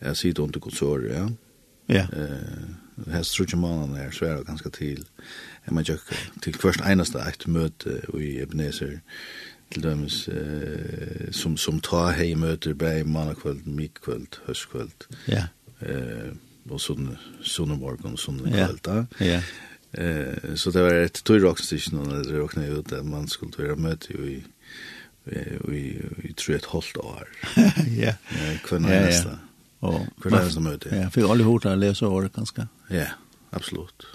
jeg 0.00 0.16
sitter 0.16 0.42
under 0.42 0.60
kontoret, 0.60 1.10
ja. 1.10 1.28
Ja. 1.88 2.06
Eh, 2.12 3.12
her 3.12 3.22
strutje 3.22 3.56
mannen 3.56 3.96
er 3.96 4.10
sværa 4.10 4.42
ganske 4.42 4.70
til, 4.70 5.06
jeg 5.66 5.74
må 5.74 5.82
tjekk 5.82 6.10
til 6.42 6.56
hvert 6.60 6.82
eneste 6.86 7.22
eit 7.22 7.46
møte 7.48 8.00
i 8.14 8.38
Ebenezer, 8.42 8.98
ja 8.98 9.00
til 9.72 9.84
dømes 9.84 10.18
eh, 10.32 11.28
som, 11.34 11.56
som 11.60 11.80
tar 11.84 12.14
hei 12.16 12.32
møter 12.38 12.76
bei 12.78 13.02
mannakvöld, 13.04 13.66
mikkvöld, 13.66 14.40
høstkvöld. 14.46 15.08
Ja. 15.28 15.48
Eh, 15.80 16.32
og 16.68 16.80
sån 16.84 17.14
sånne 17.40 17.78
morgen, 17.80 18.16
sånne 18.20 18.52
kvöld 18.52 18.82
da. 18.84 19.02
Ja. 19.24 19.40
Eh, 19.92 20.54
så 20.56 20.72
det 20.74 20.84
var 20.84 20.98
et 21.00 21.20
tog 21.24 21.40
rockstikken 21.42 22.00
når 22.00 22.24
det 22.28 22.36
råkna 22.36 22.66
ut 22.68 22.92
at 22.92 23.06
man 23.08 23.28
skulle 23.28 23.68
være 23.68 23.80
møte 23.80 24.16
jo 24.16 24.24
i 24.36 24.40
i, 25.28 26.00
vi 26.16 26.32
tror 26.32 26.56
ett 26.56 26.64
halvt 26.64 26.96
år. 26.96 27.28
ja. 28.04 28.14
Kvar 28.64 28.80
er 28.88 29.10
Ja. 29.12 29.36
Og, 29.80 30.06
hver 30.18 30.32
er 30.34 30.60
neste. 30.60 30.96
Ja, 30.96 31.08
for 31.08 31.30
alle 31.30 31.44
hodene 31.44 31.76
läsa 31.76 32.08
året 32.08 32.32
ganska. 32.32 32.66
Ja, 32.90 33.06
absolut. 33.52 34.08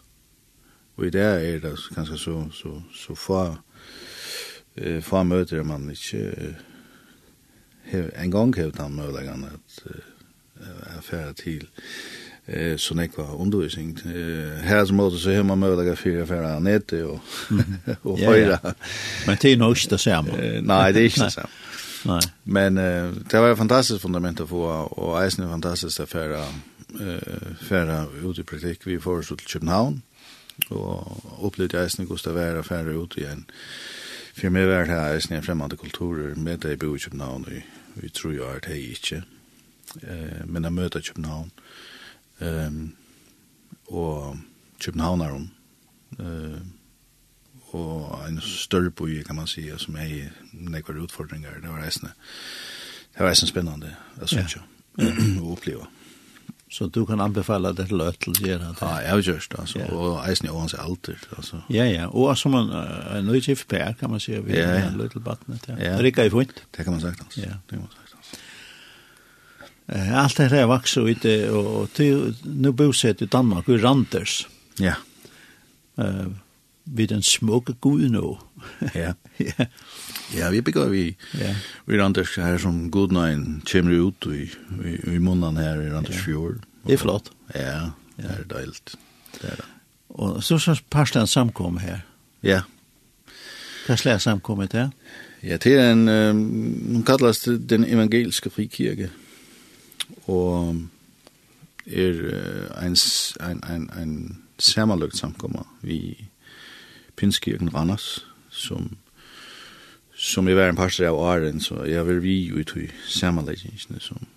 Og 0.97 1.05
i 1.05 1.09
det 1.09 1.21
er 1.21 1.59
det 1.59 1.77
kanskje 1.95 2.17
så, 2.17 2.33
så, 2.51 2.81
så, 2.93 3.05
så 3.05 3.15
få 3.15 3.57
eh, 4.77 5.03
få 5.03 5.23
møter 5.23 5.63
man 5.63 5.89
ikke 5.91 6.23
eh, 7.91 8.09
en 8.23 8.31
gang 8.31 8.55
har 8.55 8.71
han 8.79 8.95
møtleggen 8.95 9.45
at 9.45 9.83
eh, 9.85 10.97
affære 10.97 11.33
til 11.33 11.67
eh, 12.47 12.77
så 12.77 12.95
nekva 12.95 13.23
undervisning. 13.35 13.99
Eh, 14.05 14.63
her 14.63 14.85
som 14.85 14.95
måte 14.95 15.19
så 15.19 15.31
har 15.31 15.43
man 15.43 15.59
møtleggen 15.59 15.97
fire 15.97 16.21
affære 16.21 16.59
nete 16.61 17.05
og, 17.05 17.19
og 18.03 18.19
ja, 18.19 18.29
høyre. 18.29 18.73
Men 19.27 19.37
det 19.41 19.51
är 19.51 19.57
nog 19.57 19.77
inte 19.83 19.97
samma. 19.97 20.37
Eh, 20.37 20.61
nei, 20.61 20.91
det 20.91 21.01
er 21.01 21.03
ikke 21.03 21.23
det 21.23 21.33
samme. 21.33 21.49
Nei. 22.05 22.21
Men 22.43 22.77
eh, 22.77 23.11
det 23.31 23.39
var 23.39 23.51
ett 23.51 23.57
fantastiskt 23.57 24.01
fundament 24.01 24.39
att 24.39 24.49
få 24.49 24.65
och 24.91 25.23
Eisen 25.23 25.43
är 25.43 25.49
fantastiskt 25.49 25.99
att 25.99 26.15
eh, 26.15 26.37
färra 27.61 28.05
ut 28.23 28.39
i 28.39 28.43
praktik. 28.43 28.87
Vi 28.87 28.99
föreslog 28.99 29.39
till 29.39 29.47
Köpenhamn 29.47 30.01
och 30.69 31.47
upplevde 31.47 31.83
Eisen 31.83 32.05
och 32.05 32.11
Gustav 32.11 32.33
Vera 32.33 32.63
färra 32.63 32.91
ut 32.91 33.17
i 33.17 33.27
For 34.33 34.49
meg 34.49 34.67
var 34.67 34.79
det 34.79 34.87
her 34.87 35.13
eisen 35.13 35.37
i 35.37 35.41
fremmede 35.41 35.77
kulturer, 35.77 36.35
med 36.35 36.57
det 36.57 36.69
jeg 36.69 36.79
bor 36.79 36.95
i 36.95 36.99
København, 36.99 37.45
og 37.45 38.01
vi 38.01 38.09
tror 38.09 38.31
jo 38.31 38.47
at 38.49 38.67
jeg 38.69 38.77
ikke. 38.77 39.23
Eh, 40.03 40.49
men 40.49 40.63
jeg 40.63 40.73
møter 40.73 41.01
København, 41.01 41.51
um, 42.41 42.95
og 43.87 44.37
Københavneren, 44.79 45.51
eh, 46.19 46.61
og 47.73 48.29
en 48.29 48.41
større 48.41 48.91
by, 48.91 49.23
kan 49.23 49.35
man 49.35 49.47
si, 49.47 49.69
som 49.77 49.95
jeg 49.95 50.31
nekvar 50.53 50.93
utfordringar 50.93 51.53
det 51.61 51.69
var 51.69 51.85
eisen. 51.85 52.07
Det 53.13 53.19
var 53.19 53.29
eisen 53.29 53.47
spennende, 53.47 53.95
jeg 54.19 54.29
synes 54.29 54.55
jo, 54.55 54.61
å 55.41 55.51
oppleve. 55.51 55.85
Så 56.73 56.87
du 56.89 57.03
kan 57.05 57.21
anbefala 57.21 57.69
det 57.77 57.85
til 57.91 58.01
øtt 58.01 58.17
til 58.25 58.33
å 58.33 58.45
gjøre 58.47 58.71
det. 58.71 58.81
Ja, 58.81 58.93
jeg 59.03 59.11
har 59.11 59.19
gjort 59.27 59.51
det, 59.51 59.57
altså. 59.61 59.81
Og 59.93 60.15
eisen 60.25 60.47
er 60.49 60.55
hans 60.57 60.73
alder. 60.73 61.19
altså. 61.37 61.59
Ja, 61.69 61.85
ja. 61.85 62.07
Og 62.09 62.31
som 62.39 62.55
en, 62.57 62.71
en 62.73 63.27
nøytgift 63.29 63.67
per, 63.69 63.93
kan 63.99 64.09
man 64.09 64.23
si, 64.23 64.33
vi 64.41 64.57
ja, 64.57 64.71
ja. 64.79 64.87
løy 64.97 65.11
til 65.13 65.21
badnet. 65.21 65.67
Ja. 65.69 65.75
Ja. 65.77 65.99
Rikker 66.01 66.31
i 66.31 66.33
fint. 66.33 66.63
Det 66.73 66.85
kan 66.87 66.95
man 66.95 67.03
sagt, 67.03 67.21
altså. 67.21 67.43
Ja. 67.43 67.59
Det 67.69 67.77
kan 67.77 67.83
man 67.83 67.93
sagt, 67.93 68.15
altså. 68.17 68.41
Alt 70.23 70.39
det 70.39 70.47
her 70.49 70.63
er 70.63 70.71
vaks 70.71 70.97
og 70.97 71.11
ute, 71.13 71.35
og, 71.53 71.69
og, 71.83 72.01
og 72.01 72.49
nu 72.65 72.71
boset 72.73 73.21
i 73.21 73.29
Danmark, 73.29 73.69
i 73.69 73.77
Randers. 73.83 74.39
Ja. 74.81 74.97
Uh, 76.01 76.33
vid 76.85 77.07
den 77.07 77.23
smukke 77.23 77.73
Gud 77.81 78.09
nå. 78.09 78.37
ja. 78.95 79.13
ja. 79.39 79.65
Ja, 80.33 80.49
vi 80.49 80.61
bygger 80.61 80.89
vi. 80.89 81.15
Ja. 81.39 81.55
Vi 81.85 81.99
Anders 81.99 82.35
her 82.35 82.57
som 82.57 82.91
Gud 82.91 83.11
nein 83.11 83.61
kommer 83.71 83.91
ut 83.91 84.25
i, 84.25 84.49
i, 84.85 85.15
i 85.15 85.19
munnen 85.19 85.57
her 85.57 85.81
i 85.81 85.89
Randers 85.89 86.15
ja. 86.15 86.23
fjord. 86.23 86.63
Det 86.87 86.93
er 86.93 86.97
flott. 86.97 87.31
Ja, 87.55 87.91
det 88.17 88.31
er 88.31 88.43
deilt. 88.49 88.95
Det 89.41 89.51
er 89.51 89.55
det. 89.55 89.69
Og 90.09 90.43
så 90.43 90.57
så 90.57 90.81
pastor 90.89 91.25
samkom 91.25 91.77
her. 91.77 92.03
Ja. 92.43 92.61
Hva 93.87 93.95
slags 93.95 94.23
samkommet 94.23 94.71
det? 94.71 94.89
Ja, 95.43 95.57
det 95.57 95.73
er 95.75 95.91
en, 95.91 96.07
um, 96.07 96.43
hun 96.93 97.03
kalles 97.03 97.43
den 97.69 97.83
evangeliske 97.83 98.49
frikirke. 98.49 99.09
Og 100.27 100.75
er 101.85 102.11
uh, 102.11 102.85
en, 102.85 102.95
en, 103.41 103.63
en, 103.75 103.89
en 104.01 104.37
sammenløkt 104.59 105.17
samkommet 105.17 105.67
vi 105.81 106.29
Pinskirken 107.15 107.73
Randers, 107.73 108.25
som 108.49 108.97
som 110.15 110.47
er 110.47 110.69
en 110.69 110.75
parster 110.75 111.07
av 111.07 111.17
åren, 111.17 111.61
så 111.61 111.83
jeg 111.89 112.07
vil 112.07 112.21
vi 112.23 112.35
jo 112.47 112.59
i 112.59 112.63
tog 112.63 112.91
samanleggingene 113.09 113.99
som, 113.99 114.27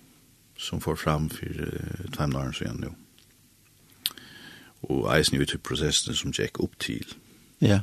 som 0.57 0.81
får 0.81 0.95
fram 0.95 1.29
for 1.29 1.61
uh, 1.61 2.07
timeline 2.15 2.53
så 2.53 2.65
igjen 2.65 2.81
nå. 2.81 2.93
Og 4.89 5.05
eisen 5.13 5.37
jo 5.37 5.45
i 5.45 5.59
prosessene 5.61 6.15
som 6.17 6.33
gikk 6.33 6.59
opp 6.63 6.75
til. 6.81 7.05
Ja. 7.61 7.81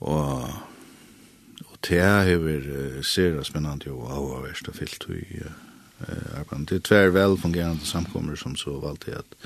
Og, 0.00 0.48
og 1.68 1.76
det 1.88 2.00
er 2.00 2.32
jo 2.32 2.48
uh, 2.48 3.02
ser 3.04 3.42
spennende 3.44 3.92
og 3.92 4.08
avhverst 4.16 4.72
og 4.72 4.80
fyllt 4.80 5.06
i 5.12 5.44
uh, 5.44 6.40
arbeidet. 6.40 6.68
Det 6.70 6.80
er 6.80 6.86
tver 6.88 7.14
vel 7.14 7.38
fungerende 7.38 7.86
samkommer 7.86 8.36
som 8.36 8.56
så 8.56 8.78
valgte 8.80 9.12
jeg 9.12 9.20
at 9.20 9.36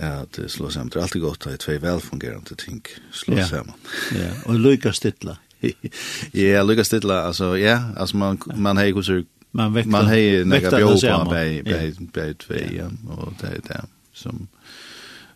at 0.00 0.36
det 0.36 0.50
slå 0.50 0.70
sammen. 0.70 0.88
Det 0.88 0.96
er 0.96 1.02
alltid 1.02 1.20
godt 1.20 1.46
å 1.46 1.50
ha 1.50 1.56
tvei 1.60 1.76
velfungerende 1.82 2.56
ting 2.56 2.80
slå 3.12 3.36
ja. 3.36 3.46
sammen. 3.46 3.74
ja, 4.16 4.32
og 4.46 4.60
lykka 4.60 4.92
stilla. 4.92 5.36
ja, 6.34 6.62
lykka 6.64 6.84
stilla, 6.84 7.26
altså, 7.26 7.54
ja, 7.60 7.80
altså 7.96 8.16
man, 8.16 8.40
man 8.56 8.76
har 8.76 8.84
ikke 8.84 9.24
man 9.52 9.74
vekta, 9.74 9.90
man 9.90 10.06
har 10.06 10.44
nekka 10.44 10.70
bjå 10.76 10.94
på 11.00 11.30
bei, 11.30 11.62
bei, 11.62 11.92
bei 12.14 12.34
tvei, 12.34 12.76
ja. 12.76 12.90
och 13.08 13.32
det 13.40 13.46
är 13.46 13.60
det 13.68 13.84
som, 14.12 14.48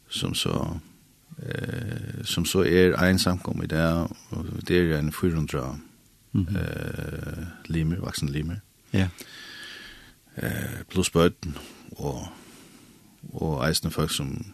som 0.08 0.34
så 0.34 0.80
eh, 1.48 2.24
som 2.24 2.44
så 2.44 2.64
är 2.64 3.04
en 3.04 3.18
samkom 3.18 3.62
i 3.62 3.66
det, 3.66 4.08
och 4.28 4.44
det 4.66 4.78
är 4.78 4.98
en 4.98 5.12
400 5.12 5.78
mm 6.34 6.46
-hmm. 6.46 6.58
eh, 6.58 7.44
limer, 7.64 7.96
vuxen 7.96 8.28
limer. 8.28 8.60
Ja. 8.90 9.08
Eh, 10.36 10.84
plus 10.88 11.10
bøten, 11.10 11.56
og, 11.90 12.26
og 13.32 13.68
eisende 13.68 13.90
folk 13.90 14.10
som 14.10 14.53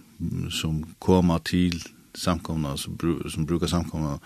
som 0.50 0.84
kommer 0.98 1.38
til 1.38 1.82
samkomna, 2.14 2.76
som, 2.76 2.96
bru, 2.96 3.28
som 3.30 3.46
brukar 3.46 3.70
samkomna, 3.70 4.18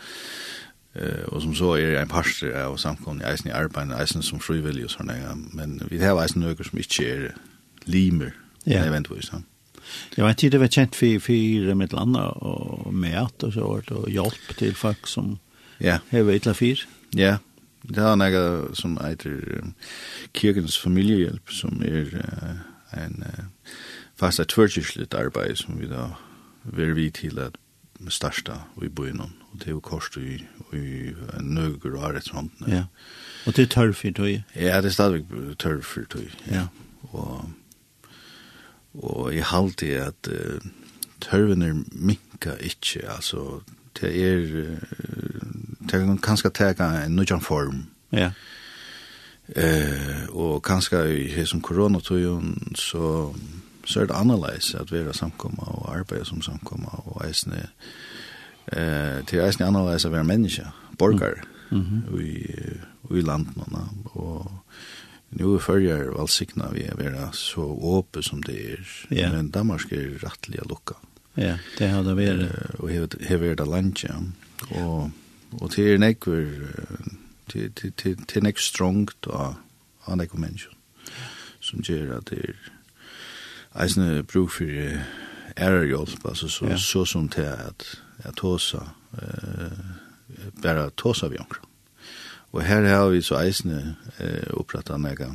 eh, 0.95 1.25
og 1.29 1.43
som 1.43 1.55
så 1.55 1.75
er 1.79 2.01
en 2.01 2.09
pastor 2.09 2.55
av 2.59 2.77
samkomna, 2.81 3.27
eisen 3.31 3.51
i 3.51 3.57
arbeid, 3.57 3.93
eisen 4.01 4.23
som 4.23 4.41
frivillig 4.41 4.89
og 4.89 4.95
sånne, 4.97 5.19
ja. 5.21 5.35
men 5.35 5.81
vi 5.91 6.01
har 6.03 6.19
eisen 6.23 6.45
nøkker 6.45 6.71
som 6.71 6.81
ikke 6.81 7.09
er 7.11 7.27
limer, 7.87 8.33
ja. 8.67 8.85
eventvis, 8.85 9.33
ja. 9.33 9.43
Ja, 10.17 10.29
en 10.29 10.35
tid 10.35 10.55
det 10.55 10.61
var 10.63 10.71
kjent 10.73 10.97
for 10.97 11.21
for 11.21 11.75
med 11.77 11.93
land 11.93 12.17
og 12.17 12.95
mæt 12.95 13.45
og 13.45 13.53
så 13.53 13.65
og 13.69 14.07
hjelp 14.09 14.55
til 14.59 14.75
folk 14.75 15.07
som 15.07 15.39
ja. 15.81 15.99
har 16.11 16.25
vært 16.25 16.43
til 16.49 16.55
fire. 16.55 16.87
Ja, 17.15 17.37
det 17.85 18.01
er 18.01 18.17
noe 18.17 18.75
som 18.75 18.97
heter 18.97 19.61
um, 19.61 19.75
Kirkens 20.35 20.79
familiehjelp 20.81 21.53
som 21.53 21.83
er 21.85 22.15
uh, 22.17 22.63
en 22.97 23.21
uh, 23.27 23.45
fast 24.17 24.41
et 24.41 24.49
tvørkirkeligt 24.49 25.15
arbeid 25.15 25.57
som 25.57 25.81
vi 25.81 25.89
da 25.91 26.09
vil 26.65 26.97
vi 26.97 27.11
til 27.11 27.39
at 27.39 27.57
starsta 28.09 28.53
i 28.83 28.89
byen, 28.89 29.21
og 29.21 29.31
det 29.59 29.67
er 29.67 29.71
jo 29.71 29.81
korset 29.81 30.23
i, 30.23 30.35
i 30.77 31.13
nøger 31.41 31.97
og 31.97 32.09
arretshånden. 32.09 32.69
Ja, 32.69 32.85
og 33.47 33.57
det 33.57 33.63
er 33.63 33.67
tørr 33.67 33.93
for 33.93 34.11
tøy? 34.11 34.41
Ja, 34.57 34.77
det 34.77 34.85
er 34.85 34.97
stadigvæk 34.97 35.59
tørr 35.59 35.81
for 35.81 36.01
tøy. 36.11 36.29
Ja. 36.51 36.67
Og, 37.13 37.51
og 38.95 39.35
jeg 39.35 39.45
halte 39.45 39.87
at 39.87 40.29
uh, 40.29 40.61
tørven 41.21 41.63
er 41.63 41.75
minka 41.93 42.57
ikke, 42.61 43.09
altså 43.09 43.61
det 44.01 44.11
er, 44.25 44.39
det 45.81 45.91
kan 45.91 46.19
kanskje 46.19 46.51
tega 46.51 47.05
en 47.05 47.17
nødjan 47.17 47.41
form. 47.41 47.87
Ja. 48.13 48.31
Eh, 49.57 50.29
uh, 50.31 50.37
og 50.37 50.63
kanskje 50.63 51.25
i 51.25 51.29
hesson 51.29 51.61
koronatøyen, 51.61 52.73
så 52.75 53.35
så 53.85 54.01
er 54.01 54.07
det 54.07 54.17
annerledes 54.17 54.75
at 54.75 54.93
vi 54.93 54.99
er 54.99 55.13
samkomma 55.13 55.67
og 55.67 55.97
arbeid 55.97 56.25
som 56.25 56.43
samkomma 56.43 56.89
og 57.05 57.25
eisne 57.27 57.67
eh, 58.73 59.21
til 59.29 59.45
eisne 59.45 59.67
annerledes 59.67 60.07
å 60.09 60.13
være 60.15 60.25
menneske, 60.25 60.67
borgare 60.99 61.43
mm 61.71 61.81
-hmm. 61.81 62.21
i, 62.21 63.19
i 63.19 63.21
landet 63.21 63.55
og 64.05 64.51
nu 65.31 65.55
er 65.55 65.59
følger 65.59 66.11
valgsikna 66.17 66.71
vi 66.73 66.83
er 66.83 66.97
være 66.97 67.29
så 67.33 67.61
åpe 67.61 68.23
som 68.23 68.43
det 68.43 68.73
er 68.73 69.07
yeah. 69.13 69.37
men 69.37 69.51
Danmark 69.51 69.93
er 69.93 70.19
rettelig 70.23 70.63
å 70.63 70.69
lukka. 70.69 70.95
Ja, 71.37 71.59
det 71.79 71.89
har 71.89 72.03
det 72.03 72.17
vært 72.17 72.79
og 72.79 72.91
hever 73.21 73.55
det 73.55 73.67
landje 73.67 74.15
og, 74.71 75.11
og 75.61 75.71
til 75.71 75.85
er 75.85 75.99
nekver 75.99 76.47
til, 77.49 77.73
til, 77.73 77.93
til, 77.93 78.25
til 78.27 78.43
nekver 78.43 78.61
strongt 78.61 79.27
og 79.27 79.55
han 80.07 80.21
ekver 80.21 80.41
menneske 80.41 80.71
som 81.61 81.83
gjør 81.83 82.19
at 82.19 82.31
det 82.31 82.39
er 82.39 82.74
eisne 83.83 84.23
bruk 84.23 84.51
for 84.51 84.65
ærerhjelp, 85.57 86.27
altså 86.29 86.49
så, 86.49 86.67
ja. 86.67 86.77
så 86.77 87.05
som 87.05 87.29
til 87.29 87.43
at 87.43 87.87
jeg 88.25 88.37
tåsa, 88.37 88.79
eh, 89.23 89.79
bare 90.63 90.91
tåsa 90.97 91.29
vi 91.29 91.39
omkring. 91.39 91.65
Og 92.53 92.63
her 92.63 92.87
har 92.87 93.09
vi 93.09 93.23
så 93.23 93.39
eisne 93.43 93.97
eh, 94.19 94.51
opprettet 94.55 95.01
nega 95.01 95.33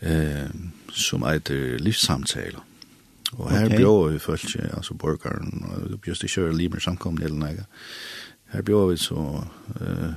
eh, 0.00 0.50
som 0.94 1.24
eiter 1.26 1.78
livssamtaler. 1.82 2.62
Og 3.32 3.50
her 3.50 3.66
okay. 3.66 3.76
bjør 3.76 4.12
vi 4.12 4.18
folk, 4.18 4.44
altså 4.76 4.94
borgaren, 4.94 5.64
og 5.68 6.00
bjørst 6.00 6.24
i 6.24 6.30
kjører 6.32 6.54
limer 6.56 6.80
samkomne 6.80 7.24
eller 7.24 7.38
nega. 7.38 7.66
Her 8.54 8.62
bjør 8.62 8.86
vi 8.92 8.96
så 8.96 9.24
eh, 9.80 10.14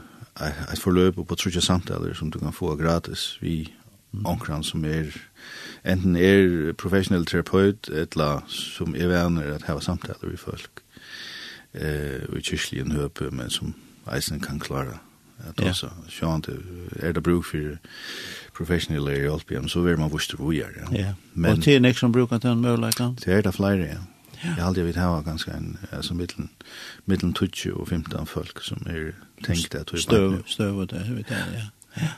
et 0.71 0.79
forløp 0.79 1.19
på 1.27 1.35
trutje 1.35 1.61
samtaler 1.61 2.13
som 2.13 2.31
du 2.31 2.39
kan 2.39 2.53
få 2.53 2.75
gratis 2.75 3.37
vi 3.41 3.73
omkran 4.25 4.63
som 4.63 4.85
er 4.85 5.11
enten 5.83 6.15
er 6.15 6.73
professionell 6.77 7.25
terapeut 7.25 7.89
eller 7.89 8.43
som 8.47 8.95
er 8.95 9.07
venner 9.07 9.55
at 9.55 9.65
hava 9.69 9.81
samtaler 9.81 10.29
vi 10.29 10.37
folk 10.37 10.83
eh, 11.73 12.27
og 12.29 12.37
i 12.37 12.43
kyrkligen 12.45 12.91
høpe 12.91 13.31
men 13.31 13.49
som 13.49 13.73
eisen 14.11 14.39
kan 14.39 14.59
klara 14.59 14.99
at 15.47 15.61
ja. 15.61 15.69
også 15.69 15.89
sjant 16.09 16.49
er 16.99 17.11
det 17.11 17.23
bruk 17.23 17.45
for 17.45 17.77
professionell 18.57 19.07
er 19.09 19.23
hjelp 19.25 19.51
igjen 19.51 19.69
så 19.69 19.81
vil 19.81 19.99
man 19.99 20.11
vuster 20.11 20.37
hvor 20.37 20.53
gjør 20.53 20.91
ja. 20.91 21.13
Men, 21.33 21.57
og 21.57 21.63
til 21.63 21.81
nek 21.81 21.97
som 21.97 22.11
brukar 22.11 22.37
til 22.37 22.53
en 22.53 22.61
møllekant 22.61 23.23
til 23.23 23.39
er 23.39 23.45
det 23.47 23.55
flere 23.57 23.87
ja 23.87 24.01
Jeg 24.41 24.55
har 24.57 24.71
aldri 24.71 24.83
vidt 24.83 24.97
hava 24.97 25.19
ganske 25.21 25.51
en, 25.53 25.77
altså 25.91 26.15
mittelen, 26.17 26.49
mittelen 27.05 27.33
20 27.33 27.75
og 27.77 27.87
15 27.87 28.25
folk 28.25 28.63
som 28.65 28.77
er 28.89 29.11
tenkt 29.45 29.75
at 29.75 29.93
vi 29.93 29.99
bare... 29.99 30.01
Støv, 30.01 30.41
støv 30.45 30.77
og 30.77 30.89
det, 30.89 31.03
vet 31.15 31.29
jeg, 31.29 31.45
ja. 31.53 31.67
Ja 32.01 32.09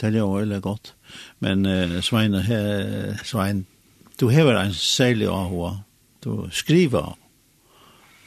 det 0.00 0.20
er 0.20 0.28
veldig 0.32 0.60
godt. 0.64 0.94
Men 1.44 1.66
uh, 1.66 2.00
Svein, 2.04 2.34
he, 2.46 2.60
Svein, 3.24 3.66
du 4.20 4.28
hever 4.28 4.58
en 4.60 4.74
særlig 4.74 5.28
AHA. 5.28 5.74
Du 6.24 6.48
skriver 6.52 7.16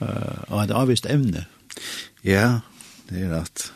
uh, 0.01 0.43
av 0.49 0.63
et 0.63 0.74
avvist 0.74 1.09
emne. 1.09 1.45
Ja, 2.26 2.59
det 3.09 3.26
er 3.26 3.34
rett. 3.34 3.69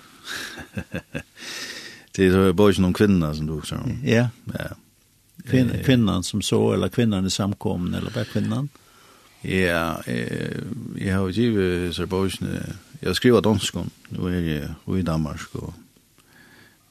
det 2.16 2.28
er 2.30 2.52
bare 2.54 2.74
ikke 2.74 2.86
noen 2.86 2.98
kvinner 2.98 3.34
som 3.38 3.48
du 3.50 3.58
også 3.60 3.82
om. 3.82 3.98
Ja. 4.06 4.30
ja. 4.54 4.74
Kvin, 5.48 5.72
kvinnan 5.86 6.24
som 6.24 6.42
så, 6.42 6.60
eller 6.74 6.92
kvinnan 6.92 7.26
i 7.26 7.34
samkommen, 7.34 7.94
eller 7.96 8.12
bare 8.12 8.30
kvinnan? 8.30 8.70
Ja, 9.46 10.02
jeg, 10.08 10.64
jeg 10.98 11.14
har 11.14 11.22
jo 11.22 11.32
givet 11.32 11.96
Serbosjene, 11.96 12.62
jeg 13.02 13.16
skriver 13.16 13.42
dansk, 13.46 13.76
er 13.76 14.30
jeg 14.34 14.64
er 14.66 14.98
i 14.98 15.06
Danmark, 15.06 15.56
og 15.56 15.74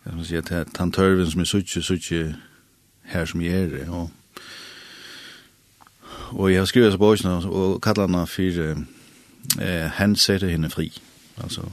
jag 0.06 0.14
måste 0.14 0.28
säga 0.28 0.60
att 0.60 0.76
han 0.76 0.92
som 1.30 1.40
är 1.40 1.44
suttje, 1.44 1.82
suttje 1.82 2.34
här 3.02 3.26
som 3.26 3.42
jeg 3.42 3.54
är 3.54 3.90
och 3.90 4.10
och 6.28 6.50
jag 6.50 6.68
skriver 6.68 6.90
så 6.90 6.98
på 6.98 7.06
oss 7.06 7.24
och 7.44 7.84
kallar 7.84 8.08
henne 8.08 8.26
för 8.26 8.76
eh, 9.60 9.86
han 9.86 10.16
sätter 10.16 10.48
henne 10.48 10.70
fri. 10.70 10.92
Alltså 11.34 11.72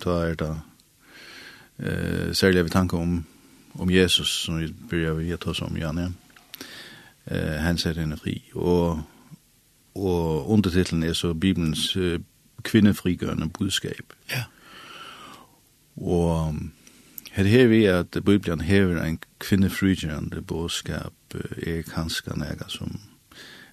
ta 0.00 0.26
er 0.26 0.34
det 0.34 0.60
eh, 1.78 2.32
særlig 2.32 2.64
vi 2.64 2.70
tanke 2.70 2.96
om 2.96 3.24
om 3.72 3.90
Jesus 3.90 4.28
som 4.28 4.58
vi 4.58 4.74
börjar 4.90 5.14
vi 5.14 5.36
ta 5.36 5.50
oss 5.50 5.62
om 5.62 5.76
Janne 5.76 6.12
eh, 7.24 7.56
han 7.56 7.78
sätter 7.78 8.00
henne 8.00 8.16
fri. 8.16 8.42
Och 8.54 8.98
och 9.92 10.54
undertiteln 10.54 11.02
är 11.02 11.12
så 11.12 11.34
Bibelns 11.34 11.96
uh, 11.96 12.20
kvinnefrigörande 12.62 13.46
budskap. 13.58 14.12
Ja. 14.26 14.44
Och 15.94 16.54
Her 17.30 17.44
her 17.44 17.66
vi 17.66 17.84
at 17.84 18.16
Bibelen 18.26 18.60
hever 18.60 19.02
en 19.02 19.18
kvinnefrygjande 19.38 20.42
bådskap 20.42 21.12
er 21.62 21.82
kanskje 21.82 22.34
nega 22.36 22.66
som 22.68 23.00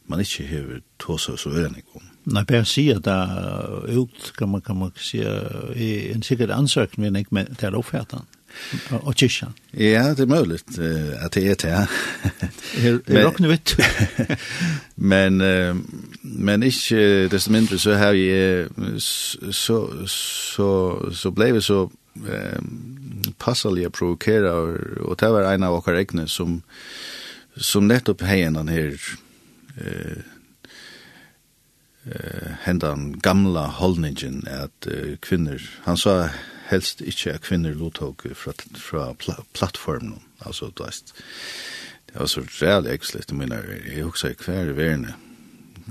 man 0.08 0.20
ikke 0.20 0.44
hever 0.44 0.80
tåsa 1.00 1.36
så 1.38 1.50
ørenig 1.50 1.84
om. 1.96 2.02
Nei, 2.26 2.44
bare 2.44 2.66
si 2.66 2.90
at 2.92 3.06
det 3.06 3.14
er 3.14 4.00
ut, 4.00 4.34
kan 4.38 4.50
man, 4.50 4.62
kan 4.62 4.78
man 4.80 4.92
si, 4.96 5.20
er 5.20 6.14
en 6.14 6.24
sikkert 6.24 6.52
ansøkning, 6.52 7.06
men 7.06 7.16
ikke 7.16 7.36
med 7.36 7.56
til 7.60 7.76
oppfattan 7.76 8.28
og 8.92 9.16
kyrkja. 9.16 9.48
Ja, 9.74 10.10
det 10.16 10.20
er 10.26 10.32
mulig 10.32 10.60
uh, 10.80 11.26
at 11.26 11.34
det 11.36 11.44
er 11.50 11.56
til, 11.56 11.70
ja. 11.70 11.86
Er 12.84 13.26
råkne 13.26 13.52
vitt. 13.52 13.76
Men, 14.96 15.42
uh, 15.42 15.78
men 16.48 16.64
ikke 16.64 17.28
desto 17.32 17.52
mindre 17.52 17.80
så 17.80 17.96
har 18.00 18.16
jeg, 18.18 18.68
så, 19.00 20.08
så, 20.08 20.70
så 21.12 21.32
ble 21.32 21.52
vi 21.54 21.62
så, 21.62 21.84
um, 22.16 22.97
passaliga 23.34 23.90
provokera 23.90 24.54
og 25.00 25.20
det 25.20 25.30
var 25.32 25.54
en 25.54 25.64
av 25.64 25.74
våra 25.74 26.00
egne 26.00 26.28
som 26.28 26.62
som 27.58 27.88
nettopp 27.88 28.22
hejen 28.22 28.54
den 28.54 28.68
här 28.68 29.02
eh 29.78 30.18
eh 32.06 32.52
hendan 32.62 33.20
gamla 33.20 33.68
hållningen 33.68 34.48
att 34.48 34.88
eh, 34.88 35.18
kvinnor 35.20 35.62
han 35.84 35.98
sa 35.98 36.30
helst 36.68 37.02
inte 37.02 37.34
at 37.34 37.42
kvinnor 37.42 37.74
låtog 37.74 38.22
fra, 38.36 38.54
från 38.76 39.16
pl 39.16 39.32
plattformen 39.54 40.20
alltså 40.40 40.72
veist, 40.80 41.14
det 42.06 42.20
var 42.20 42.28
så 42.28 42.42
jävla 42.62 42.90
äckligt 42.90 43.32
men 43.32 43.54
jag 43.96 44.08
också 44.08 44.34
kvar 44.34 44.70
i 44.70 44.74
världen 44.74 45.14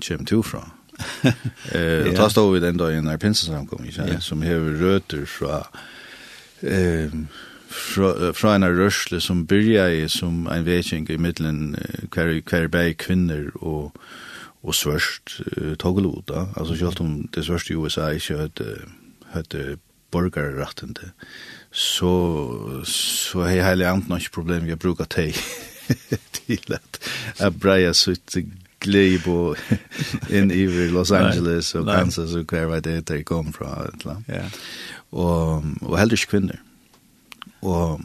kom 0.09 0.27
till 0.27 0.43
från 0.43 0.71
eh 1.73 2.15
då 2.17 2.31
stod 2.31 2.55
vi 2.55 2.61
den 2.61 2.77
dagen 2.77 3.05
når 3.05 3.17
pinsen 3.17 3.67
kom 3.67 3.85
ju 3.85 4.21
som 4.21 4.43
hever 4.43 4.71
rötter 4.71 5.25
från 5.25 5.63
eh, 6.63 7.13
fra, 7.69 8.33
fra 8.33 8.55
en 8.57 8.65
rørsle 8.65 9.21
som 9.21 9.47
byrja 9.47 9.89
i 9.93 10.05
som 10.09 10.47
en 10.53 10.67
vekjeng 10.67 11.09
i 11.11 11.19
middelen 11.21 11.77
hver, 12.15 12.41
hver 12.49 12.69
bæg 12.73 12.97
kvinner 13.03 13.51
og, 13.57 13.97
og 14.63 14.75
svørst 14.75 15.41
uh, 15.57 15.75
togeloda. 15.75 16.47
Altså 16.57 16.77
selv 16.77 17.01
om 17.01 17.29
det 17.35 17.45
svørste 17.45 17.73
i 17.73 17.77
USA 17.77 18.09
ikke 18.09 18.39
hadde, 18.39 18.77
hadde 19.35 19.79
borgarrettende, 20.11 21.11
så, 21.71 22.13
så 22.85 23.43
har 23.43 23.51
jeg 23.51 23.69
heller 23.69 23.91
annet 23.91 24.21
ikke 24.21 24.39
problem 24.39 24.65
vi 24.65 24.73
har 24.75 24.81
bruker 24.81 25.05
teg 25.05 25.37
til 26.39 26.73
at 26.79 27.01
jeg 27.41 27.59
breier 27.61 27.93
sitt 27.93 28.39
glebo 28.81 29.55
inn 30.31 30.51
i 30.53 30.67
Los 30.93 31.13
Angeles 31.15 31.75
og 31.75 31.89
Kansas 31.89 32.35
og 32.39 32.47
hver 32.51 32.69
vei 32.71 32.81
det 32.85 33.01
er 33.11 33.25
kom 33.27 33.53
fra 33.55 33.87
et 33.89 34.05
eller 34.05 34.17
annet. 34.17 34.31
Ja 34.31 34.45
og, 35.17 35.65
og 35.83 35.99
heller 35.99 36.13
ikke 36.13 36.31
kvinner. 36.37 36.61
Og, 37.63 38.01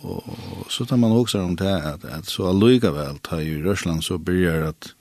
og, 0.00 0.28
og 0.28 0.72
så 0.72 0.84
tar 0.84 0.96
man 0.96 1.12
også 1.12 1.38
om 1.38 1.56
det 1.56 1.68
at, 1.68 2.04
at 2.04 2.26
så 2.26 2.48
allikevel 2.48 3.20
tar 3.24 3.44
i 3.44 3.58
Røsland 3.62 4.02
så 4.02 4.18
begynner 4.18 4.68
at 4.68 4.94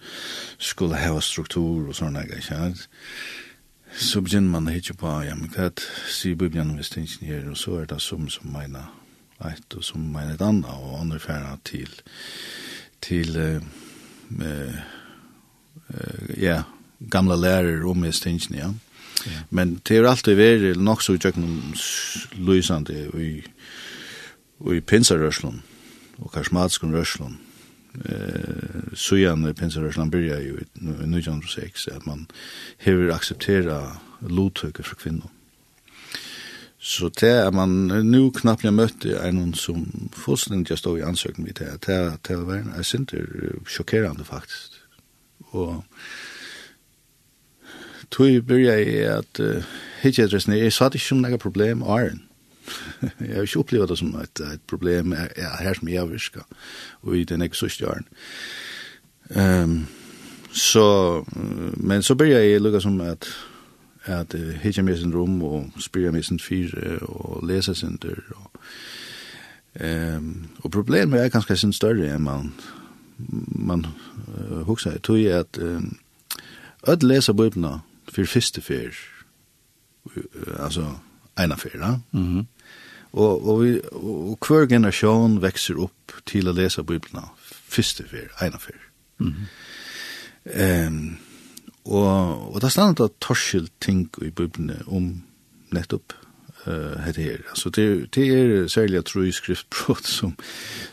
skulle 0.58 1.00
heva 1.00 1.22
struktur 1.22 1.88
og 1.88 1.96
sånne, 1.96 2.26
ikke 2.28 2.42
sant? 2.42 2.88
Så 3.98 4.22
begynner 4.22 4.52
man 4.52 4.68
å 4.68 4.76
hitte 4.76 4.94
på, 4.98 5.10
ja, 5.26 5.36
men 5.36 5.50
hva 5.54 5.70
er 5.70 5.86
sier 6.12 6.38
Bibelen 6.38 6.76
hvis 6.78 6.92
det 6.94 7.08
ikke 7.08 7.38
er, 7.40 7.50
og 7.50 7.58
så 7.58 7.80
er 7.82 7.88
det 7.90 8.02
som 8.04 8.28
som 8.30 8.52
mener 8.54 8.92
et 9.48 9.76
og 9.78 9.84
som 9.86 10.02
mener 10.02 10.34
et 10.34 10.42
annet, 10.42 10.66
og 10.66 11.00
andre 11.00 11.20
færre 11.22 11.58
til, 11.64 11.90
til, 13.02 13.38
eh, 13.38 14.82
eh, 15.94 16.42
ja, 16.42 16.64
gamla 17.10 17.36
lärare 17.36 17.86
om 17.86 18.06
i 18.06 18.12
stinsen, 18.12 18.56
ja. 18.56 18.68
Mm 18.68 18.87
Men 19.50 19.80
det 19.88 19.98
er 19.98 20.08
alltid 20.10 20.38
veri 20.40 20.74
nok 20.78 21.02
så 21.02 21.18
utjøkken 21.18 21.76
lysande 22.48 22.96
i, 23.18 23.32
i 24.74 24.80
pinsarrøslen 24.80 25.62
og 26.18 26.32
karismatiskum 26.34 26.94
rørslun. 26.96 27.38
Eh, 28.06 28.94
sujan 28.94 29.48
i 29.50 29.54
pinsarrøslen 29.58 30.12
byrja 30.12 30.42
jo 30.44 30.60
i 30.60 30.66
1906 30.82 31.88
at 31.94 32.06
man 32.06 32.28
hever 32.78 33.14
akseptera 33.14 33.98
lothøyke 34.22 34.84
for 34.84 34.96
kvinnum. 34.96 35.30
Så 36.80 37.10
det 37.10 37.30
er 37.30 37.52
man 37.52 37.70
nu 38.06 38.30
knappt 38.32 38.64
jeg 38.64 38.74
møtte 38.74 39.16
er 39.18 39.34
noen 39.34 39.54
som 39.58 40.10
fullstendig 40.14 40.78
stod 40.78 41.00
i 41.00 41.08
ansøkning 41.08 41.48
vidt 41.48 41.60
det. 41.60 41.72
Det 41.88 41.96
er, 41.96 42.18
det 42.28 42.36
er, 42.36 42.44
det 42.46 42.62
er, 42.62 43.02
det 43.90 44.04
er, 44.04 44.14
det 44.14 44.28
faktisk. 44.28 44.78
Og 45.52 45.84
tog 48.12 48.44
byrja 48.48 48.78
i 48.78 48.96
at 48.96 49.40
uh, 49.40 49.64
hitta 50.02 50.24
ett 50.24 50.34
resonemang. 50.34 50.74
Sa 50.74 50.90
det 50.90 50.96
ikke 50.96 51.08
som 51.08 51.18
nega 51.18 51.38
problem 51.38 51.82
är 51.82 52.18
jeg 53.20 53.36
har 53.36 53.42
ikke 53.42 53.60
upplevt 53.60 53.90
det 53.90 53.98
som 53.98 54.16
et, 54.16 54.40
et 54.54 54.62
problem 54.68 55.12
er, 55.12 55.28
er 55.36 55.64
her 55.64 55.74
som 55.74 55.88
jag 55.88 56.12
virka 56.12 56.40
og 57.02 57.18
i 57.18 57.24
den 57.24 57.42
exost 57.42 57.84
åren. 57.84 58.08
Um, 59.30 59.88
så 60.52 61.24
men 61.78 62.02
så 62.02 62.16
byrja 62.16 62.40
jeg 62.40 62.62
lukka 62.62 62.80
som 62.80 63.02
at 63.02 63.28
at 64.04 64.34
uh, 64.34 64.50
hitta 64.50 64.82
mig 64.82 64.98
sin 64.98 65.16
rom 65.16 65.42
og 65.44 65.72
spyrja 65.80 66.12
mig 66.12 66.26
sin 66.26 66.40
fyr 66.40 67.00
og 67.02 67.48
lesa 67.48 67.74
sin 67.74 68.00
dörr 68.06 68.36
og, 68.36 68.52
um, 70.18 70.48
og 70.64 70.72
problemet 70.72 71.22
er 71.22 71.30
ganska 71.30 71.56
sin 71.56 71.74
større 71.74 72.16
enn 72.16 72.22
man 72.22 72.54
man 73.48 73.86
uh, 74.28 74.64
huxar. 74.64 74.92
Jag 74.92 75.02
tror 75.02 75.18
jag 75.18 75.40
att 75.40 75.58
um, 75.58 75.98
öll 76.88 77.00
läsa 77.02 77.34
bibeln 77.34 77.80
fyrir 78.18 78.32
fyrste 78.34 78.62
fyr, 78.66 78.98
altså 80.58 80.90
eina 81.38 81.58
fyr, 81.62 81.80
va? 81.80 81.98
Mhm. 82.12 82.22
Mm 82.22 82.48
Og, 83.12 83.48
och 83.48 83.64
vi 83.64 83.80
og 83.92 84.38
hver 84.48 84.66
generasjon 84.68 85.42
vekser 85.42 85.80
opp 85.80 86.12
til 86.26 86.50
å 86.50 86.52
läsa 86.54 86.84
bibeln. 86.84 87.24
fyrste 87.70 88.04
fyr, 88.04 88.28
eina 88.42 88.58
fyr. 88.58 88.82
Mhm. 89.20 89.28
Mm 89.28 89.48
ehm 90.46 90.88
um, 90.88 91.18
och 91.84 92.54
och 92.54 92.60
där 92.60 92.70
stannar 92.70 92.94
det 92.94 93.20
torskilt 93.20 93.80
ting 93.80 94.10
i 94.22 94.30
bibeln 94.30 94.84
om 94.88 95.24
nettopp 95.72 96.14
uh, 96.68 97.00
hette 97.06 97.22
her. 97.22 97.38
Altså, 97.50 97.70
det, 97.70 98.16
det 98.16 98.28
er 98.28 98.68
særlig 98.68 99.06
tro 99.06 99.22
i 99.22 99.32
skriftbrott 99.32 100.08
som, 100.08 100.36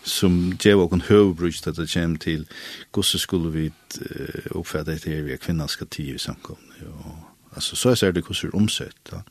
som 0.03 0.53
gjev 0.59 0.81
åken 0.81 1.01
høvbruks 1.09 1.61
til 1.61 1.71
at 1.71 1.77
det 1.77 1.91
kommer 1.93 2.19
til 2.19 2.47
hvordan 2.93 3.19
skulle 3.19 3.53
vi 3.53 3.67
uh, 4.01 4.59
oppfatte 4.59 4.93
dette 4.93 5.11
her 5.11 5.23
via 5.23 5.37
kvinnan 5.37 5.69
skal 5.69 5.87
tid 5.87 6.15
i 6.15 6.19
samkomne. 6.19 6.89
Og, 7.05 7.17
altså, 7.55 7.77
så 7.77 7.89
er 8.07 8.13
det 8.13 8.25
hvordan 8.25 8.43
det 8.43 8.55
er 8.55 8.57
omsett. 8.57 8.97
Da. 9.11 9.23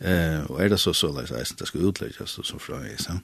Uh, 0.00 0.50
og 0.50 0.62
er 0.64 0.68
det 0.68 0.80
så 0.80 0.92
så 0.92 1.12
leis 1.12 1.30
eisen 1.32 1.56
det 1.58 1.68
skal 1.68 1.88
utlegges 1.88 2.38
og 2.38 2.44
så 2.44 2.58
fra 2.58 2.82
så 2.98 3.18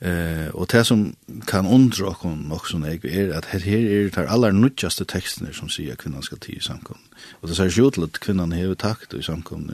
Eh 0.00 0.48
och 0.48 0.66
det 0.66 0.84
som 0.84 1.16
kan 1.46 1.66
undra 1.66 2.14
kon 2.14 2.38
nok 2.38 2.74
när 2.74 2.90
jeg 2.90 3.04
är 3.04 3.30
att 3.38 3.44
här 3.44 3.60
her 3.60 3.78
är 3.78 4.10
det 4.10 4.28
aller 4.28 4.52
nødjaste 4.52 5.04
texterna 5.04 5.52
som 5.52 5.68
säger 5.68 5.96
kvinnan 5.96 6.22
skal 6.22 6.38
tid 6.38 6.56
i 6.56 6.60
samkomne. 6.60 7.08
Och 7.40 7.48
det 7.48 7.54
säger 7.54 7.90
til 7.90 8.02
at 8.02 8.20
kvinnan 8.20 8.52
hever 8.52 8.74
takt 8.74 9.14
i 9.14 9.22
samkom 9.22 9.70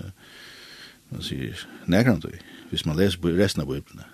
man 1.13 1.23
sier 1.23 1.67
nekrant 1.87 2.25
du, 2.25 2.33
hvis 2.71 2.87
man 2.87 2.97
leser 2.97 3.37
resten 3.37 3.63
av 3.63 3.69
Bibelen. 3.69 4.05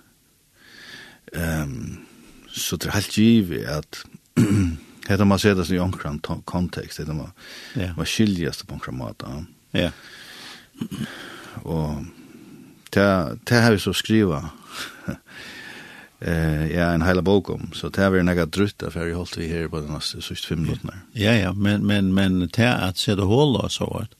Um, 1.33 2.05
så 2.49 2.77
det 2.77 2.89
er 2.89 2.97
helt 2.97 3.17
givet 3.17 3.65
at 3.69 4.03
hetta 5.09 5.25
man 5.25 5.39
ser 5.39 5.55
det 5.55 5.69
i 5.71 5.79
omkran 5.79 6.19
kontekst, 6.45 6.99
hetta 6.99 7.13
man, 7.13 7.31
yeah. 7.77 7.97
man 7.97 8.05
skiljast 8.05 8.67
på 8.67 8.73
omkran 8.73 8.97
måte. 8.97 9.27
Ja. 9.71 9.91
Og 11.63 12.05
det, 12.93 13.39
det 13.49 13.61
har 13.61 13.71
vi 13.71 13.79
så 13.79 13.93
skriva 13.93 14.49
eh 16.19 16.71
ja 16.71 16.91
en 16.91 17.01
heila 17.01 17.21
bok 17.21 17.49
om 17.49 17.71
så 17.73 17.89
det 17.89 18.03
är 18.03 18.09
väl 18.09 18.25
några 18.25 18.45
drutta 18.45 18.91
för 18.91 19.07
jag 19.07 19.17
hållt 19.17 19.37
vi 19.37 19.47
här 19.47 19.67
på 19.67 19.79
den 19.79 20.01
sista 20.01 20.35
fem 20.35 20.61
minuterna. 20.61 20.93
Ja 21.13 21.33
ja, 21.33 21.53
men 21.53 21.87
men 21.87 22.13
men 22.13 22.39
det 22.39 22.73
at 22.73 22.97
se 22.97 23.15
det 23.15 23.21
hålla 23.21 23.69
så 23.69 23.97
att 23.97 24.18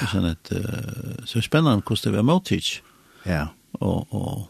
Ja. 0.00 0.06
Så 0.06 0.26
at, 0.26 0.52
uh, 0.52 1.24
så 1.24 1.40
spännande 1.40 1.82
hvordan 1.86 2.12
det 2.12 2.16
var 2.16 2.22
måltids. 2.22 2.82
Ja. 3.24 3.46
Och 3.72 4.14
och 4.14 4.48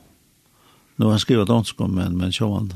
nu 0.96 1.06
han 1.06 1.18
skrivit 1.18 1.48
dansk 1.48 1.80
om 1.80 1.94
men 1.94 2.18
men 2.18 2.32
så 2.32 2.54
han 2.54 2.74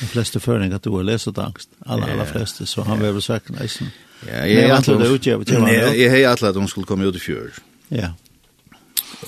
de 0.00 0.06
flesta 0.06 0.40
föring 0.40 0.72
att 0.72 0.82
du 0.82 0.90
har 0.90 1.02
läst 1.02 1.38
angst. 1.38 1.70
alla 1.86 2.06
alla 2.06 2.24
flesta 2.24 2.66
så 2.66 2.82
han 2.82 2.98
behöver 2.98 3.20
säkert 3.20 3.60
nästan 3.60 3.88
ja 4.28 4.46
jag 4.46 4.68
har 4.68 4.76
alltid 4.76 5.00
ut 5.00 5.26
jag 5.26 5.38
vet 5.38 5.50
inte 5.50 5.70
jag 5.96 6.10
har 6.10 6.30
alltid 6.30 6.48
att 6.48 6.54
de 6.54 6.68
skulle 6.68 6.86
komma 6.86 7.04
ut 7.04 7.16
i 7.16 7.18
fjör 7.18 7.52
ja 7.88 8.12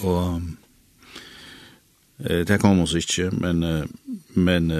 och 0.02 0.40
eh 2.30 2.46
det 2.46 2.58
kom 2.58 2.80
oss 2.80 2.94
inte 2.94 3.36
men 3.36 3.88
men 4.34 4.72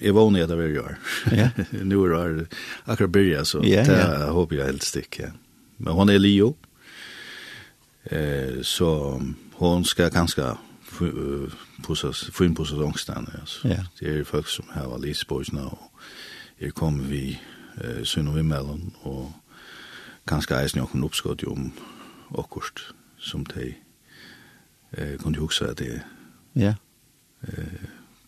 Jeg 0.00 0.14
var 0.14 0.30
nede 0.30 0.56
hver 0.56 0.80
år. 0.80 0.96
Ja. 1.32 1.50
Nå 1.84 2.04
er 2.06 2.28
det 2.38 2.46
akkurat 2.86 3.12
byrja, 3.12 3.44
så 3.44 3.60
det 3.60 4.30
håper 4.32 4.56
jeg 4.56 4.66
helt 4.66 4.96
ikke. 4.96 5.22
Ja. 5.22 5.32
Men 5.78 5.92
hun 5.92 6.08
er 6.08 6.18
Leo. 6.18 6.54
Eh, 8.10 8.62
så 8.62 9.22
hon 9.54 9.84
ska 9.84 10.08
ganska 10.08 10.58
pussas 11.86 12.30
få 12.32 12.44
in 12.44 12.54
pussas 12.54 12.78
ångstan 12.78 13.30
alltså. 13.40 13.68
Ja. 13.68 13.84
Det 13.98 14.18
är 14.18 14.24
folk 14.24 14.48
som 14.48 14.64
har 14.68 14.94
Alice 14.94 15.24
Boys 15.28 15.52
nu. 15.52 15.70
Här 16.60 16.70
kommer 16.70 17.04
vi 17.04 17.40
eh 17.80 18.04
synu 18.04 18.30
vi 18.30 18.42
mellan 18.42 18.90
och 19.02 19.30
ganska 20.24 20.60
eisen 20.60 20.82
och 20.82 20.94
en 20.94 21.04
uppskott 21.04 21.42
om 21.42 21.72
akkurst 22.38 22.78
som 23.18 23.44
de 23.44 23.74
eh 24.90 25.18
kunde 25.18 25.40
huxa 25.40 25.64
att 25.70 25.76
det 25.76 26.02
ja 26.52 26.74
eh 27.40 27.64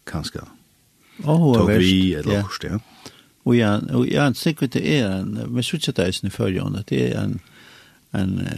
ganska 0.05 0.47
Oh, 1.25 1.59
tog 1.59 1.71
vi 1.71 2.15
eller 2.15 2.33
yeah. 2.33 2.47
ja. 2.63 2.81
Och 3.43 3.57
ja, 3.57 3.79
och 3.79 4.07
ja, 4.07 4.35
säkert 4.35 4.73
det 4.73 5.01
är 5.01 5.11
en, 5.11 5.33
men 5.33 5.63
så 5.63 5.79
tjata 5.79 6.07
är 6.07 6.13
sen 6.13 6.29
i 6.29 6.31
det 6.87 7.13
är 7.13 7.19
en, 7.19 7.41
en, 8.11 8.49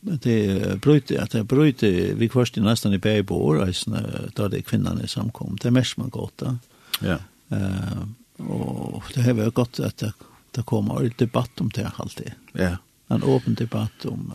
det 0.00 0.22
det 0.22 0.80
bröt 0.80 1.10
att 1.10 1.30
det 1.30 1.44
bröt 1.44 1.82
vi 1.82 2.28
först 2.28 2.56
i 2.56 2.60
nästan 2.60 2.92
i 2.92 2.98
bägge 2.98 3.34
år 3.34 3.62
alltså 3.62 3.90
då 4.34 4.48
det 4.48 4.62
kvinnan 4.62 5.00
är 5.00 5.06
samkom 5.06 5.58
det 5.62 5.70
mest 5.70 5.96
man 5.96 6.08
gott 6.08 6.32
då. 6.36 6.56
Ja. 7.00 7.18
Eh 7.48 8.02
och 8.48 9.04
det 9.14 9.22
har 9.22 9.32
varit 9.32 9.54
gott 9.54 9.80
att 9.80 9.96
det, 9.96 10.12
det 10.50 10.62
kommer 10.62 11.00
en 11.00 11.12
debatt 11.16 11.60
om 11.60 11.70
det 11.74 11.90
alltid. 11.96 12.32
Ja. 12.52 12.76
En 13.08 13.22
öppen 13.22 13.54
debatt 13.54 14.04
om 14.04 14.32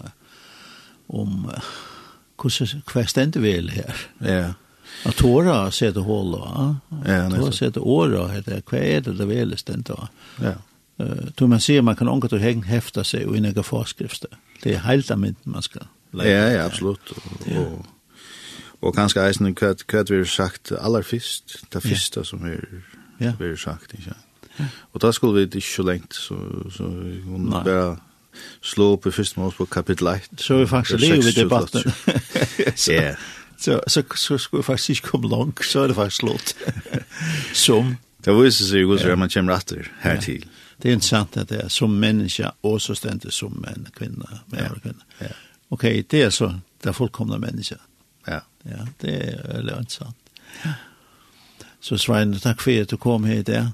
om 1.07 1.51
hur 2.43 2.81
kvästende 2.81 3.39
väl 3.39 3.69
här. 3.69 3.95
Ja. 4.17 4.53
Att 5.05 5.15
tåra 5.15 5.71
sätta 5.71 5.99
hål 5.99 6.31
då. 6.31 6.75
Ja, 7.05 7.29
då 7.29 7.51
sätta 7.51 7.81
åra 7.81 8.27
heter 8.27 8.61
kväd 8.61 9.03
det 9.03 9.25
väl 9.25 9.57
ständ 9.57 9.83
då. 9.83 10.07
Ja. 10.41 10.53
Eh 10.97 11.25
då 11.35 11.47
man 11.47 11.61
ser 11.61 11.81
man 11.81 11.95
kan 11.95 12.09
onka 12.09 12.35
att 12.35 12.41
häng 12.41 12.63
häfta 12.63 13.03
sig 13.03 13.25
och 13.25 13.37
inga 13.37 13.63
forskrifter 13.63 14.29
det 14.63 14.75
er 14.75 14.85
helt 14.87 15.11
av 15.11 15.19
mynden 15.19 15.55
man 15.55 15.65
skal 15.65 15.87
leie. 16.13 16.29
Ja, 16.31 16.45
ja, 16.53 16.65
absolutt. 16.65 17.13
Ja. 17.47 17.59
Og, 17.59 17.85
og 18.81 18.95
kanskje 18.95 19.25
eisen, 19.27 19.49
hva, 19.57 19.73
hva 19.89 20.03
vi 20.09 20.21
har 20.21 20.29
sagt 20.29 20.73
aller 20.77 21.05
først, 21.07 21.63
det 21.73 21.83
første 21.83 22.23
ja. 22.23 22.27
som 22.27 22.45
er, 22.47 22.63
ja. 23.19 23.33
vi 23.39 23.51
har 23.53 23.59
sagt, 23.59 23.93
ikke 23.93 24.11
sant? 24.11 24.29
Og 24.93 25.01
da 25.01 25.11
skulle 25.11 25.39
vi 25.39 25.47
ikke 25.57 25.67
så 25.67 25.83
lengt, 25.83 26.15
så, 26.15 26.37
så 26.69 26.87
vi 26.87 27.19
kunne 27.25 27.49
Nei. 27.49 27.63
bare 27.65 27.95
slå 28.61 28.91
opp 28.95 29.07
i 29.09 29.13
første 29.13 29.39
mål 29.39 29.53
på 29.57 29.65
kapittel 29.65 30.07
1. 30.07 30.27
Så 30.41 30.59
vi 30.61 30.67
faktisk 30.69 30.99
lever 31.01 31.31
i 31.31 31.37
debatten. 31.41 31.83
Ja. 32.87 33.15
Så, 33.57 33.79
så, 33.87 34.03
så 34.15 34.37
skulle 34.37 34.59
vi 34.59 34.65
faktisk 34.65 34.89
ikke 34.89 35.07
komme 35.07 35.29
langt, 35.29 35.65
så 35.65 35.83
er 35.83 35.87
det 35.87 35.95
faktisk 35.95 36.21
slått. 36.21 36.55
som? 37.65 37.95
Det 38.25 38.35
viser 38.35 38.67
seg 38.67 38.83
jo 38.83 38.89
hvordan 38.91 39.21
man 39.23 39.31
kommer 39.31 39.55
etter 39.55 39.87
her 40.03 40.19
til. 40.21 40.43
Ja 40.43 40.62
det 40.83 40.89
er 40.89 40.93
interessant 40.93 41.37
at 41.37 41.49
det 41.49 41.61
er 41.63 41.69
som 41.71 41.91
menneske 41.95 42.49
og 42.67 42.81
så 42.81 42.95
stendt 42.95 43.29
som 43.33 43.65
en 43.67 43.87
kvinne, 43.95 44.39
med 44.51 44.59
ja. 44.59 44.69
kvinne. 44.83 45.05
Ja. 45.21 45.29
Ok, 45.69 45.83
det 46.11 46.23
er 46.23 46.29
så 46.29 46.49
det 46.83 46.89
er 46.89 46.97
fullkomna 46.97 47.37
menneske. 47.37 47.77
Ja. 48.27 48.39
Ja, 48.63 48.83
det 49.01 49.13
er 49.13 49.47
veldig 49.47 49.77
interessant. 49.77 50.17
Ja. 50.65 50.73
Så 51.79 51.97
Svein, 51.97 52.35
takk 52.39 52.61
for 52.63 52.81
at 52.81 52.91
du 52.91 52.97
kom 52.97 53.23
her 53.23 53.39
i 53.39 53.47
dag. 53.47 53.71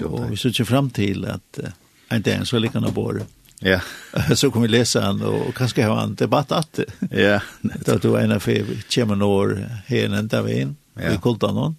Jo, 0.00 0.14
og 0.14 0.30
vi 0.30 0.36
sitter 0.36 0.64
fram 0.64 0.90
til 0.90 1.24
at 1.28 1.60
uh, 1.60 1.70
en 2.10 2.22
dag 2.22 2.46
så 2.46 2.58
liker 2.58 2.80
han 2.80 2.88
å. 2.88 3.26
Ja. 3.60 3.80
så 4.34 4.50
kommer 4.50 4.68
vi 4.68 4.72
läsa 4.78 5.00
han 5.00 5.22
och 5.22 5.54
kanske 5.54 5.84
ha 5.84 6.02
en 6.02 6.14
debatt 6.14 6.52
att. 6.52 6.80
Ja. 7.10 7.40
Då 7.84 7.96
då 7.96 8.16
en 8.16 8.32
av 8.32 8.40
för 8.40 8.90
Chemanor 8.90 9.68
här 9.86 10.04
ända 10.04 10.18
enda 10.18 10.42
Vi 10.94 11.18
kollar 11.22 11.52
någon. 11.52 11.76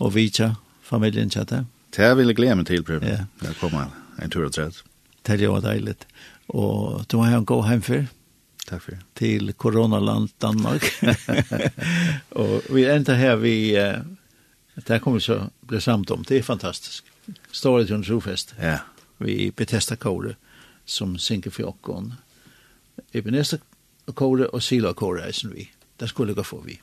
Och 0.00 0.16
vi 0.16 0.30
tja 0.30 0.56
familjen 0.82 1.30
chatta. 1.30 1.64
Det 1.96 2.16
vil 2.16 2.26
jeg 2.26 2.36
glede 2.36 2.56
meg 2.60 2.66
til, 2.68 2.84
Prøv. 2.84 3.04
Ja. 3.04 3.24
Jeg 3.42 3.56
kommer 3.60 3.88
en 4.22 4.30
tur 4.30 4.44
og 4.44 4.52
tredje. 4.52 4.84
Det 5.26 5.48
var 5.48 5.60
deilig. 5.64 5.96
Og 6.48 7.04
du 7.10 7.18
har 7.18 7.38
en 7.38 7.46
god 7.46 7.68
hjemfer. 7.68 8.06
Takk 8.66 8.82
for 8.82 8.90
det. 8.90 9.00
Til 9.16 9.52
koronaland 9.52 10.28
Danmark. 10.42 10.84
og 12.40 12.62
vi 12.70 12.84
enda 12.84 13.14
her 13.14 13.36
vi... 13.36 13.56
Det 14.76 15.00
kommer 15.00 15.18
vi 15.18 15.24
så 15.24 15.48
bli 15.66 15.80
samt 15.80 16.10
om. 16.10 16.24
Det 16.24 16.38
er 16.38 16.42
fantastisk. 16.42 17.04
Står 17.52 17.78
det 17.78 17.86
til 17.86 17.96
en 17.96 18.04
trofest. 18.04 18.54
Ja. 18.60 18.78
Vi 19.18 19.50
Bethesda 19.50 19.96
kåre 19.96 20.34
som 20.84 21.18
synker 21.18 21.50
for 21.50 21.72
åkken. 21.72 22.12
Ebenezer 23.12 23.64
kåre 24.14 24.50
og 24.52 24.62
Sila 24.62 24.92
kåre 24.92 25.24
er 25.26 25.32
som 25.32 25.54
vi. 25.54 25.70
Det 25.96 26.08
skulle 26.12 26.36
gå 26.36 26.44
for 26.44 26.60
vi. 26.60 26.76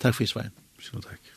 Takk 0.00 0.16
for 0.16 0.24
i 0.24 0.32
Svein. 0.32 0.50
Så 0.80 1.00
takk. 1.04 1.33